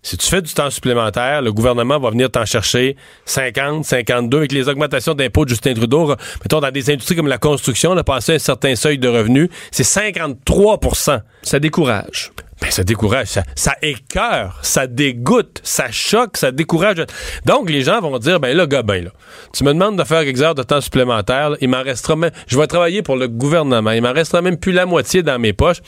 si 0.05 0.17
tu 0.17 0.27
fais 0.27 0.41
du 0.41 0.53
temps 0.53 0.69
supplémentaire, 0.69 1.41
le 1.41 1.53
gouvernement 1.53 1.97
va 1.97 2.09
venir 2.09 2.29
t'en 2.29 2.45
chercher 2.45 2.97
50, 3.25 3.85
52 3.85 4.37
avec 4.37 4.51
les 4.51 4.67
augmentations 4.67 5.13
d'impôts 5.13 5.45
de 5.45 5.49
Justin 5.49 5.73
Trudeau. 5.73 6.15
Mettons, 6.43 6.59
dans 6.59 6.71
des 6.71 6.91
industries 6.91 7.15
comme 7.15 7.27
la 7.27 7.37
construction, 7.37 7.91
on 7.91 7.97
a 7.97 8.03
passé 8.03 8.33
un 8.33 8.39
certain 8.39 8.75
seuil 8.75 8.97
de 8.97 9.07
revenus, 9.07 9.47
c'est 9.71 9.83
53% 9.83 11.21
Ça 11.41 11.59
décourage. 11.59 12.31
Ben, 12.63 12.71
ça 12.71 12.85
décourage, 12.85 13.27
ça, 13.27 13.43
ça 13.55 13.75
écœure, 13.81 14.57
ça 14.61 14.87
dégoûte, 14.87 15.59
ça 15.63 15.91
choque, 15.91 16.37
ça 16.37 16.49
décourage. 16.53 17.05
Donc, 17.45 17.69
les 17.69 17.81
gens 17.81 17.99
vont 17.99 18.17
dire, 18.19 18.39
ben 18.39 18.55
là, 18.55 18.65
ben 18.65 19.03
là, 19.03 19.09
tu 19.51 19.65
me 19.65 19.73
demandes 19.73 19.97
de 19.97 20.03
faire 20.05 20.23
quelques 20.23 20.41
heures 20.41 20.55
de 20.55 20.63
temps 20.63 20.79
supplémentaire, 20.79 21.57
il 21.59 21.67
m'en 21.67 21.83
restera 21.83 22.15
même, 22.15 22.31
je 22.47 22.57
vais 22.57 22.65
travailler 22.67 23.01
pour 23.01 23.17
le 23.17 23.27
gouvernement, 23.27 23.91
il 23.91 24.01
m'en 24.01 24.13
restera 24.13 24.41
même 24.41 24.55
plus 24.55 24.71
la 24.71 24.85
moitié 24.85 25.23
dans 25.23 25.37
mes 25.39 25.51
poches. 25.51 25.81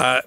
Euh, 0.00 0.20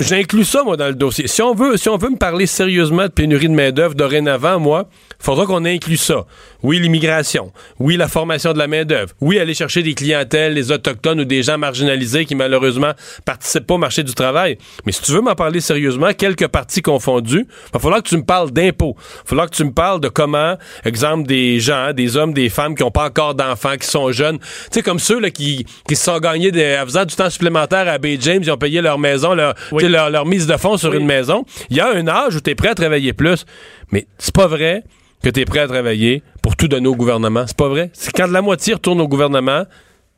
J'inclus 0.00 0.46
ça, 0.46 0.64
moi, 0.64 0.78
dans 0.78 0.86
le 0.86 0.94
dossier. 0.94 1.28
Si 1.28 1.42
on 1.42 1.54
veut, 1.54 1.76
si 1.76 1.90
on 1.90 1.98
veut 1.98 2.08
me 2.08 2.16
parler 2.16 2.46
sérieusement 2.46 3.02
de 3.02 3.12
pénurie 3.12 3.48
de 3.48 3.54
main-d'œuvre 3.54 3.94
dorénavant, 3.94 4.58
moi, 4.58 4.88
faudra 5.18 5.44
qu'on 5.44 5.66
inclue 5.66 5.98
ça. 5.98 6.24
Oui, 6.62 6.78
l'immigration. 6.78 7.52
Oui, 7.78 7.98
la 7.98 8.08
formation 8.08 8.54
de 8.54 8.58
la 8.58 8.66
main-d'œuvre. 8.66 9.12
Oui, 9.20 9.38
aller 9.38 9.52
chercher 9.52 9.82
des 9.82 9.92
clientèles, 9.92 10.54
les 10.54 10.72
autochtones 10.72 11.20
ou 11.20 11.24
des 11.26 11.42
gens 11.42 11.58
marginalisés 11.58 12.24
qui, 12.24 12.34
malheureusement, 12.34 12.92
participent 13.26 13.66
pas 13.66 13.74
au 13.74 13.78
marché 13.78 14.02
du 14.02 14.14
travail. 14.14 14.56
Mais 14.86 14.92
si 14.92 15.02
tu 15.02 15.12
veux 15.12 15.20
m'en 15.20 15.34
parler 15.34 15.60
sérieusement, 15.60 16.14
quelques 16.14 16.48
parties 16.48 16.80
confondues, 16.80 17.46
il 17.46 17.72
va 17.74 17.78
falloir 17.78 18.02
que 18.02 18.08
tu 18.08 18.16
me 18.16 18.24
parles 18.24 18.50
d'impôts. 18.50 18.96
Il 18.96 19.18
va 19.18 19.24
falloir 19.26 19.50
que 19.50 19.56
tu 19.56 19.64
me 19.64 19.72
parles 19.72 20.00
de 20.00 20.08
comment, 20.08 20.56
exemple, 20.84 21.26
des 21.26 21.60
gens, 21.60 21.92
des 21.92 22.16
hommes, 22.16 22.32
des 22.32 22.48
femmes 22.48 22.74
qui 22.74 22.82
n'ont 22.82 22.90
pas 22.90 23.04
encore 23.04 23.34
d'enfants, 23.34 23.76
qui 23.78 23.86
sont 23.86 24.12
jeunes. 24.12 24.38
Tu 24.38 24.46
sais, 24.70 24.82
comme 24.82 24.98
ceux 24.98 25.20
là, 25.20 25.30
qui, 25.30 25.66
qui 25.86 25.94
se 25.94 26.04
sont 26.04 26.18
gagnés 26.20 26.52
des, 26.52 26.78
en 26.80 26.86
faisant 26.86 27.04
du 27.04 27.14
temps 27.14 27.28
supplémentaire 27.28 27.86
à 27.86 27.98
Bay 27.98 28.16
James, 28.18 28.40
ils 28.42 28.50
ont 28.50 28.56
payé 28.56 28.80
leur 28.80 28.98
maison, 28.98 29.34
leur, 29.34 29.54
leur, 29.90 30.10
leur 30.10 30.26
mise 30.26 30.46
de 30.46 30.56
fonds 30.56 30.76
sur 30.76 30.90
Oui. 30.90 30.98
une 30.98 31.06
maison. 31.06 31.44
Il 31.68 31.76
y 31.76 31.80
a 31.80 31.90
un 31.90 32.06
âge 32.08 32.36
où 32.36 32.40
tu 32.40 32.50
es 32.50 32.54
prêt 32.54 32.68
à 32.68 32.74
travailler 32.74 33.12
plus. 33.12 33.44
Mais 33.92 34.06
c'est 34.18 34.34
pas 34.34 34.46
vrai 34.46 34.84
que 35.22 35.28
tu 35.28 35.40
es 35.40 35.44
prêt 35.44 35.60
à 35.60 35.68
travailler 35.68 36.22
pour 36.42 36.56
tout 36.56 36.68
donner 36.68 36.88
au 36.88 36.96
gouvernement. 36.96 37.44
C'est 37.46 37.56
pas 37.56 37.68
vrai. 37.68 37.90
C'est 37.92 38.12
quand 38.12 38.30
la 38.30 38.40
moitié 38.42 38.74
retourne 38.74 39.00
au 39.00 39.08
gouvernement, 39.08 39.64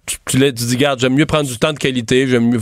tu, 0.06 0.16
tu, 0.26 0.38
tu 0.38 0.52
dis, 0.52 0.76
garde, 0.76 1.00
j'aime 1.00 1.14
mieux 1.14 1.26
prendre 1.26 1.48
du 1.48 1.58
temps 1.58 1.72
de 1.72 1.78
qualité, 1.78 2.26
j'aime 2.28 2.48
mieux. 2.50 2.60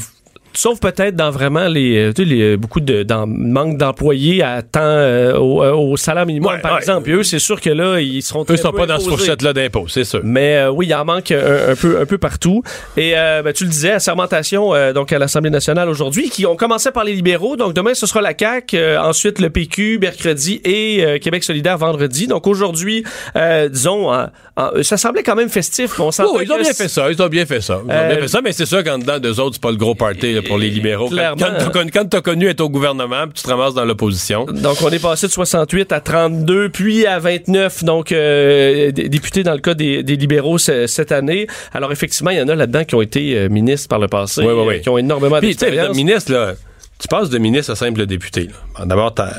Sauf 0.53 0.81
peut-être 0.81 1.15
dans 1.15 1.31
vraiment 1.31 1.69
les, 1.69 1.97
euh, 1.97 2.13
tu 2.13 2.23
sais, 2.25 2.29
les 2.29 2.57
beaucoup 2.57 2.81
de 2.81 3.03
dans, 3.05 3.27
manque 3.27 3.77
d'employés 3.79 4.43
à 4.43 4.63
temps 4.63 4.81
euh, 4.83 5.37
au, 5.37 5.63
euh, 5.63 5.73
au 5.73 5.97
salaire 5.97 6.27
minimum, 6.27 6.53
Ouais, 6.53 6.59
par 6.61 6.73
ouais. 6.73 6.79
exemple. 6.79 7.05
Puis 7.05 7.13
eux, 7.13 7.23
c'est 7.23 7.39
sûr 7.39 7.61
que 7.61 7.71
là, 7.71 8.01
ils 8.01 8.21
seront 8.23 8.43
Eux 8.43 8.47
très 8.47 8.57
sont 8.57 8.73
peu 8.73 8.79
pas 8.79 8.87
dans 8.87 8.99
cette 8.99 9.07
imposés. 9.07 9.17
fourchette-là 9.25 9.53
d'impôts, 9.53 9.87
c'est 9.89 10.05
sûr. 10.05 10.21
Mais 10.25 10.57
euh, 10.57 10.71
oui, 10.71 10.87
il 10.89 10.95
en 10.95 11.05
manque 11.05 11.31
un, 11.31 11.71
un 11.71 11.77
peu, 11.77 12.01
un 12.01 12.05
peu 12.07 12.19
partout. 12.19 12.63
Et 12.97 13.13
euh, 13.17 13.43
ben, 13.43 13.53
tu 13.53 13.65
le 13.65 13.71
disais, 13.71 13.93
assermentation 13.93 14.75
euh, 14.75 14.93
donc 14.93 15.13
à 15.13 15.19
l'Assemblée 15.21 15.51
nationale 15.51 15.89
aujourd'hui, 15.89 16.31
qui 16.31 16.45
ont 16.47 16.57
commencé 16.57 16.91
par 16.91 17.05
les 17.05 17.15
libéraux. 17.15 17.57
Donc 17.57 17.73
demain, 17.75 17.95
ce 17.95 18.07
sera 18.07 18.21
la 18.21 18.33
CAQ, 18.39 18.77
euh, 18.77 19.01
ensuite 19.01 19.39
le 19.39 19.51
PQ, 19.51 19.99
mercredi, 20.01 20.61
et 20.65 21.05
euh, 21.05 21.19
Québec 21.19 21.45
solidaire 21.45 21.79
vendredi. 21.79 22.27
Donc 22.27 22.47
aujourd'hui, 22.49 23.05
euh, 23.37 23.69
disons, 23.69 24.13
en- 24.13 24.27
en- 24.57 24.83
ça 24.83 24.97
semblait 24.97 25.23
quand 25.23 25.37
même 25.37 25.49
festif. 25.49 25.99
On 26.01 26.11
Oh, 26.23 26.39
ils 26.43 26.51
ont 26.53 26.57
bien 26.61 26.73
fait 26.73 26.89
ça, 26.89 27.11
ils 27.11 27.23
ont 27.23 27.29
bien 27.29 27.47
fait 27.47 27.61
ça. 27.61 27.81
Ils 27.85 27.91
ont 27.91 27.95
Euh, 27.95 28.09
bien 28.13 28.21
fait 28.23 28.29
ça, 28.29 28.41
mais 28.43 28.53
c'est 28.53 28.67
sûr 28.67 28.83
qu'en 28.83 28.99
dedans 28.99 29.19
d'eux 29.19 29.39
autres, 29.41 29.55
c'est 29.55 29.63
pas 29.63 29.71
le 29.71 29.77
gros 29.77 29.95
party 29.95 30.37
là, 30.43 30.49
pour 30.49 30.59
les 30.59 30.71
libéraux. 30.71 31.09
Quand, 31.09 31.15
clairement. 31.15 31.47
quand 31.73 31.85
quand 31.93 32.05
t'as 32.09 32.21
connu 32.21 32.47
être 32.47 32.61
au 32.61 32.69
gouvernement, 32.69 33.25
puis 33.25 33.35
tu 33.35 33.43
te 33.43 33.49
ramasses 33.51 33.75
dans 33.75 33.85
l'opposition. 33.85 34.45
Donc, 34.47 34.77
on 34.83 34.91
est 34.91 34.99
passé 35.03 35.27
de 35.27 35.33
68 35.33 35.93
à 35.93 36.01
32, 36.01 36.69
puis 36.71 37.07
à 37.07 37.19
29, 37.19 37.85
donc 37.85 38.13
euh, 38.13 38.91
députés 38.93 39.43
dans 39.43 39.53
le 39.55 39.59
cas 39.61 39.75
des, 39.75 40.03
des 40.03 40.17
libéraux 40.17 40.59
ce- 40.59 40.87
cette 40.87 41.13
année. 41.13 41.47
Alors, 41.73 41.93
effectivement, 41.93 42.31
il 42.31 42.39
y 42.39 42.43
en 42.43 42.49
a 42.49 42.55
là-dedans 42.55 42.85
qui 42.85 42.95
ont 42.95 43.03
été 43.03 43.37
euh, 43.37 43.49
ministres 43.49 43.89
par 43.89 43.99
le 43.99 44.09
passé, 44.09 44.41
Oui, 44.43 44.53
oui, 44.53 44.65
oui. 44.67 44.75
euh, 44.77 44.79
qui 44.79 44.89
ont 44.89 44.99
énormément 44.99 45.39
Puis, 45.41 45.55
tu 45.55 45.59
sais, 45.59 45.67
le 45.67 45.71
d'expérience. 45.73 45.97
ministre, 45.97 46.33
là, 46.33 46.55
tu 46.99 47.09
passes 47.09 47.31
de 47.31 47.39
ministre 47.39 47.73
à 47.73 47.77
simple 47.77 48.07
député. 48.07 48.49
D'abord, 48.85 49.15
ta 49.15 49.33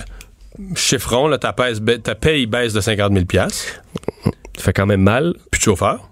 chiffron, 0.76 1.28
là, 1.28 1.38
ta, 1.38 1.54
paye, 1.54 2.46
baisse 2.46 2.74
de 2.74 2.82
50 2.82 3.14
000 3.14 3.26
Ça 3.30 4.64
fait 4.64 4.74
quand 4.74 4.86
même 4.86 5.02
mal. 5.02 5.34
Plus 5.52 5.60
de 5.60 5.64
chauffeur. 5.64 6.11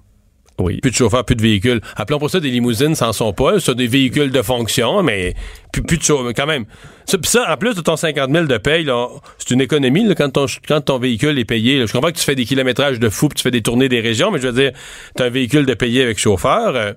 Oui. 0.60 0.80
Plus 0.82 0.92
de 0.92 0.96
chauffeur, 0.96 1.26
plus 1.26 1.36
de 1.36 1.42
véhicules. 1.42 1.82
Appelons 1.96 2.20
pour 2.20 2.30
ça 2.30 2.40
des 2.40 2.50
limousines, 2.50 2.96
ça 2.96 3.08
en 3.10 3.14
sont 3.14 3.34
pas. 3.34 3.60
C'est 3.60 3.76
des 3.76 3.88
véhicules 3.88 4.32
de 4.32 4.42
fonction, 4.42 5.02
mais 5.04 5.34
plus, 5.72 5.82
plus 5.84 5.98
de 5.98 6.04
chauffeur. 6.04 6.32
Quand 6.36 6.46
même. 6.48 6.66
Ça, 7.06 7.18
ça, 7.24 7.52
en 7.52 7.58
plus 7.58 7.76
de 7.76 7.82
ton 7.82 7.96
50 7.96 8.32
000 8.32 8.46
de 8.46 8.58
paye, 8.58 8.84
là, 8.84 9.08
c'est 9.38 9.52
une 9.52 9.62
économie 9.62 10.06
là, 10.06 10.14
quand, 10.16 10.30
ton, 10.30 10.46
quand 10.68 10.82
ton 10.82 11.00
véhicule 11.00 11.40
est 11.40 11.46
payé. 11.46 11.80
là. 11.80 11.86
Je 11.88 11.94
comprends 11.94 12.12
que 12.12 12.18
tu 12.18 12.24
fais 12.24 12.36
des 12.36 12.46
kilométrages 12.46 13.00
de 13.00 13.10
fou 13.10 13.30
puis 13.30 13.38
tu 13.38 13.44
fais 13.44 13.52
des 13.52 13.62
tournées 13.62 13.90
des 13.90 14.00
régions, 14.02 14.30
mais 14.32 14.40
je 14.40 14.48
veux 14.48 14.54
dire, 14.62 14.72
tu 15.16 15.24
as 15.24 15.26
un 15.26 15.30
véhicule 15.30 15.66
de 15.66 15.74
payé 15.74 16.04
avec 16.04 16.20
chauffeur. 16.20 16.76
euh, 16.76 16.94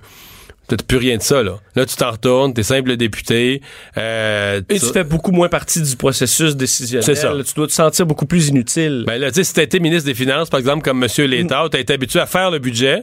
T'as 0.68 0.76
plus 0.76 0.96
rien 0.98 1.16
de 1.16 1.22
ça, 1.22 1.42
là. 1.42 1.58
Là, 1.74 1.84
tu 1.84 1.96
t'en 1.96 2.12
retournes, 2.12 2.54
t'es 2.54 2.62
simple 2.62 2.96
député. 2.96 3.60
Euh, 3.98 4.60
Et 4.70 4.78
tu 4.78 4.86
fais 4.86 5.02
beaucoup 5.02 5.32
moins 5.32 5.48
partie 5.48 5.82
du 5.82 5.96
processus 5.96 6.56
décisionnel. 6.56 7.04
C'est 7.04 7.16
ça. 7.16 7.34
Tu 7.44 7.54
dois 7.54 7.66
te 7.66 7.72
sentir 7.72 8.06
beaucoup 8.06 8.26
plus 8.26 8.48
inutile. 8.48 9.02
Ben 9.06 9.18
là, 9.20 9.30
tu 9.30 9.36
sais, 9.36 9.44
si 9.44 9.52
t'as 9.54 9.64
été 9.64 9.80
ministre 9.80 10.06
des 10.06 10.14
Finances, 10.14 10.50
par 10.50 10.60
exemple, 10.60 10.82
comme 10.82 11.02
M. 11.02 11.08
Létard, 11.26 11.68
t'as 11.68 11.80
été 11.80 11.92
habitué 11.94 12.20
à 12.20 12.26
faire 12.26 12.50
le 12.52 12.60
budget. 12.60 13.02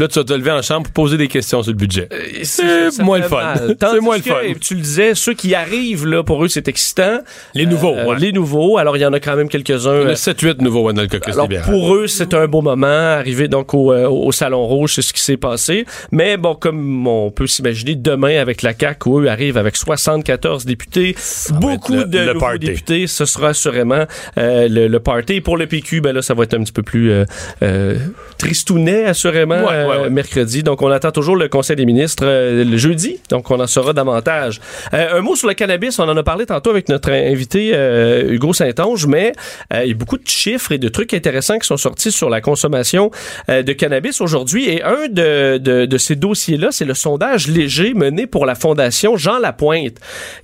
Puis 0.00 0.04
là, 0.06 0.08
tu 0.08 0.18
vas 0.18 0.24
te 0.24 0.32
lever 0.32 0.50
en 0.50 0.62
chambre 0.62 0.84
pour 0.84 0.92
poser 1.04 1.18
des 1.18 1.28
questions 1.28 1.62
sur 1.62 1.72
le 1.72 1.76
budget. 1.76 2.08
c'est 2.42 3.02
moins 3.02 3.18
le 3.18 3.24
fun. 3.24 3.52
C'est 3.78 4.00
moins 4.00 4.16
le 4.16 4.22
fun. 4.22 4.34
Tu 4.58 4.74
le 4.74 4.80
disais, 4.80 5.14
ceux 5.14 5.34
qui 5.34 5.54
arrivent, 5.54 6.06
là, 6.06 6.22
pour 6.22 6.42
eux, 6.42 6.48
c'est 6.48 6.68
excitant. 6.68 7.18
Les 7.54 7.66
nouveaux, 7.66 7.94
Euh, 7.94 8.06
ouais. 8.06 8.18
Les 8.18 8.32
nouveaux. 8.32 8.78
Alors, 8.78 8.96
il 8.96 9.00
y 9.00 9.04
en 9.04 9.12
a 9.12 9.20
quand 9.20 9.36
même 9.36 9.50
quelques-uns. 9.50 9.96
Il 9.96 10.02
y 10.02 10.04
en 10.04 10.08
euh, 10.08 10.12
a 10.12 10.14
7-8 10.14 10.62
nouveaux 10.62 10.90
dans 10.94 11.02
le 11.02 11.06
caucus 11.08 11.34
Alors, 11.34 11.48
pour 11.66 11.94
eux, 11.94 12.06
c'est 12.06 12.32
un 12.32 12.46
beau 12.46 12.62
moment, 12.62 12.86
arriver 12.86 13.46
donc 13.48 13.74
au, 13.74 13.92
euh, 13.92 14.08
au 14.08 14.32
Salon 14.32 14.66
Rouge, 14.66 14.94
c'est 14.94 15.02
ce 15.02 15.12
qui 15.12 15.20
s'est 15.20 15.36
passé. 15.36 15.84
Mais 16.12 16.38
bon, 16.38 16.54
comme 16.54 17.06
on 17.06 17.30
peut 17.30 17.46
s'imaginer, 17.46 17.94
demain 17.94 18.40
avec 18.40 18.62
la 18.62 18.72
CAQ, 18.72 19.06
où 19.10 19.20
eux 19.20 19.28
arrivent 19.28 19.58
avec 19.58 19.76
74 19.76 20.64
députés, 20.64 21.14
beaucoup 21.60 21.92
le- 21.94 22.04
de 22.06 22.18
le 22.20 22.26
nouveaux 22.28 22.40
party. 22.40 22.58
députés, 22.60 23.06
ce 23.06 23.26
sera 23.26 23.48
assurément 23.48 24.06
euh, 24.38 24.66
le, 24.66 24.88
le 24.88 25.00
party. 25.00 25.34
Et 25.34 25.40
pour 25.42 25.58
le 25.58 25.66
PQ, 25.66 26.00
ben 26.00 26.14
là, 26.14 26.22
ça 26.22 26.32
va 26.32 26.44
être 26.44 26.54
un 26.54 26.62
petit 26.62 26.72
peu 26.72 26.82
plus 26.82 27.10
euh, 27.10 27.24
euh, 27.62 27.98
tristounet, 28.38 29.04
assurément, 29.04 29.60
Ouais, 29.60 29.84
ouais, 29.84 29.89
ouais. 29.98 30.10
mercredi. 30.10 30.62
Donc, 30.62 30.82
on 30.82 30.88
attend 30.88 31.10
toujours 31.10 31.36
le 31.36 31.48
Conseil 31.48 31.76
des 31.76 31.86
ministres 31.86 32.24
euh, 32.26 32.64
le 32.64 32.76
jeudi. 32.76 33.20
Donc, 33.28 33.50
on 33.50 33.60
en 33.60 33.66
saura 33.66 33.92
davantage. 33.92 34.60
Euh, 34.94 35.18
un 35.18 35.20
mot 35.20 35.36
sur 35.36 35.48
le 35.48 35.54
cannabis. 35.54 35.98
On 35.98 36.08
en 36.08 36.16
a 36.16 36.22
parlé 36.22 36.46
tantôt 36.46 36.70
avec 36.70 36.88
notre 36.88 37.10
invité 37.10 37.72
euh, 37.74 38.32
Hugo 38.32 38.52
Saint-Onge, 38.52 39.06
mais 39.06 39.32
il 39.72 39.88
y 39.88 39.90
a 39.92 39.94
beaucoup 39.94 40.18
de 40.18 40.26
chiffres 40.26 40.72
et 40.72 40.78
de 40.78 40.88
trucs 40.88 41.14
intéressants 41.14 41.58
qui 41.58 41.66
sont 41.66 41.76
sortis 41.76 42.12
sur 42.12 42.30
la 42.30 42.40
consommation 42.40 43.10
de 43.48 43.72
cannabis 43.72 44.20
aujourd'hui. 44.20 44.68
Et 44.68 44.82
un 44.82 45.08
de, 45.08 45.58
de, 45.58 45.86
de 45.86 45.98
ces 45.98 46.16
dossiers-là, 46.16 46.68
c'est 46.70 46.84
le 46.84 46.94
sondage 46.94 47.48
léger 47.48 47.94
mené 47.94 48.26
pour 48.26 48.46
la 48.46 48.54
Fondation 48.54 49.16
Jean 49.16 49.38
Lapointe, 49.38 49.96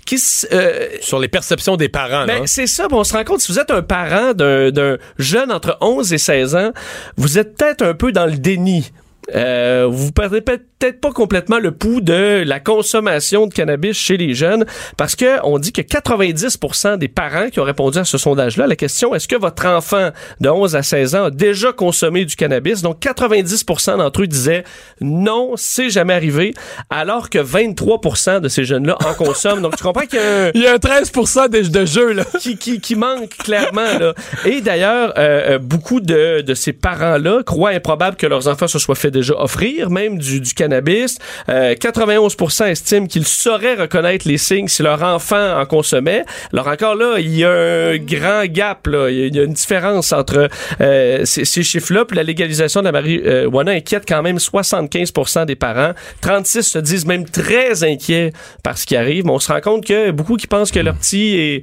qui 0.05 0.21
euh, 0.53 0.89
Sur 1.01 1.19
les 1.19 1.29
perceptions 1.29 1.77
des 1.77 1.89
parents, 1.89 2.27
ben, 2.27 2.47
c'est 2.47 2.67
ça. 2.67 2.89
bon, 2.89 3.01
on 3.01 3.05
se 3.05 3.13
rend 3.13 3.25
compte, 3.25 3.41
si 3.41 3.53
vous 3.53 3.59
êtes 3.59 3.71
un 3.71 3.83
parent 3.83 4.33
d'un 4.35 4.71
d'un 4.71 4.97
jeune 5.19 5.53
entre 5.53 5.77
11 5.81 6.13
et 6.13 6.19
16 6.19 6.57
ans, 6.57 6.71
vous 7.17 7.39
êtes 7.39 7.57
peut-être 7.57 7.83
un 7.83 7.95
peu 7.95 8.13
dans 8.13 8.27
le 8.27 8.37
déni. 8.37 8.91
Euh, 9.35 9.87
vous 9.91 10.13
perdez 10.13 10.41
peut-être 10.41 11.01
pas 11.01 11.13
complètement 11.13 11.59
le 11.59 11.73
pouls 11.73 12.01
de 12.01 12.45
la 12.47 12.61
consommation 12.61 13.47
de 13.47 13.55
cannabis 13.55 13.97
chez 13.97 14.17
les 14.17 14.35
jeunes 14.35 14.65
parce 14.97 15.17
que 15.17 15.41
on 15.45 15.59
dit 15.59 15.73
que 15.73 15.83
90% 15.83 16.99
des 16.99 17.09
parents 17.09 17.49
qui 17.51 17.59
ont 17.61 17.65
répondu 17.65 17.99
à 17.99 18.05
ce 18.05 18.19
sondage-là, 18.19 18.67
la 18.67 18.77
question 18.77 19.15
est-ce 19.15 19.27
que 19.27 19.37
votre 19.37 19.67
enfant 19.67 20.11
de 20.41 20.49
11 20.49 20.77
à 20.77 20.83
16 20.83 21.15
ans 21.15 21.25
a 21.25 21.31
déjà 21.31 21.73
consommé 21.73 22.25
du 22.25 22.37
cannabis? 22.37 22.83
Donc 22.83 23.01
90% 23.01 23.99
d'entre 23.99 24.23
eux 24.23 24.27
disaient 24.27 24.65
non, 25.01 25.53
c'est 25.57 25.91
jamais 25.91 26.15
arrivé, 26.15 26.55
alors 26.91 27.31
que 27.31 27.39
23% 27.39 28.41
de 28.41 28.49
ces 28.49 28.65
jeunes-là 28.65 28.97
en 29.05 29.15
consomment. 29.25 29.63
Donc 29.63 29.77
tu 29.77 29.83
comprends 29.83 30.07
qu'il 30.07 30.19
y 30.19 30.23
a 30.23 30.47
un, 30.47 30.51
Il 30.55 30.63
y 30.63 30.67
a 30.67 30.75
un 30.75 30.79
13 30.79 31.13
de, 31.13 31.69
de 31.69 31.85
jeux, 31.85 32.13
là. 32.13 32.25
qui, 32.41 32.57
qui, 32.57 32.81
qui 32.81 32.95
manque 32.95 33.37
clairement. 33.39 33.99
Là. 33.99 34.15
Et 34.45 34.61
d'ailleurs, 34.61 35.15
euh, 35.19 35.55
euh, 35.55 35.59
beaucoup 35.59 36.01
de, 36.01 36.43
de 36.43 36.55
ces 36.55 36.73
parents-là 36.73 37.43
croient 37.45 37.71
improbable 37.71 38.17
que 38.17 38.27
leurs 38.27 38.49
enfants 38.49 38.69
se 38.69 38.79
soient 38.79 38.95
fait 38.95 39.11
déjà 39.17 39.35
offrir 39.35 39.91
même 39.91 40.19
du, 40.19 40.43
cannabis. 40.55 41.19
Euh, 41.49 41.75
91% 41.75 42.67
estiment 42.67 43.07
qu'ils 43.07 43.27
sauraient 43.27 43.75
reconnaître 43.75 44.29
les 44.29 44.39
signes 44.39 44.69
si 44.69 44.83
leur 44.83 45.03
enfant 45.03 45.59
en 45.59 45.67
consommait. 45.67 46.25
Alors 46.53 46.69
encore 46.69 46.95
là, 46.95 47.17
il 47.19 47.37
y 47.37 47.45
a 47.45 47.51
un 47.51 47.97
grand 47.97 48.45
gap. 48.47 48.89
Il, 49.09 49.35
y 49.35 49.41
a, 49.41 49.45
une 49.45 49.53
différence 49.53 50.13
entre 50.13 50.49
euh, 50.81 51.25
ces, 51.25 51.45
ces 51.45 51.63
chiffres-là. 51.63 52.05
Puis 52.05 52.17
la 52.17 52.23
légalisation 52.23 52.81
de 52.81 52.87
la 52.87 52.93
marijuana 52.93 53.73
inquiète 53.73 54.05
quand 54.07 54.23
même 54.23 54.37
75% 54.39 55.47
des 55.47 55.57
parents. 55.57 55.93
36 56.21 56.63
se 56.63 56.79
disent 56.79 57.07
même 57.07 57.29
très 57.29 57.85
inquiets 57.85 58.33
par 58.63 58.79
ce 58.79 58.87
qui 58.87 58.97
arrive. 58.97 59.25
Mais 59.25 59.33
on 59.33 59.39
se 59.39 59.53
rend 59.53 59.61
compte 59.61 59.85
que 59.85 60.11
beaucoup 60.11 60.37
qui 60.37 60.47
pensent 60.47 60.71
que 60.71 60.81
leur 60.81 60.95
petit 60.95 61.37
est 61.37 61.63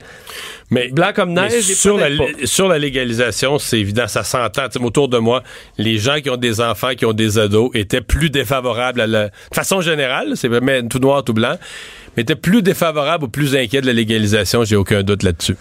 Mais, 0.74 0.88
blanc 0.88 1.11
comme 1.13 1.34
neige. 1.34 1.61
sur, 1.61 1.97
la, 1.97 2.07
pas. 2.07 2.24
sur 2.45 2.67
la 2.67 2.80
légalisation, 2.80 3.59
c'est 3.59 3.80
évident, 3.80 4.07
ça 4.07 4.24
s'entend. 4.24 4.63
Autour 4.82 5.07
de 5.07 5.19
moi, 5.19 5.43
les 5.78 5.99
gens 5.99 6.19
qui 6.19 6.30
ont 6.32 6.38
des 6.38 6.61
enfants, 6.61 6.95
qui 6.95 7.05
ont 7.05 7.13
des 7.13 7.38
ados, 7.38 7.69
étaient 7.76 8.01
plus 8.01 8.32
défavorables 8.32 9.01
à 9.01 9.07
la... 9.07 9.26
De 9.26 9.32
façon 9.53 9.82
générale, 9.82 10.34
c'est 10.36 10.47
vraiment 10.47 10.88
tout 10.88 10.99
noir, 10.99 11.24
tout 11.24 11.34
blanc, 11.34 11.57
mais 12.17 12.24
étaient 12.24 12.36
plus 12.36 12.63
défavorables 12.63 13.26
ou 13.26 13.28
plus 13.28 13.55
inquiets 13.55 13.82
de 13.82 13.86
la 13.86 13.93
légalisation, 13.93 14.63
j'ai 14.63 14.76
aucun 14.76 15.03
doute 15.03 15.21
là-dessus. 15.21 15.55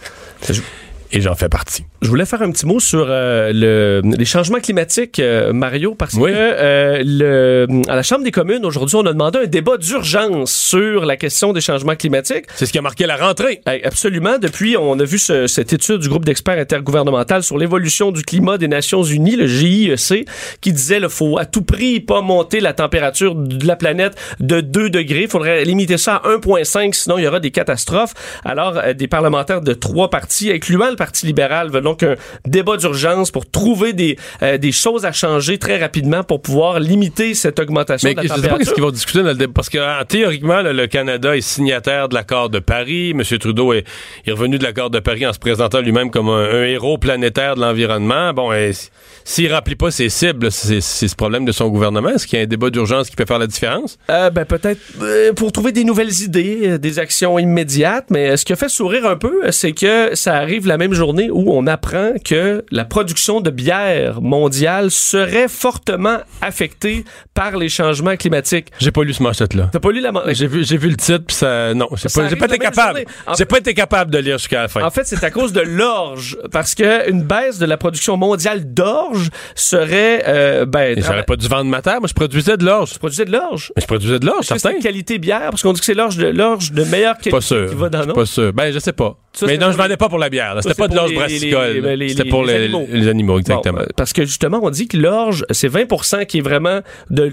Et 1.14 1.20
j'en 1.20 1.34
fais 1.34 1.50
partie. 1.50 1.84
Je 2.00 2.08
voulais 2.08 2.24
faire 2.24 2.40
un 2.40 2.50
petit 2.50 2.64
mot 2.64 2.80
sur 2.80 3.06
euh, 3.08 3.52
le, 3.52 4.00
les 4.16 4.24
changements 4.24 4.60
climatiques, 4.60 5.18
euh, 5.18 5.52
Mario, 5.52 5.94
parce 5.94 6.14
Oui. 6.14 6.30
que 6.32 6.36
euh, 6.36 7.02
le, 7.04 7.66
à 7.88 7.96
la 7.96 8.02
Chambre 8.02 8.24
des 8.24 8.30
communes, 8.30 8.64
aujourd'hui, 8.64 8.96
on 8.96 9.04
a 9.04 9.12
demandé 9.12 9.40
un 9.40 9.46
débat 9.46 9.76
d'urgence 9.76 10.50
sur 10.52 11.04
la 11.04 11.16
question 11.18 11.52
des 11.52 11.60
changements 11.60 11.94
climatiques. 11.96 12.46
C'est 12.54 12.64
ce 12.64 12.72
qui 12.72 12.78
a 12.78 12.82
marqué 12.82 13.06
la 13.06 13.16
rentrée. 13.16 13.60
Absolument. 13.84 14.38
Depuis, 14.38 14.76
on 14.78 14.98
a 14.98 15.04
vu 15.04 15.18
ce- 15.18 15.46
cette 15.46 15.74
étude 15.74 15.98
du 15.98 16.08
groupe 16.08 16.24
d'experts 16.24 16.58
intergouvernemental 16.58 17.42
sur 17.42 17.58
l'évolution 17.58 18.10
du 18.10 18.22
climat 18.24 18.56
des 18.56 18.68
Nations 18.68 19.02
Unies, 19.02 19.36
le 19.36 19.46
GIEC, 19.46 20.26
qui 20.62 20.72
disait 20.72 20.98
qu'il 20.98 21.08
faut 21.10 21.36
à 21.38 21.44
tout 21.44 21.62
prix 21.62 22.00
pas 22.00 22.22
monter 22.22 22.60
la 22.60 22.72
température 22.72 23.34
de 23.34 23.66
la 23.66 23.76
planète 23.76 24.16
de 24.40 24.60
2 24.62 24.88
degrés. 24.88 25.24
Il 25.24 25.28
faudrait 25.28 25.64
limiter 25.66 25.98
ça 25.98 26.16
à 26.24 26.28
1,5, 26.30 26.94
sinon 26.94 27.18
il 27.18 27.24
y 27.24 27.28
aura 27.28 27.38
des 27.38 27.50
catastrophes. 27.50 28.14
Alors, 28.46 28.78
euh, 28.78 28.94
des 28.94 29.08
parlementaires 29.08 29.60
de 29.60 29.74
trois 29.74 30.08
partis, 30.08 30.50
incluant 30.50 30.88
le 30.88 30.96
Parti 31.02 31.26
libéral, 31.26 31.68
veulent 31.68 31.82
donc 31.82 32.04
un 32.04 32.14
débat 32.46 32.76
d'urgence 32.76 33.32
pour 33.32 33.50
trouver 33.50 33.92
des, 33.92 34.16
euh, 34.42 34.56
des 34.56 34.70
choses 34.70 35.04
à 35.04 35.10
changer 35.10 35.58
très 35.58 35.78
rapidement 35.78 36.22
pour 36.22 36.40
pouvoir 36.40 36.78
limiter 36.78 37.34
cette 37.34 37.58
augmentation 37.58 38.08
Mais 38.08 38.14
de 38.14 38.18
la 38.18 38.22
je 38.22 38.28
sais 38.28 38.34
pas 38.34 38.36
température. 38.36 38.58
qu'est-ce 38.58 38.74
qu'ils 38.74 38.84
vont 38.84 38.90
discuter 38.92 39.18
dans 39.22 39.28
le 39.30 39.34
débat. 39.34 39.52
Parce 39.52 39.68
que 39.68 39.78
euh, 39.78 40.04
théoriquement, 40.06 40.60
là, 40.62 40.72
le 40.72 40.86
Canada 40.86 41.36
est 41.36 41.40
signataire 41.40 42.08
de 42.08 42.14
l'accord 42.14 42.50
de 42.50 42.60
Paris. 42.60 43.10
M. 43.10 43.22
Trudeau 43.38 43.72
est, 43.72 43.84
est 44.26 44.30
revenu 44.30 44.58
de 44.58 44.62
l'accord 44.62 44.90
de 44.90 45.00
Paris 45.00 45.26
en 45.26 45.32
se 45.32 45.40
présentant 45.40 45.80
lui-même 45.80 46.10
comme 46.10 46.28
un, 46.28 46.44
un 46.60 46.62
héros 46.64 46.98
planétaire 46.98 47.56
de 47.56 47.60
l'environnement. 47.62 48.32
Bon, 48.32 48.52
s- 48.52 48.90
s'il 49.24 49.52
remplit 49.52 49.74
pas 49.74 49.90
ses 49.90 50.08
cibles, 50.08 50.52
c'est 50.52 50.80
ce 50.80 51.16
problème 51.16 51.44
de 51.44 51.52
son 51.52 51.68
gouvernement. 51.68 52.10
Est-ce 52.10 52.26
qu'il 52.28 52.38
y 52.38 52.42
a 52.42 52.44
un 52.44 52.48
débat 52.48 52.70
d'urgence 52.70 53.10
qui 53.10 53.16
peut 53.16 53.26
faire 53.26 53.38
la 53.40 53.46
différence? 53.48 53.98
Euh, 54.10 54.30
ben 54.30 54.44
peut-être 54.44 54.80
euh, 55.00 55.32
pour 55.32 55.50
trouver 55.50 55.72
des 55.72 55.82
nouvelles 55.84 56.22
idées, 56.22 56.60
euh, 56.64 56.78
des 56.78 56.98
actions 57.00 57.38
immédiates, 57.40 58.06
mais 58.10 58.30
euh, 58.30 58.36
ce 58.36 58.44
qui 58.44 58.52
a 58.52 58.56
fait 58.56 58.68
sourire 58.68 59.06
un 59.06 59.16
peu, 59.16 59.44
euh, 59.46 59.50
c'est 59.52 59.72
que 59.72 60.14
ça 60.14 60.34
arrive 60.36 60.66
la 60.66 60.78
même 60.78 60.91
journée 60.94 61.30
où 61.30 61.52
on 61.52 61.66
apprend 61.66 62.12
que 62.24 62.64
la 62.70 62.84
production 62.84 63.40
de 63.40 63.50
bière 63.50 64.20
mondiale 64.22 64.90
serait 64.90 65.48
fortement 65.48 66.18
affectée 66.40 67.04
par 67.34 67.56
les 67.56 67.68
changements 67.68 68.16
climatiques. 68.16 68.68
J'ai 68.78 68.90
pas 68.92 69.02
lu 69.04 69.12
ce 69.12 69.22
manchette-là. 69.22 69.70
T'as 69.72 69.80
pas 69.80 69.90
lu 69.92 70.00
la 70.00 70.12
man- 70.12 70.22
J'ai 70.28 70.46
vu, 70.46 70.64
j'ai 70.64 70.76
vu 70.76 70.88
le 70.90 70.96
titre, 70.96 71.24
puis 71.26 71.36
ça. 71.36 71.74
Non, 71.74 71.88
j'ai 71.94 72.08
pas, 72.36 72.36
pas 72.36 72.46
été 72.54 72.58
capable. 72.58 73.00
J'ai 73.38 73.44
pas 73.44 73.58
été 73.58 73.74
capable 73.74 74.10
de 74.10 74.18
lire 74.18 74.38
jusqu'à 74.38 74.62
la 74.62 74.68
fin. 74.68 74.82
En 74.82 74.90
fait, 74.90 75.04
c'est 75.04 75.22
à 75.24 75.30
cause 75.30 75.52
de 75.52 75.60
l'orge, 75.60 76.36
parce 76.50 76.74
que 76.74 77.08
une 77.10 77.22
baisse 77.22 77.58
de 77.58 77.66
la 77.66 77.76
production 77.76 78.16
mondiale 78.16 78.72
d'orge 78.72 79.30
serait 79.54 80.24
euh, 80.26 80.64
ben 80.66 80.98
Et 80.98 81.02
j'aurais 81.02 81.22
pas 81.24 81.36
dû 81.36 81.48
vendre 81.48 81.70
ma 81.70 81.82
terre. 81.82 82.00
Moi, 82.00 82.08
je 82.08 82.14
produisais 82.14 82.56
de 82.56 82.64
l'orge. 82.64 82.92
tu 82.92 82.98
produisais 82.98 83.24
de 83.24 83.32
l'orge. 83.32 83.72
Mais 83.76 83.82
je 83.82 83.86
produisais 83.86 84.18
de 84.18 84.26
l'orge, 84.26 84.46
certain. 84.46 84.70
c'est 84.76 84.78
qualité 84.80 85.18
bière? 85.18 85.50
Parce 85.50 85.62
qu'on 85.62 85.72
dit 85.72 85.80
que 85.80 85.86
c'est 85.86 85.94
l'orge 85.94 86.16
de 86.16 86.26
l'orge 86.26 86.72
de 86.72 86.84
meilleure 86.84 87.14
qualité 87.16 87.30
Pas 87.30 87.40
sûr. 87.40 87.68
qui 87.68 87.74
va 87.74 87.88
dans 87.88 88.02
Je 88.02 88.10
pas 88.10 88.26
sûr. 88.26 88.52
Ben, 88.52 88.72
je 88.72 88.78
sais 88.78 88.92
pas. 88.92 89.16
Ça, 89.32 89.46
mais 89.46 89.56
non, 89.56 89.72
je 89.72 89.76
vendais 89.78 89.96
pas 89.96 90.08
pour 90.08 90.18
la 90.18 90.28
bière. 90.28 90.54
C'était 90.60 90.74
pas 90.82 90.88
de 90.88 90.96
l'orge 90.96 91.14
brassicole. 91.14 91.78
les- 91.96 92.08
C'était 92.10 92.28
pour 92.28 92.44
les 92.44 92.58
les, 92.58 92.64
animaux. 92.64 92.86
les 92.90 93.08
animaux, 93.08 93.38
exactement. 93.38 93.78
Bon, 93.78 93.82
euh, 93.84 93.86
parce 93.96 94.12
que 94.12 94.24
justement, 94.24 94.60
on 94.62 94.70
dit 94.70 94.88
que 94.88 94.96
l'orge, 94.96 95.44
c'est 95.50 95.68
20% 95.68 96.26
qui 96.26 96.38
est 96.38 96.42
vraiment 96.42 96.80
de 97.10 97.32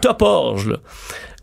top 0.00 0.22
orge. 0.22 0.68
là. 0.68 0.76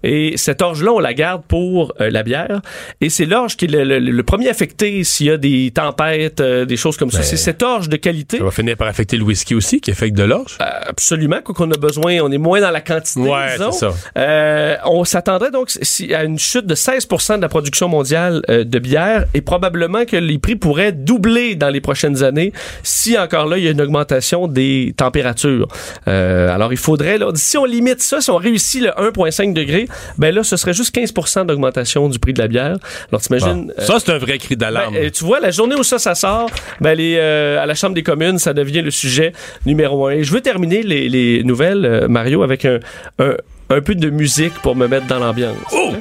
Et 0.04 0.34
cette 0.38 0.62
orge-là, 0.62 0.92
on 0.94 1.00
la 1.00 1.14
garde 1.14 1.44
pour 1.48 1.94
euh, 2.00 2.10
la 2.10 2.24
bière. 2.24 2.62
Et 3.02 3.10
c'est 3.10 3.26
l'orge 3.26 3.58
qui 3.58 3.66
est 3.66 3.68
le, 3.68 3.84
le- 3.84 4.00
le 4.00 4.24
premier 4.24 4.50
affecté 4.50 5.04
s'il 5.04 5.28
y 5.28 5.30
a 5.32 5.38
des 5.38 5.72
tempêtes, 5.74 6.40
euh, 6.42 6.66
des 6.66 6.78
choses 6.78 6.98
comme 6.98 7.12
ça. 7.12 7.20
Ben, 7.20 7.24
C'est 7.24 7.38
cette 7.38 7.62
orge 7.64 7.90
de 7.90 7.98
qualité. 7.98 8.38
Ça 8.38 8.44
va 8.44 8.52
finir 8.52 8.78
par 8.78 8.88
affecter 8.88 9.18
le 9.18 9.24
whisky 9.24 9.56
aussi, 9.56 9.82
qui 9.82 9.92
affecte 9.92 10.16
de 10.18 10.24
l'orge. 10.24 10.58
Euh, 10.62 10.66
Absolument, 10.88 11.40
quoi 11.44 11.54
qu'on 11.54 11.70
a 11.72 11.78
besoin, 11.78 12.20
on 12.22 12.32
est 12.32 12.38
moins 12.38 12.62
dans 12.62 12.72
la 12.72 12.82
quantité. 12.82 13.20
Ouais, 13.20 13.54
disons. 13.58 13.72
c'est 13.72 13.80
ça. 13.80 13.94
Euh, 14.18 14.76
on 14.86 15.04
s'attendrait 15.04 15.52
donc 15.52 15.70
si- 15.82 16.14
à 16.14 16.24
une 16.24 16.40
chute 16.40 16.66
de 16.66 16.76
16% 16.76 17.38
de 17.38 17.42
la 17.42 17.50
production 17.50 17.88
mondiale 17.90 18.42
euh, 18.50 18.64
de 18.64 18.80
bière 18.80 19.26
et 19.34 19.42
probablement 19.42 20.06
que 20.06 20.16
les 20.16 20.38
prix 20.40 20.56
pourraient 20.56 20.92
doubler 20.92 21.56
dans 21.56 21.70
les 21.70 21.82
prochaines 21.82 22.24
années 22.24 22.54
si 22.84 23.18
encore 23.18 23.46
là 23.48 23.58
il 23.58 23.64
y 23.64 23.68
a 23.68 23.72
une 23.72 23.82
augmentation 23.82 24.48
des 24.48 24.94
températures. 24.98 25.68
Euh, 26.08 26.54
alors 26.54 26.72
il 26.72 26.78
faudrait, 26.78 27.18
là, 27.18 27.32
si 27.36 27.58
on 27.58 27.66
limite 27.66 28.02
ça, 28.02 28.22
si 28.22 28.30
on 28.32 28.38
réussit 28.38 28.82
le 28.82 28.90
1,5 28.90 29.54
degré, 29.54 29.88
ben 30.18 30.34
là 30.34 30.44
ce 30.44 30.58
serait 30.58 30.74
juste 30.74 30.96
15% 30.96 31.46
d'augmentation 31.46 32.08
du 32.10 32.20
prix 32.20 32.34
de 32.34 32.42
la 32.42 32.48
bière. 32.48 32.78
Alors 33.12 33.22
t'imagines... 33.22 33.74
Ça, 33.78 33.98
c'est 34.00 34.12
un 34.12 34.18
vrai 34.18 34.38
cri 34.38 34.56
d'alarme. 34.56 34.94
ben, 34.94 35.12
tu 35.12 35.24
vois, 35.24 35.40
la 35.40 35.52
journée 35.52 35.76
où 35.76 35.84
ça, 35.84 36.00
ça 36.00 36.16
sort, 36.16 36.50
ben, 36.82 36.94
les, 36.94 37.16
euh, 37.18 37.62
à 37.62 37.66
la 37.66 37.76
Chambre 37.76 37.96
des 37.96 38.04
communes, 38.04 38.38
ça 38.40 38.54
devient 38.54 38.82
le 38.82 38.92
sujet 38.92 39.34
numéro 39.66 40.08
un. 40.08 40.12
Et 40.12 40.24
je 40.24 40.32
veux 40.34 40.42
terminer 40.42 40.84
les, 40.84 41.10
les 41.10 41.44
nouvelles, 41.44 41.86
euh, 41.86 42.08
Mario, 42.08 42.44
avec 42.44 42.66
un, 42.66 42.80
un, 43.20 43.34
un 43.70 43.82
peu 43.82 43.96
de 43.96 44.10
musique 44.10 44.54
pour 44.62 44.76
me 44.76 44.88
mettre 44.88 45.08
dans 45.08 45.20
l'ambiance. 45.20 45.58
Oh! 45.72 45.92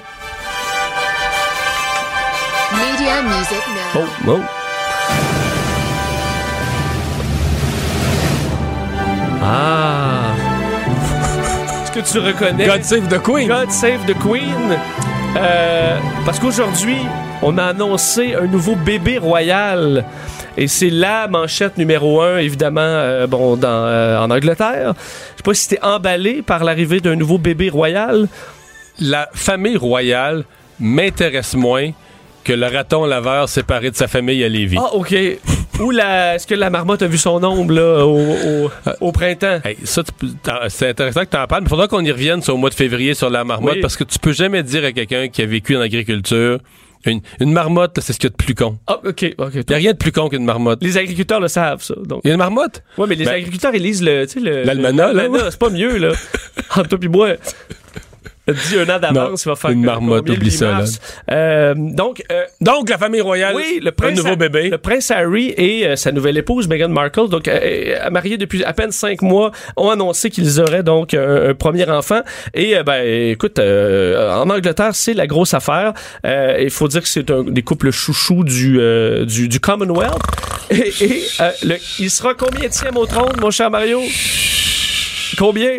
Media 2.73 3.23
Music 3.23 3.63
Now. 3.95 4.03
Oh, 4.27 4.31
oh. 4.33 4.41
Ah! 9.41 10.48
Que 11.99 12.13
tu 12.13 12.19
reconnais. 12.21 12.65
God 12.65 12.85
Save 12.85 13.09
the 13.09 13.21
Queen. 13.21 13.49
God 13.49 13.73
Save 13.73 14.07
the 14.07 14.17
Queen. 14.21 14.79
Euh, 15.37 15.99
parce 16.25 16.39
qu'aujourd'hui, 16.39 16.99
on 17.43 17.59
a 17.59 17.65
annoncé 17.65 18.37
un 18.37 18.47
nouveau 18.47 18.77
bébé 18.77 19.19
royal. 19.19 20.05
Et 20.57 20.69
c'est 20.69 20.91
la 20.91 21.27
manchette 21.27 21.77
numéro 21.77 22.21
un, 22.23 22.39
évidemment, 22.39 22.81
euh, 22.83 23.27
bon, 23.27 23.57
dans, 23.57 23.69
euh, 23.69 24.17
en 24.17 24.31
Angleterre. 24.31 24.95
Je 24.95 25.39
sais 25.39 25.43
pas 25.43 25.55
si 25.55 25.69
t'es 25.71 25.83
emballé 25.83 26.41
par 26.43 26.63
l'arrivée 26.63 27.01
d'un 27.01 27.17
nouveau 27.17 27.39
bébé 27.39 27.69
royal. 27.69 28.29
La 29.01 29.29
famille 29.35 29.77
royale 29.77 30.45
m'intéresse 30.79 31.55
moins 31.55 31.91
que 32.45 32.53
le 32.53 32.67
raton 32.67 33.07
laveur 33.07 33.49
séparé 33.49 33.91
de 33.91 33.97
sa 33.97 34.07
famille 34.07 34.45
à 34.45 34.49
Lévis. 34.49 34.79
Ah, 34.79 34.95
OK. 34.95 35.17
Ou 35.81 35.91
la, 35.93 36.35
est-ce 36.35 36.47
que 36.47 36.55
la 36.55 36.71
marmotte 36.71 37.03
a 37.03 37.07
vu 37.07 37.19
son 37.19 37.43
ombre, 37.45 37.73
là, 37.73 38.05
au, 38.05 38.19
au, 38.19 38.71
au 39.01 39.13
printemps? 39.13 39.61
Hey, 39.65 39.77
ça, 39.85 40.03
c'est 40.69 40.89
intéressant 40.89 41.21
que 41.25 41.31
tu 41.31 41.37
en 41.37 41.47
parles, 41.47 41.63
mais 41.63 41.67
il 41.67 41.71
faudra 41.71 41.87
qu'on 41.87 42.05
y 42.05 42.11
revienne 42.11 42.43
sur 42.43 42.55
au 42.55 42.57
mois 42.59 42.71
de 42.71 42.75
février 42.75 43.15
sur 43.15 43.31
la 43.31 43.45
marmotte 43.45 43.75
Oui. 43.75 43.81
parce 43.81 43.97
que 43.97 44.03
tu 44.05 44.19
peux 44.19 44.33
jamais 44.33 44.63
dire 44.65 44.85
à 44.85 44.91
quelqu'un 44.93 45.29
qui 45.29 45.41
a 45.43 45.47
vécu 45.47 45.77
en 45.77 45.81
agriculture 45.81 46.59
une, 47.07 47.21
une 47.39 47.53
marmotte, 47.53 47.97
là, 47.97 48.03
c'est 48.05 48.13
ce 48.13 48.19
qu'il 48.19 48.29
y 48.29 48.33
a 48.33 48.37
de 48.37 48.45
plus 48.45 48.57
con. 48.57 48.77
Ah, 48.89 48.99
OK, 49.05 49.25
OK. 49.39 49.51
Il 49.55 49.65
n'y 49.69 49.75
a 49.75 49.77
rien 49.77 49.93
de 49.93 49.99
plus 49.99 50.11
con 50.11 50.29
qu'une 50.29 50.45
marmotte. 50.45 50.83
Les 50.83 50.97
agriculteurs 50.99 51.39
le 51.39 51.47
savent, 51.47 51.81
ça. 51.83 51.95
Donc. 51.97 52.23
Il 52.25 52.29
y 52.29 52.31
a 52.33 52.35
une 52.35 52.39
marmotte? 52.39 52.83
Ouais, 52.99 53.07
mais 53.09 53.15
les 53.15 53.25
Ben, 53.25 53.35
agriculteurs, 53.35 53.73
ils 53.73 53.83
lisent 53.83 54.03
le, 54.03 54.27
tu 54.27 54.33
sais, 54.33 54.41
le. 54.41 54.65
L'almanach, 54.65 55.15
là, 55.15 55.29
ouais. 55.29 55.39
C'est 55.49 55.59
pas 55.61 55.71
mieux, 55.71 55.97
là. 55.97 56.09
Entre 56.77 56.89
toi 56.89 56.99
pis 56.99 57.09
moi. 57.09 57.35
Dis 58.49 58.79
un 58.79 58.89
an 58.95 58.99
d'avance, 58.99 59.45
il 59.45 59.49
va 59.49 59.57
faire 59.57 59.71
une 59.71 59.85
marmotte, 59.85 60.29
oublie 60.31 60.51
ça. 60.51 60.81
Euh, 61.31 61.75
donc, 61.77 62.23
euh, 62.33 62.43
Donc, 62.61 62.89
la 62.89 62.99
famille 62.99 63.21
royale, 63.21 63.55
oui, 63.55 63.81
le 63.83 63.89
un 63.89 63.93
prince, 63.93 64.17
nouveau 64.17 64.37
bébé. 64.37 64.71
le 64.71 64.79
prince 64.79 65.11
Harry 65.11 65.53
et 65.57 65.87
euh, 65.87 65.97
sa 65.97 66.13
nouvelle 66.13 66.37
épouse 66.39 66.67
Meghan 66.69 66.89
Markle, 66.89 67.29
donc 67.29 67.47
euh, 67.49 67.59
euh, 67.63 68.11
mariés 68.11 68.39
depuis 68.39 68.65
à 68.65 68.73
peine 68.73 68.91
cinq 68.93 69.23
mois, 69.23 69.51
ont 69.77 69.91
annoncé 69.91 70.31
qu'ils 70.31 70.61
auraient 70.61 70.83
donc 70.83 71.15
un, 71.15 71.51
un 71.51 71.55
premier 71.55 71.89
enfant. 71.91 72.21
Et 72.55 72.75
ben, 72.85 73.03
écoute, 73.05 73.59
euh, 73.59 74.33
en 74.35 74.49
Angleterre, 74.49 74.91
c'est 74.95 75.15
la 75.15 75.27
grosse 75.27 75.55
affaire. 75.55 75.93
Euh, 76.25 76.57
Il 76.61 76.71
faut 76.71 76.89
dire 76.89 77.03
que 77.03 77.09
c'est 77.09 77.31
un 77.31 77.45
des 77.45 77.63
couples 77.63 77.91
chouchous 77.91 78.45
du 78.45 78.79
euh, 78.81 79.25
du, 79.25 79.49
du 79.49 79.61
Commonwealth. 79.61 80.19
Et, 80.71 80.93
et, 81.01 81.23
euh, 81.41 81.51
le- 81.65 81.77
il 81.99 82.11
sera 82.11 82.35
combien 82.35 82.69
au 82.97 83.07
trône, 83.07 83.33
mon 83.41 83.51
cher 83.51 83.71
Mario? 83.71 84.01
Combien? 85.39 85.71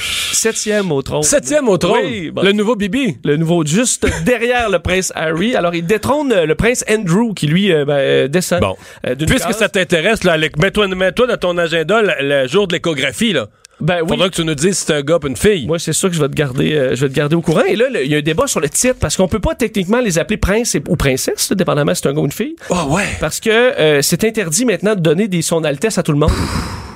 Septième 0.00 0.90
au 0.92 1.02
trône. 1.02 1.22
Septième 1.22 1.68
au 1.68 1.76
trône. 1.76 2.00
Oui, 2.04 2.30
bon. 2.30 2.42
Le 2.42 2.52
nouveau 2.52 2.76
Bibi. 2.76 3.18
Le 3.24 3.36
nouveau, 3.36 3.64
juste 3.64 4.06
derrière 4.24 4.70
le 4.70 4.78
prince 4.78 5.12
Harry. 5.14 5.54
Alors, 5.54 5.74
il 5.74 5.84
détrône 5.84 6.32
euh, 6.32 6.46
le 6.46 6.54
prince 6.54 6.84
Andrew, 6.90 7.34
qui 7.34 7.46
lui 7.46 7.72
euh, 7.72 7.84
ben, 7.84 7.94
euh, 7.98 8.28
descend. 8.28 8.60
Bon. 8.60 8.76
euh, 9.06 9.14
Puisque 9.14 9.46
case. 9.48 9.58
ça 9.58 9.68
t'intéresse, 9.68 10.24
là, 10.24 10.38
mets-toi, 10.38 10.88
mets-toi 10.88 11.26
dans 11.26 11.36
ton 11.36 11.58
agenda 11.58 12.00
le, 12.02 12.12
le 12.42 12.48
jour 12.48 12.66
de 12.66 12.74
l'échographie, 12.74 13.32
là. 13.32 13.48
Ben 13.80 14.00
oui. 14.02 14.08
Faudra 14.10 14.28
que 14.28 14.34
tu 14.34 14.44
nous 14.44 14.54
dises 14.54 14.78
si 14.78 14.84
c'est 14.86 14.94
un 14.94 15.02
gars 15.02 15.18
ou 15.22 15.26
une 15.26 15.36
fille. 15.36 15.66
Moi, 15.66 15.78
c'est 15.78 15.92
sûr 15.92 16.08
que 16.10 16.14
je 16.14 16.20
vais 16.20 16.28
te 16.28 16.34
garder, 16.34 16.72
euh, 16.74 16.94
je 16.94 17.02
vais 17.06 17.08
te 17.08 17.14
garder 17.14 17.34
au 17.36 17.40
courant. 17.40 17.64
Et 17.64 17.76
là, 17.76 17.86
il 18.02 18.10
y 18.10 18.14
a 18.14 18.18
un 18.18 18.22
débat 18.22 18.46
sur 18.46 18.60
le 18.60 18.68
titre 18.68 18.96
parce 19.00 19.16
qu'on 19.16 19.28
peut 19.28 19.40
pas 19.40 19.54
techniquement 19.54 20.00
les 20.00 20.18
appeler 20.18 20.36
prince 20.36 20.74
et- 20.74 20.82
ou 20.88 20.96
princesse, 20.96 21.50
là, 21.50 21.56
dépendamment 21.56 21.94
si 21.94 22.02
c'est 22.02 22.08
un 22.08 22.12
gars 22.14 22.20
ou 22.20 22.26
une 22.26 22.32
fille. 22.32 22.56
Ah 22.70 22.86
ouais. 22.86 23.04
Parce 23.20 23.40
que 23.40 23.50
euh, 23.50 24.02
c'est 24.02 24.24
interdit 24.24 24.64
maintenant 24.64 24.94
de 24.94 25.00
donner 25.00 25.28
des 25.28 25.42
son 25.42 25.64
Altesse 25.64 25.98
à 25.98 26.02
tout 26.02 26.12
le 26.12 26.18
monde. 26.18 26.30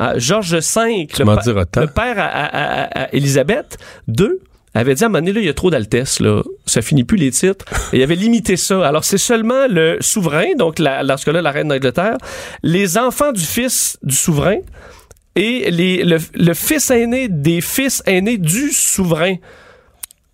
Ah, 0.00 0.14
Georges 0.16 0.54
V, 0.54 1.06
le, 1.18 1.24
pa- 1.24 1.42
le 1.80 1.86
père 1.86 2.18
à, 2.18 2.24
à, 2.24 2.44
à- 2.84 3.02
à 3.04 3.14
Élisabeth 3.14 3.78
II, 4.08 4.28
avait 4.76 4.96
dit 4.96 5.04
à 5.04 5.06
un 5.06 5.08
moment 5.08 5.20
donné, 5.20 5.32
là, 5.32 5.40
il 5.40 5.46
y 5.46 5.48
a 5.48 5.54
trop 5.54 5.70
d'altesse, 5.70 6.18
là. 6.18 6.42
Ça 6.66 6.82
finit 6.82 7.04
plus 7.04 7.16
les 7.16 7.30
titres. 7.30 7.64
Et 7.92 7.98
il 7.98 8.02
avait 8.02 8.16
limité 8.16 8.56
ça. 8.56 8.84
Alors, 8.84 9.04
c'est 9.04 9.18
seulement 9.18 9.68
le 9.68 9.98
souverain, 10.00 10.46
donc, 10.58 10.80
la, 10.80 11.16
ce 11.16 11.24
cas-là, 11.24 11.42
la 11.42 11.52
reine 11.52 11.68
d'Angleterre, 11.68 12.16
les 12.64 12.98
enfants 12.98 13.30
du 13.30 13.44
fils 13.44 13.98
du 14.02 14.16
souverain 14.16 14.56
et 15.36 15.70
les, 15.70 16.04
le, 16.04 16.18
le 16.34 16.54
fils 16.54 16.90
aîné 16.90 17.28
des 17.28 17.60
fils 17.60 18.02
aînés 18.06 18.38
du 18.38 18.70
souverain 18.72 19.36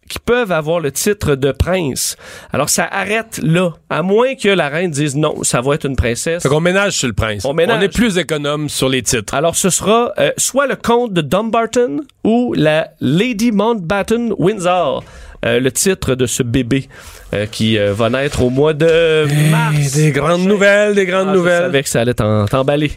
qui 0.09 0.19
peuvent 0.19 0.51
avoir 0.51 0.81
le 0.81 0.91
titre 0.91 1.37
de 1.37 1.53
prince. 1.53 2.17
Alors, 2.53 2.69
ça 2.69 2.85
arrête 2.91 3.39
là. 3.45 3.71
À 3.91 4.03
moins 4.03 4.35
que 4.35 4.49
la 4.49 4.69
reine 4.69 4.91
dise 4.91 5.15
non, 5.15 5.45
ça 5.45 5.61
va 5.61 5.77
être 5.77 5.87
une 5.87 5.95
princesse. 5.95 6.43
Fait 6.43 6.49
qu'on 6.49 6.59
ménage 6.61 6.95
sur 6.95 7.07
le 7.07 7.15
prince. 7.15 7.45
On 7.45 7.55
ménage. 7.55 7.81
est 7.85 7.89
plus 7.95 8.19
économe 8.19 8.69
sur 8.69 8.89
les 8.89 9.03
titres. 9.03 9.35
Alors, 9.35 9.55
ce 9.55 9.71
sera 9.71 10.13
euh, 10.19 10.33
soit 10.37 10.67
le 10.67 10.75
comte 10.75 11.13
de 11.13 11.21
Dumbarton 11.21 12.01
ou 12.25 12.53
la 12.57 12.89
Lady 13.01 13.53
Mountbatten 13.53 14.35
Windsor, 14.37 15.05
euh, 15.45 15.61
le 15.61 15.71
titre 15.71 16.17
de 16.17 16.27
ce 16.27 16.43
bébé 16.43 16.89
euh, 17.33 17.47
qui 17.47 17.79
euh, 17.79 17.93
va 17.95 18.11
naître 18.11 18.43
au 18.43 18.51
mois 18.51 18.73
de 18.75 19.29
mars. 19.49 19.93
des 19.93 20.11
grandes 20.11 20.43
nouvelles, 20.45 20.97
des 20.97 21.07
grandes 21.07 21.29
Ah, 21.29 21.33
Je 21.35 21.39
nouvelles. 21.39 21.63
savais 21.63 21.83
que 21.85 21.89
ça 21.89 22.01
allait 22.01 22.15
t'emballer. 22.15 22.91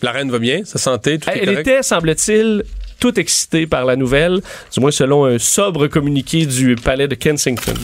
La 0.00 0.12
reine 0.12 0.30
va 0.30 0.38
bien, 0.38 0.60
sa 0.64 0.78
santé, 0.78 1.18
tout 1.18 1.28
est 1.28 1.40
Elle 1.42 1.58
était, 1.58 1.82
semble-t-il, 1.82 2.62
tout 3.00 3.18
excitée 3.18 3.66
par 3.66 3.84
la 3.84 3.96
nouvelle, 3.96 4.40
du 4.72 4.80
moins 4.80 4.92
selon 4.92 5.24
un 5.24 5.38
sobre 5.38 5.88
communiqué 5.88 6.46
du 6.46 6.76
palais 6.76 7.08
de 7.08 7.16
Kensington. 7.16 7.74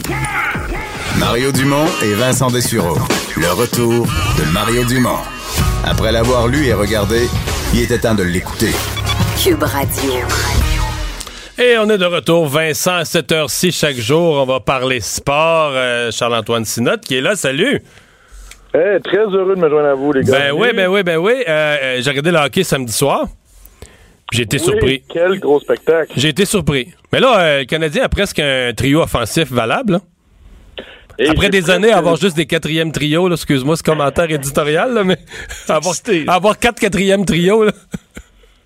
Mario 1.18 1.50
Dumont 1.50 1.86
et 2.04 2.14
Vincent 2.14 2.50
Dessureau. 2.50 2.96
Le 3.36 3.50
retour 3.52 4.06
de 4.38 4.52
Mario 4.52 4.84
Dumont. 4.84 5.18
Après 5.84 6.12
l'avoir 6.12 6.46
lu 6.46 6.66
et 6.66 6.74
regardé, 6.74 7.28
il 7.72 7.80
était 7.80 7.98
temps 7.98 8.14
de 8.14 8.22
l'écouter. 8.22 8.70
Cube 9.42 9.62
Radio. 9.62 10.12
Et 11.58 11.76
on 11.78 11.88
est 11.88 11.98
de 11.98 12.04
retour, 12.04 12.46
Vincent, 12.46 12.96
à 12.96 13.04
cette 13.04 13.30
heure-ci, 13.30 13.70
chaque 13.70 13.96
jour, 13.96 14.36
on 14.36 14.44
va 14.44 14.60
parler 14.60 15.00
sport. 15.00 15.70
Euh, 15.74 16.10
Charles-Antoine 16.10 16.64
Sinotte 16.64 17.02
qui 17.04 17.16
est 17.16 17.20
là, 17.20 17.36
salut. 17.36 17.80
Très 19.04 19.18
heureux 19.18 19.54
de 19.54 19.60
me 19.60 19.68
joindre 19.68 19.88
à 19.88 19.94
vous, 19.94 20.12
les 20.12 20.24
gars. 20.24 20.32
Ben 20.32 20.52
oui, 20.52 20.68
ben 20.74 20.88
oui, 20.88 21.02
ben 21.04 21.16
oui. 21.18 21.32
Euh, 21.46 21.76
euh, 21.82 21.96
J'ai 22.00 22.10
regardé 22.10 22.32
le 22.32 22.38
hockey 22.38 22.64
samedi 22.64 22.92
soir. 22.92 23.26
J'ai 24.32 24.42
été 24.42 24.56
Oui, 24.56 24.64
surpris. 24.64 25.02
Quel 25.08 25.38
gros 25.38 25.60
spectacle. 25.60 26.12
J'ai 26.16 26.28
été 26.30 26.44
surpris. 26.44 26.92
Mais 27.12 27.20
là, 27.20 27.38
euh, 27.38 27.58
le 27.60 27.64
Canadien 27.66 28.02
a 28.02 28.08
presque 28.08 28.40
un 28.40 28.72
trio 28.76 29.00
offensif 29.02 29.52
valable. 29.52 29.94
hein. 29.96 30.00
Et 31.20 31.28
Après 31.28 31.50
des 31.50 31.70
années, 31.70 31.92
avoir 31.92 32.16
juste 32.16 32.36
des 32.36 32.46
quatrièmes 32.46 32.90
trios, 32.90 33.30
excuse-moi 33.30 33.76
ce 33.76 33.84
commentaire 33.84 34.28
éditorial, 34.28 34.92
là, 34.92 35.04
mais 35.04 35.18
avoir, 35.68 35.94
avoir 36.26 36.58
quatre 36.58 36.80
quatrièmes 36.80 37.24
trios, 37.24 37.62
là. 37.64 37.72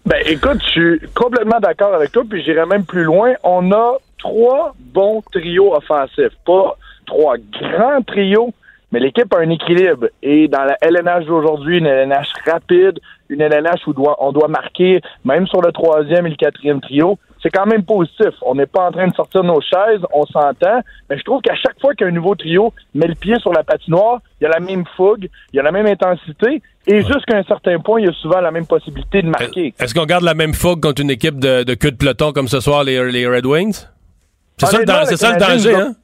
Ben 0.06 0.22
écoute, 0.24 0.58
je 0.64 0.70
suis 0.70 1.00
complètement 1.14 1.60
d'accord 1.60 1.92
avec 1.94 2.12
toi, 2.12 2.22
puis 2.26 2.42
j'irai 2.42 2.64
même 2.64 2.86
plus 2.86 3.02
loin. 3.02 3.34
On 3.42 3.70
a 3.72 3.98
trois 4.18 4.74
bons 4.78 5.22
trios 5.30 5.74
offensifs. 5.74 6.32
Pas 6.46 6.78
trois 7.04 7.36
grands 7.36 8.00
trios, 8.06 8.54
mais 8.92 9.00
l'équipe 9.00 9.32
a 9.34 9.38
un 9.38 9.50
équilibre. 9.50 10.06
Et 10.22 10.48
dans 10.48 10.64
la 10.64 10.76
LNH 10.80 11.26
d'aujourd'hui, 11.26 11.78
une 11.78 11.86
LNH 11.86 12.28
rapide, 12.46 12.98
une 13.28 13.40
LNH 13.40 13.86
où 13.86 13.94
on 14.20 14.32
doit 14.32 14.48
marquer, 14.48 15.00
même 15.24 15.46
sur 15.46 15.60
le 15.60 15.72
troisième 15.72 16.26
et 16.26 16.30
le 16.30 16.36
quatrième 16.36 16.80
trio, 16.80 17.18
c'est 17.42 17.50
quand 17.50 17.66
même 17.66 17.84
positif. 17.84 18.34
On 18.42 18.54
n'est 18.54 18.66
pas 18.66 18.88
en 18.88 18.90
train 18.90 19.06
de 19.06 19.14
sortir 19.14 19.44
nos 19.44 19.60
chaises, 19.60 20.00
on 20.12 20.26
s'entend, 20.26 20.80
mais 21.08 21.18
je 21.18 21.22
trouve 21.22 21.40
qu'à 21.40 21.54
chaque 21.54 21.78
fois 21.80 21.94
qu'un 21.94 22.10
nouveau 22.10 22.34
trio 22.34 22.72
met 22.94 23.06
le 23.06 23.14
pied 23.14 23.36
sur 23.40 23.52
la 23.52 23.62
patinoire, 23.62 24.20
il 24.40 24.44
y 24.44 24.46
a 24.46 24.50
la 24.50 24.60
même 24.60 24.84
fougue, 24.96 25.28
il 25.52 25.56
y 25.56 25.60
a 25.60 25.62
la 25.62 25.70
même 25.70 25.86
intensité, 25.86 26.62
et 26.86 27.02
jusqu'à 27.02 27.36
un 27.36 27.44
certain 27.44 27.78
point, 27.78 28.00
il 28.00 28.06
y 28.06 28.08
a 28.08 28.12
souvent 28.14 28.40
la 28.40 28.50
même 28.50 28.66
possibilité 28.66 29.22
de 29.22 29.28
marquer. 29.28 29.72
Est-ce 29.78 29.94
qu'on 29.94 30.06
garde 30.06 30.24
la 30.24 30.34
même 30.34 30.54
fougue 30.54 30.80
contre 30.80 31.00
une 31.00 31.10
équipe 31.10 31.38
de, 31.38 31.62
de 31.62 31.74
queue 31.74 31.92
de 31.92 31.96
peloton 31.96 32.32
comme 32.32 32.48
ce 32.48 32.60
soir, 32.60 32.82
les, 32.82 33.12
les 33.12 33.26
Red 33.28 33.46
Wings? 33.46 33.86
C'est 34.56 34.66
ça, 34.66 34.78
le, 34.78 34.84
le 34.84 35.16
ça 35.16 35.32
le 35.32 35.38
danger, 35.38 35.74
hein? 35.76 35.94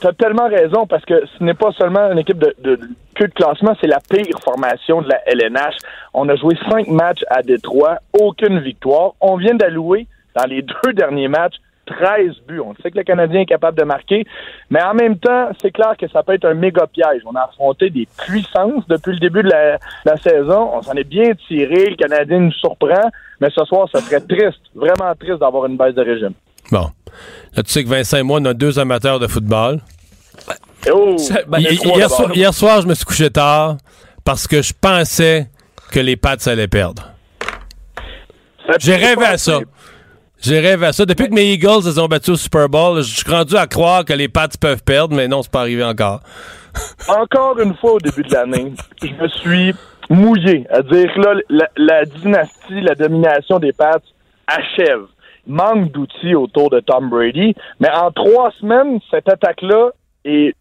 T'as 0.00 0.12
tellement 0.12 0.48
raison 0.48 0.86
parce 0.86 1.04
que 1.04 1.26
ce 1.26 1.42
n'est 1.42 1.54
pas 1.54 1.72
seulement 1.72 2.10
une 2.12 2.18
équipe 2.18 2.38
de, 2.38 2.54
de 2.60 2.78
queue 3.16 3.26
de 3.26 3.32
classement, 3.32 3.74
c'est 3.80 3.88
la 3.88 3.98
pire 3.98 4.38
formation 4.44 5.02
de 5.02 5.08
la 5.08 5.20
LNH. 5.26 5.74
On 6.14 6.28
a 6.28 6.36
joué 6.36 6.54
cinq 6.70 6.86
matchs 6.88 7.24
à 7.28 7.42
Détroit, 7.42 7.98
aucune 8.12 8.60
victoire. 8.60 9.12
On 9.20 9.36
vient 9.36 9.54
d'allouer 9.54 10.06
dans 10.36 10.44
les 10.44 10.62
deux 10.84 10.92
derniers 10.92 11.28
matchs 11.28 11.56
13 11.86 12.42
buts. 12.46 12.60
On 12.60 12.74
sait 12.82 12.90
que 12.90 12.98
le 12.98 13.04
Canadien 13.04 13.40
est 13.40 13.46
capable 13.46 13.78
de 13.78 13.84
marquer, 13.84 14.26
mais 14.70 14.82
en 14.82 14.94
même 14.94 15.18
temps, 15.18 15.48
c'est 15.60 15.70
clair 15.70 15.96
que 15.98 16.06
ça 16.08 16.22
peut 16.22 16.34
être 16.34 16.44
un 16.44 16.54
méga 16.54 16.86
piège. 16.86 17.22
On 17.26 17.34
a 17.34 17.44
affronté 17.44 17.90
des 17.90 18.06
puissances 18.24 18.86
depuis 18.88 19.12
le 19.12 19.18
début 19.18 19.42
de 19.42 19.48
la, 19.48 19.78
la 20.04 20.16
saison. 20.18 20.70
On 20.74 20.82
s'en 20.82 20.92
est 20.92 21.08
bien 21.08 21.32
tiré. 21.48 21.90
Le 21.90 21.96
Canadien 21.96 22.40
nous 22.40 22.52
surprend, 22.52 23.10
mais 23.40 23.48
ce 23.50 23.64
soir, 23.64 23.88
ça 23.92 24.00
serait 24.00 24.20
triste, 24.20 24.60
vraiment 24.74 25.14
triste 25.18 25.40
d'avoir 25.40 25.66
une 25.66 25.76
baisse 25.76 25.94
de 25.94 26.02
régime. 26.02 26.34
Bon. 26.70 26.86
Là, 27.54 27.62
tu 27.62 27.70
sais 27.70 27.84
que 27.84 27.88
Vincent 27.88 28.18
et 28.18 28.22
moi, 28.22 28.38
on 28.40 28.44
a 28.44 28.54
deux 28.54 28.78
amateurs 28.78 29.18
de 29.18 29.26
football. 29.26 29.80
Oh! 30.90 31.16
Ben, 31.48 31.58
hier, 31.60 32.10
soir, 32.10 32.36
hier 32.36 32.54
soir, 32.54 32.82
je 32.82 32.86
me 32.86 32.94
suis 32.94 33.04
couché 33.04 33.30
tard 33.30 33.76
parce 34.24 34.46
que 34.46 34.62
je 34.62 34.72
pensais 34.78 35.48
que 35.90 36.00
les 36.00 36.16
Pats 36.16 36.36
allaient 36.46 36.68
perdre. 36.68 37.10
J'ai 38.78 38.96
rêvé 38.96 39.24
à 39.24 39.38
ça. 39.38 39.60
J'ai 40.40 40.60
rêvé 40.60 40.86
à 40.86 40.92
ça. 40.92 41.04
Depuis 41.04 41.28
que 41.28 41.34
mes 41.34 41.52
Eagles 41.52 41.84
les 41.84 41.98
ont 41.98 42.06
battus 42.06 42.34
au 42.34 42.36
Super 42.36 42.68
Bowl, 42.68 43.02
je 43.02 43.16
suis 43.16 43.30
rendu 43.30 43.56
à 43.56 43.66
croire 43.66 44.04
que 44.04 44.12
les 44.12 44.28
Pats 44.28 44.48
peuvent 44.60 44.82
perdre, 44.82 45.16
mais 45.16 45.26
non, 45.26 45.42
c'est 45.42 45.50
pas 45.50 45.60
arrivé 45.60 45.82
encore. 45.82 46.20
encore 47.08 47.58
une 47.58 47.74
fois 47.76 47.94
au 47.94 47.98
début 47.98 48.22
de 48.22 48.32
l'année, 48.32 48.72
je 49.02 49.08
me 49.08 49.28
suis 49.28 49.74
mouillé 50.10 50.66
à 50.70 50.82
dire 50.82 51.12
que 51.14 51.20
là, 51.20 51.34
la, 51.48 51.68
la 51.76 52.04
dynastie, 52.04 52.80
la 52.80 52.94
domination 52.94 53.58
des 53.58 53.72
Pats 53.72 54.00
achève. 54.46 55.02
Manque 55.48 55.90
d'outils 55.92 56.34
autour 56.34 56.70
de 56.70 56.80
Tom 56.80 57.08
Brady, 57.08 57.54
mais 57.80 57.90
en 57.90 58.10
trois 58.12 58.52
semaines, 58.60 59.00
cette 59.10 59.28
attaque-là 59.28 59.90
est 60.24 60.54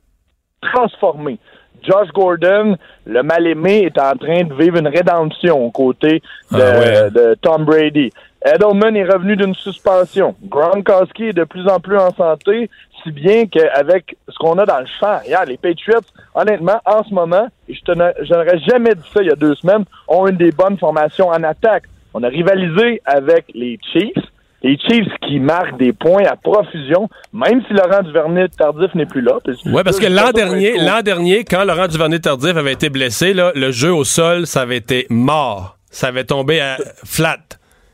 transformé. 0.61 1.37
Josh 1.83 2.07
Gordon, 2.13 2.75
le 3.05 3.21
mal-aimé, 3.21 3.83
est 3.83 3.99
en 3.99 4.15
train 4.15 4.43
de 4.43 4.53
vivre 4.53 4.77
une 4.77 4.87
rédemption 4.87 5.63
aux 5.63 5.71
côtés 5.71 6.21
de, 6.51 6.59
Ah 6.61 6.79
ouais. 6.79 7.11
de 7.11 7.35
Tom 7.41 7.65
Brady. 7.65 8.09
Edelman 8.45 8.95
est 8.95 9.03
revenu 9.05 9.35
d'une 9.35 9.53
suspension. 9.55 10.35
Gronkowski 10.43 11.25
est 11.25 11.33
de 11.33 11.43
plus 11.43 11.67
en 11.67 11.79
plus 11.79 11.97
en 11.97 12.11
santé, 12.13 12.69
si 13.03 13.11
bien 13.11 13.45
qu'avec 13.45 14.15
ce 14.27 14.37
qu'on 14.37 14.57
a 14.57 14.65
dans 14.65 14.79
le 14.79 14.85
champ, 14.99 15.19
hier, 15.25 15.43
les 15.45 15.57
Patriots, 15.57 15.99
honnêtement, 16.33 16.79
en 16.85 17.03
ce 17.03 17.13
moment, 17.13 17.47
et 17.67 17.73
je 17.73 18.33
n'aurais 18.33 18.59
jamais 18.59 18.95
dit 18.95 19.09
ça 19.13 19.21
il 19.21 19.27
y 19.27 19.31
a 19.31 19.35
deux 19.35 19.55
semaines, 19.55 19.83
ont 20.07 20.27
une 20.27 20.37
des 20.37 20.51
bonnes 20.51 20.77
formations 20.77 21.27
en 21.27 21.43
attaque. 21.43 21.83
On 22.13 22.23
a 22.23 22.29
rivalisé 22.29 23.01
avec 23.05 23.45
les 23.53 23.77
Chiefs. 23.91 24.13
Les 24.63 24.77
Chiefs 24.77 25.07
qui 25.21 25.39
marquent 25.39 25.77
des 25.77 25.93
points 25.93 26.23
à 26.25 26.35
profusion, 26.35 27.07
même 27.31 27.61
si 27.67 27.73
Laurent 27.73 28.01
Duvernay 28.01 28.47
tardif 28.49 28.93
n'est 28.95 29.05
plus 29.05 29.21
là. 29.21 29.33
Ouais, 29.67 29.83
parce 29.83 29.99
que 29.99 30.07
l'an 30.07 30.31
dernier, 30.31 30.77
l'an 30.79 31.01
dernier, 31.03 31.43
quand 31.43 31.63
Laurent 31.63 31.87
Duvernay-Tardif 31.87 32.57
avait 32.57 32.73
été 32.73 32.89
blessé, 32.89 33.33
là, 33.33 33.51
le 33.55 33.71
jeu 33.71 33.93
au 33.93 34.03
sol, 34.03 34.47
ça 34.47 34.61
avait 34.61 34.77
été 34.77 35.05
mort. 35.09 35.77
Ça 35.91 36.07
avait 36.07 36.23
tombé 36.23 36.59
à 36.59 36.77
flat. 37.05 37.37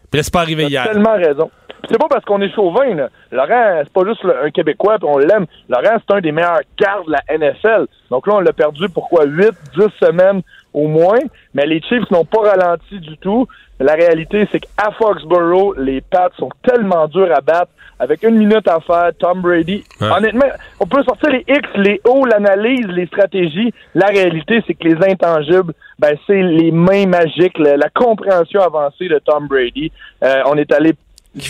Puis 0.09 0.19
là, 0.19 0.23
c'est 0.23 0.33
pas 0.33 0.41
arrivé 0.41 0.65
hier. 0.67 0.83
tellement 0.89 1.15
raison. 1.15 1.51
C'est 1.91 1.97
pas 1.97 2.07
parce 2.09 2.23
qu'on 2.23 2.41
est 2.41 2.53
chauvin, 2.55 2.95
là. 2.95 3.09
Laurent, 3.31 3.81
c'est 3.83 3.91
pas 3.91 4.07
juste 4.07 4.23
le- 4.23 4.45
un 4.45 4.49
Québécois 4.51 4.97
puis 4.99 5.09
on 5.11 5.17
l'aime. 5.17 5.45
Laurent, 5.67 5.97
c'est 6.07 6.15
un 6.15 6.21
des 6.21 6.31
meilleurs 6.31 6.61
gardes 6.79 7.07
de 7.07 7.11
la 7.11 7.37
NFL. 7.37 7.87
Donc 8.09 8.25
là, 8.25 8.35
on 8.35 8.39
l'a 8.39 8.53
perdu 8.53 8.87
pourquoi 8.87 9.25
8, 9.25 9.49
10 9.77 9.87
semaines 10.01 10.41
au 10.73 10.87
moins. 10.87 11.19
Mais 11.53 11.65
les 11.65 11.81
Chiefs 11.81 12.09
n'ont 12.11 12.25
pas 12.25 12.41
ralenti 12.51 12.99
du 12.99 13.17
tout. 13.17 13.47
La 13.79 13.93
réalité, 13.93 14.47
c'est 14.51 14.59
qu'à 14.59 14.91
Foxborough, 14.97 15.75
les 15.77 16.01
Pats 16.01 16.29
sont 16.37 16.49
tellement 16.63 17.07
durs 17.07 17.31
à 17.35 17.41
battre. 17.41 17.71
Avec 17.99 18.23
une 18.23 18.37
minute 18.37 18.67
à 18.67 18.79
faire, 18.81 19.11
Tom 19.17 19.41
Brady. 19.41 19.83
Ouais. 20.01 20.07
Honnêtement, 20.17 20.45
on 20.79 20.85
peut 20.85 21.03
sortir 21.03 21.29
les 21.29 21.45
X, 21.47 21.61
les 21.75 22.01
O, 22.05 22.25
l'analyse, 22.25 22.85
les 22.87 23.05
stratégies. 23.05 23.73
La 23.95 24.07
réalité, 24.07 24.61
c'est 24.67 24.73
que 24.73 24.87
les 24.87 25.09
intangibles, 25.11 25.73
ben, 25.99 26.17
c'est 26.27 26.41
les 26.41 26.71
mains 26.71 27.05
magiques, 27.05 27.57
la, 27.59 27.77
la 27.77 27.89
compréhension 27.89 28.61
avancée 28.61 29.07
de 29.07 29.19
Tom 29.19 29.47
Brady. 29.47 29.91
Euh, 30.23 30.41
on 30.47 30.55
est 30.57 30.71
allé 30.73 30.93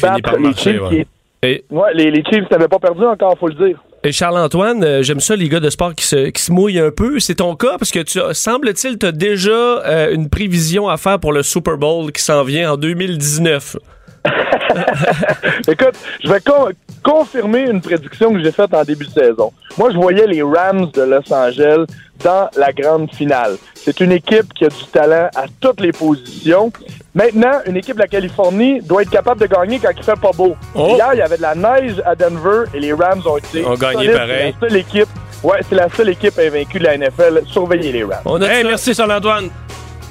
battre 0.01 0.35
les 0.37 0.43
marcher, 0.43 0.71
Chiefs. 0.73 0.81
ouais. 0.81 0.89
qui- 0.89 1.47
Et- 1.47 1.65
Ouais, 1.71 1.93
les, 1.93 2.11
les 2.11 2.23
Chiefs 2.23 2.49
n'avaient 2.51 2.67
pas 2.67 2.79
perdu 2.79 3.03
encore, 3.05 3.37
faut 3.37 3.47
le 3.47 3.55
dire. 3.55 3.81
Et 4.05 4.11
Charles-Antoine, 4.11 4.83
euh, 4.83 5.01
j'aime 5.01 5.21
ça, 5.21 5.37
les 5.37 5.47
gars 5.47 5.61
de 5.61 5.69
sport 5.69 5.95
qui 5.95 6.05
se, 6.05 6.29
qui 6.29 6.41
se 6.41 6.51
mouillent 6.51 6.79
un 6.79 6.91
peu. 6.91 7.21
C'est 7.21 7.35
ton 7.35 7.55
cas 7.55 7.77
parce 7.77 7.89
que 7.89 7.99
tu 7.99 8.19
semble-t-il, 8.33 8.99
tu 8.99 9.05
as 9.05 9.13
déjà 9.13 9.51
euh, 9.51 10.13
une 10.13 10.29
prévision 10.29 10.89
à 10.89 10.97
faire 10.97 11.19
pour 11.19 11.31
le 11.31 11.41
Super 11.41 11.77
Bowl 11.77 12.11
qui 12.11 12.21
s'en 12.21 12.43
vient 12.43 12.73
en 12.73 12.77
2019. 12.77 13.77
Écoute, 15.67 15.95
je 16.23 16.29
vais 16.31 16.39
con- 16.41 16.69
confirmer 17.03 17.61
une 17.69 17.81
prédiction 17.81 18.33
que 18.33 18.41
j'ai 18.43 18.51
faite 18.51 18.73
en 18.73 18.83
début 18.83 19.05
de 19.05 19.11
saison. 19.11 19.51
Moi, 19.77 19.91
je 19.91 19.97
voyais 19.97 20.25
les 20.27 20.41
Rams 20.41 20.89
de 20.93 21.01
Los 21.01 21.31
Angeles 21.33 21.85
dans 22.23 22.49
la 22.57 22.71
grande 22.71 23.13
finale. 23.13 23.57
C'est 23.75 23.99
une 23.99 24.11
équipe 24.13 24.53
qui 24.53 24.65
a 24.65 24.69
du 24.69 24.85
talent 24.91 25.29
à 25.35 25.45
toutes 25.59 25.81
les 25.81 25.91
positions. 25.91 26.71
Maintenant, 27.13 27.59
une 27.65 27.75
équipe 27.77 27.95
de 27.95 28.01
la 28.01 28.07
Californie 28.07 28.81
doit 28.81 29.01
être 29.01 29.09
capable 29.09 29.41
de 29.41 29.47
gagner 29.47 29.79
quand 29.79 29.91
il 29.95 30.03
fait 30.03 30.19
pas 30.19 30.31
beau. 30.31 30.55
Oh! 30.75 30.93
Hier, 30.95 31.09
il 31.13 31.19
y 31.19 31.21
avait 31.21 31.37
de 31.37 31.41
la 31.41 31.55
neige 31.55 32.01
à 32.05 32.15
Denver 32.15 32.63
et 32.73 32.79
les 32.79 32.93
Rams 32.93 33.21
ont 33.25 33.37
été 33.37 33.65
Ont 33.65 33.73
gagné 33.75 34.05
solides. 34.05 34.13
pareil. 34.17 34.55
C'est 34.59 34.65
la 34.65 34.69
seule 34.69 34.77
équipe. 34.79 35.09
Ouais, 35.43 35.59
c'est 35.67 35.75
la 35.75 35.89
seule 35.89 36.09
équipe 36.09 36.39
invaincue 36.39 36.79
de 36.79 36.85
la 36.85 36.97
NFL. 36.97 37.41
Surveillez 37.47 37.91
les 37.91 38.03
Rams. 38.03 38.21
On 38.25 38.41
a 38.41 38.47
Hey, 38.47 38.63
merci 38.63 38.93
Charles-Antoine. 38.93 39.49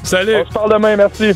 Salut. 0.03 0.35
On 0.37 0.49
se 0.49 0.53
parle 0.53 0.73
demain, 0.73 0.97
merci. 0.97 1.33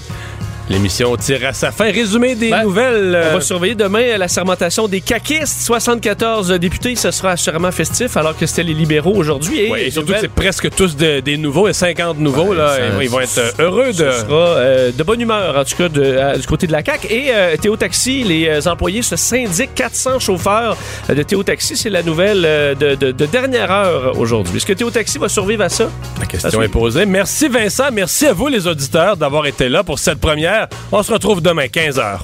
L'émission 0.69 1.17
tire 1.17 1.47
à 1.47 1.53
sa 1.53 1.71
fin. 1.71 1.85
Résumé 1.93 2.35
des 2.35 2.51
Ben, 2.51 2.65
nouvelles. 2.65 3.13
On 3.23 3.27
euh, 3.29 3.33
va 3.35 3.41
surveiller 3.41 3.77
demain 3.77 4.17
la 4.19 4.27
sermentation 4.27 4.89
des 4.89 5.01
caquistes. 5.01 5.61
74 5.63 6.51
députés, 6.59 6.97
ce 6.97 7.13
sera 7.13 7.31
assurément 7.33 7.71
festif, 7.71 8.17
alors 8.17 8.37
que 8.37 8.47
c'était 8.47 8.65
les 8.65 8.75
libéraux 8.75 9.15
aujourd'hui. 9.15 9.61
Et, 9.61 9.71
ouais, 9.71 9.85
et 9.87 9.91
surtout 9.93 10.15
c'est 10.21 10.27
presque 10.31 10.69
tous 10.75 10.97
de- 10.97 11.21
des 11.21 11.37
nouveaux, 11.37 11.69
et 11.69 11.73
50 11.73 12.19
nouveaux. 12.19 12.53
là, 12.53 12.77
ça- 12.77 12.81
et 13.01 13.05
ils 13.05 13.09
vont 13.09 13.21
être 13.21 13.39
euh, 13.39 13.51
heureux 13.61 13.89
de. 13.93 14.11
Ce 14.11 14.21
sera 14.23 14.35
euh, 14.57 14.91
de 14.91 15.03
bonne 15.05 15.21
humeur, 15.21 15.57
en 15.57 15.65
tout 15.65 15.77
cas, 15.77 15.89
de- 15.89 16.03
euh, 16.03 16.37
du 16.37 16.47
côté 16.49 16.67
de 16.67 16.73
la 16.73 16.83
CAQ. 16.85 17.07
Et 17.13 17.27
euh, 17.31 17.57
Théo 17.57 17.77
Taxi, 17.77 18.25
les 18.25 18.49
euh, 18.49 18.61
employés 18.71 19.03
se 19.03 19.15
syndiquent 19.15 19.75
400 19.77 20.19
chauffeurs 20.19 20.77
euh, 21.09 21.15
de 21.15 21.23
Théo 21.23 21.45
Taxi. 21.45 21.77
C'est 21.77 21.91
la 21.91 22.03
nouvelle 22.03 22.43
euh, 22.45 22.75
de, 22.75 22.97
de- 22.97 23.13
de 23.13 23.27
dernière 23.27 23.71
heure 23.71 24.19
aujourd'hui. 24.19 24.57
Est-ce 24.57 24.67
que 24.67 24.73
Théo 24.73 24.91
Taxi 24.91 25.19
va 25.19 25.29
survivre 25.29 25.63
à 25.63 25.69
ça? 25.69 25.89
La 26.19 26.27
question 26.27 26.61
est 26.61 26.69
posée. 26.69 27.07
Merci 27.07 27.47
Vincent. 27.49 27.85
Merci 27.93 28.27
à 28.27 28.33
vous, 28.33 28.49
les 28.49 28.67
auditeurs, 28.67 29.17
d'avoir 29.17 29.47
été 29.47 29.69
là 29.69 29.85
pour 29.85 30.01
cette 30.01 30.19
première. 30.19 30.56
On 30.93 31.03
se 31.03 31.13
retrouve 31.13 31.41
demain, 31.41 31.67
15h. 31.67 32.21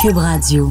Cube 0.00 0.16
Radio. 0.16 0.70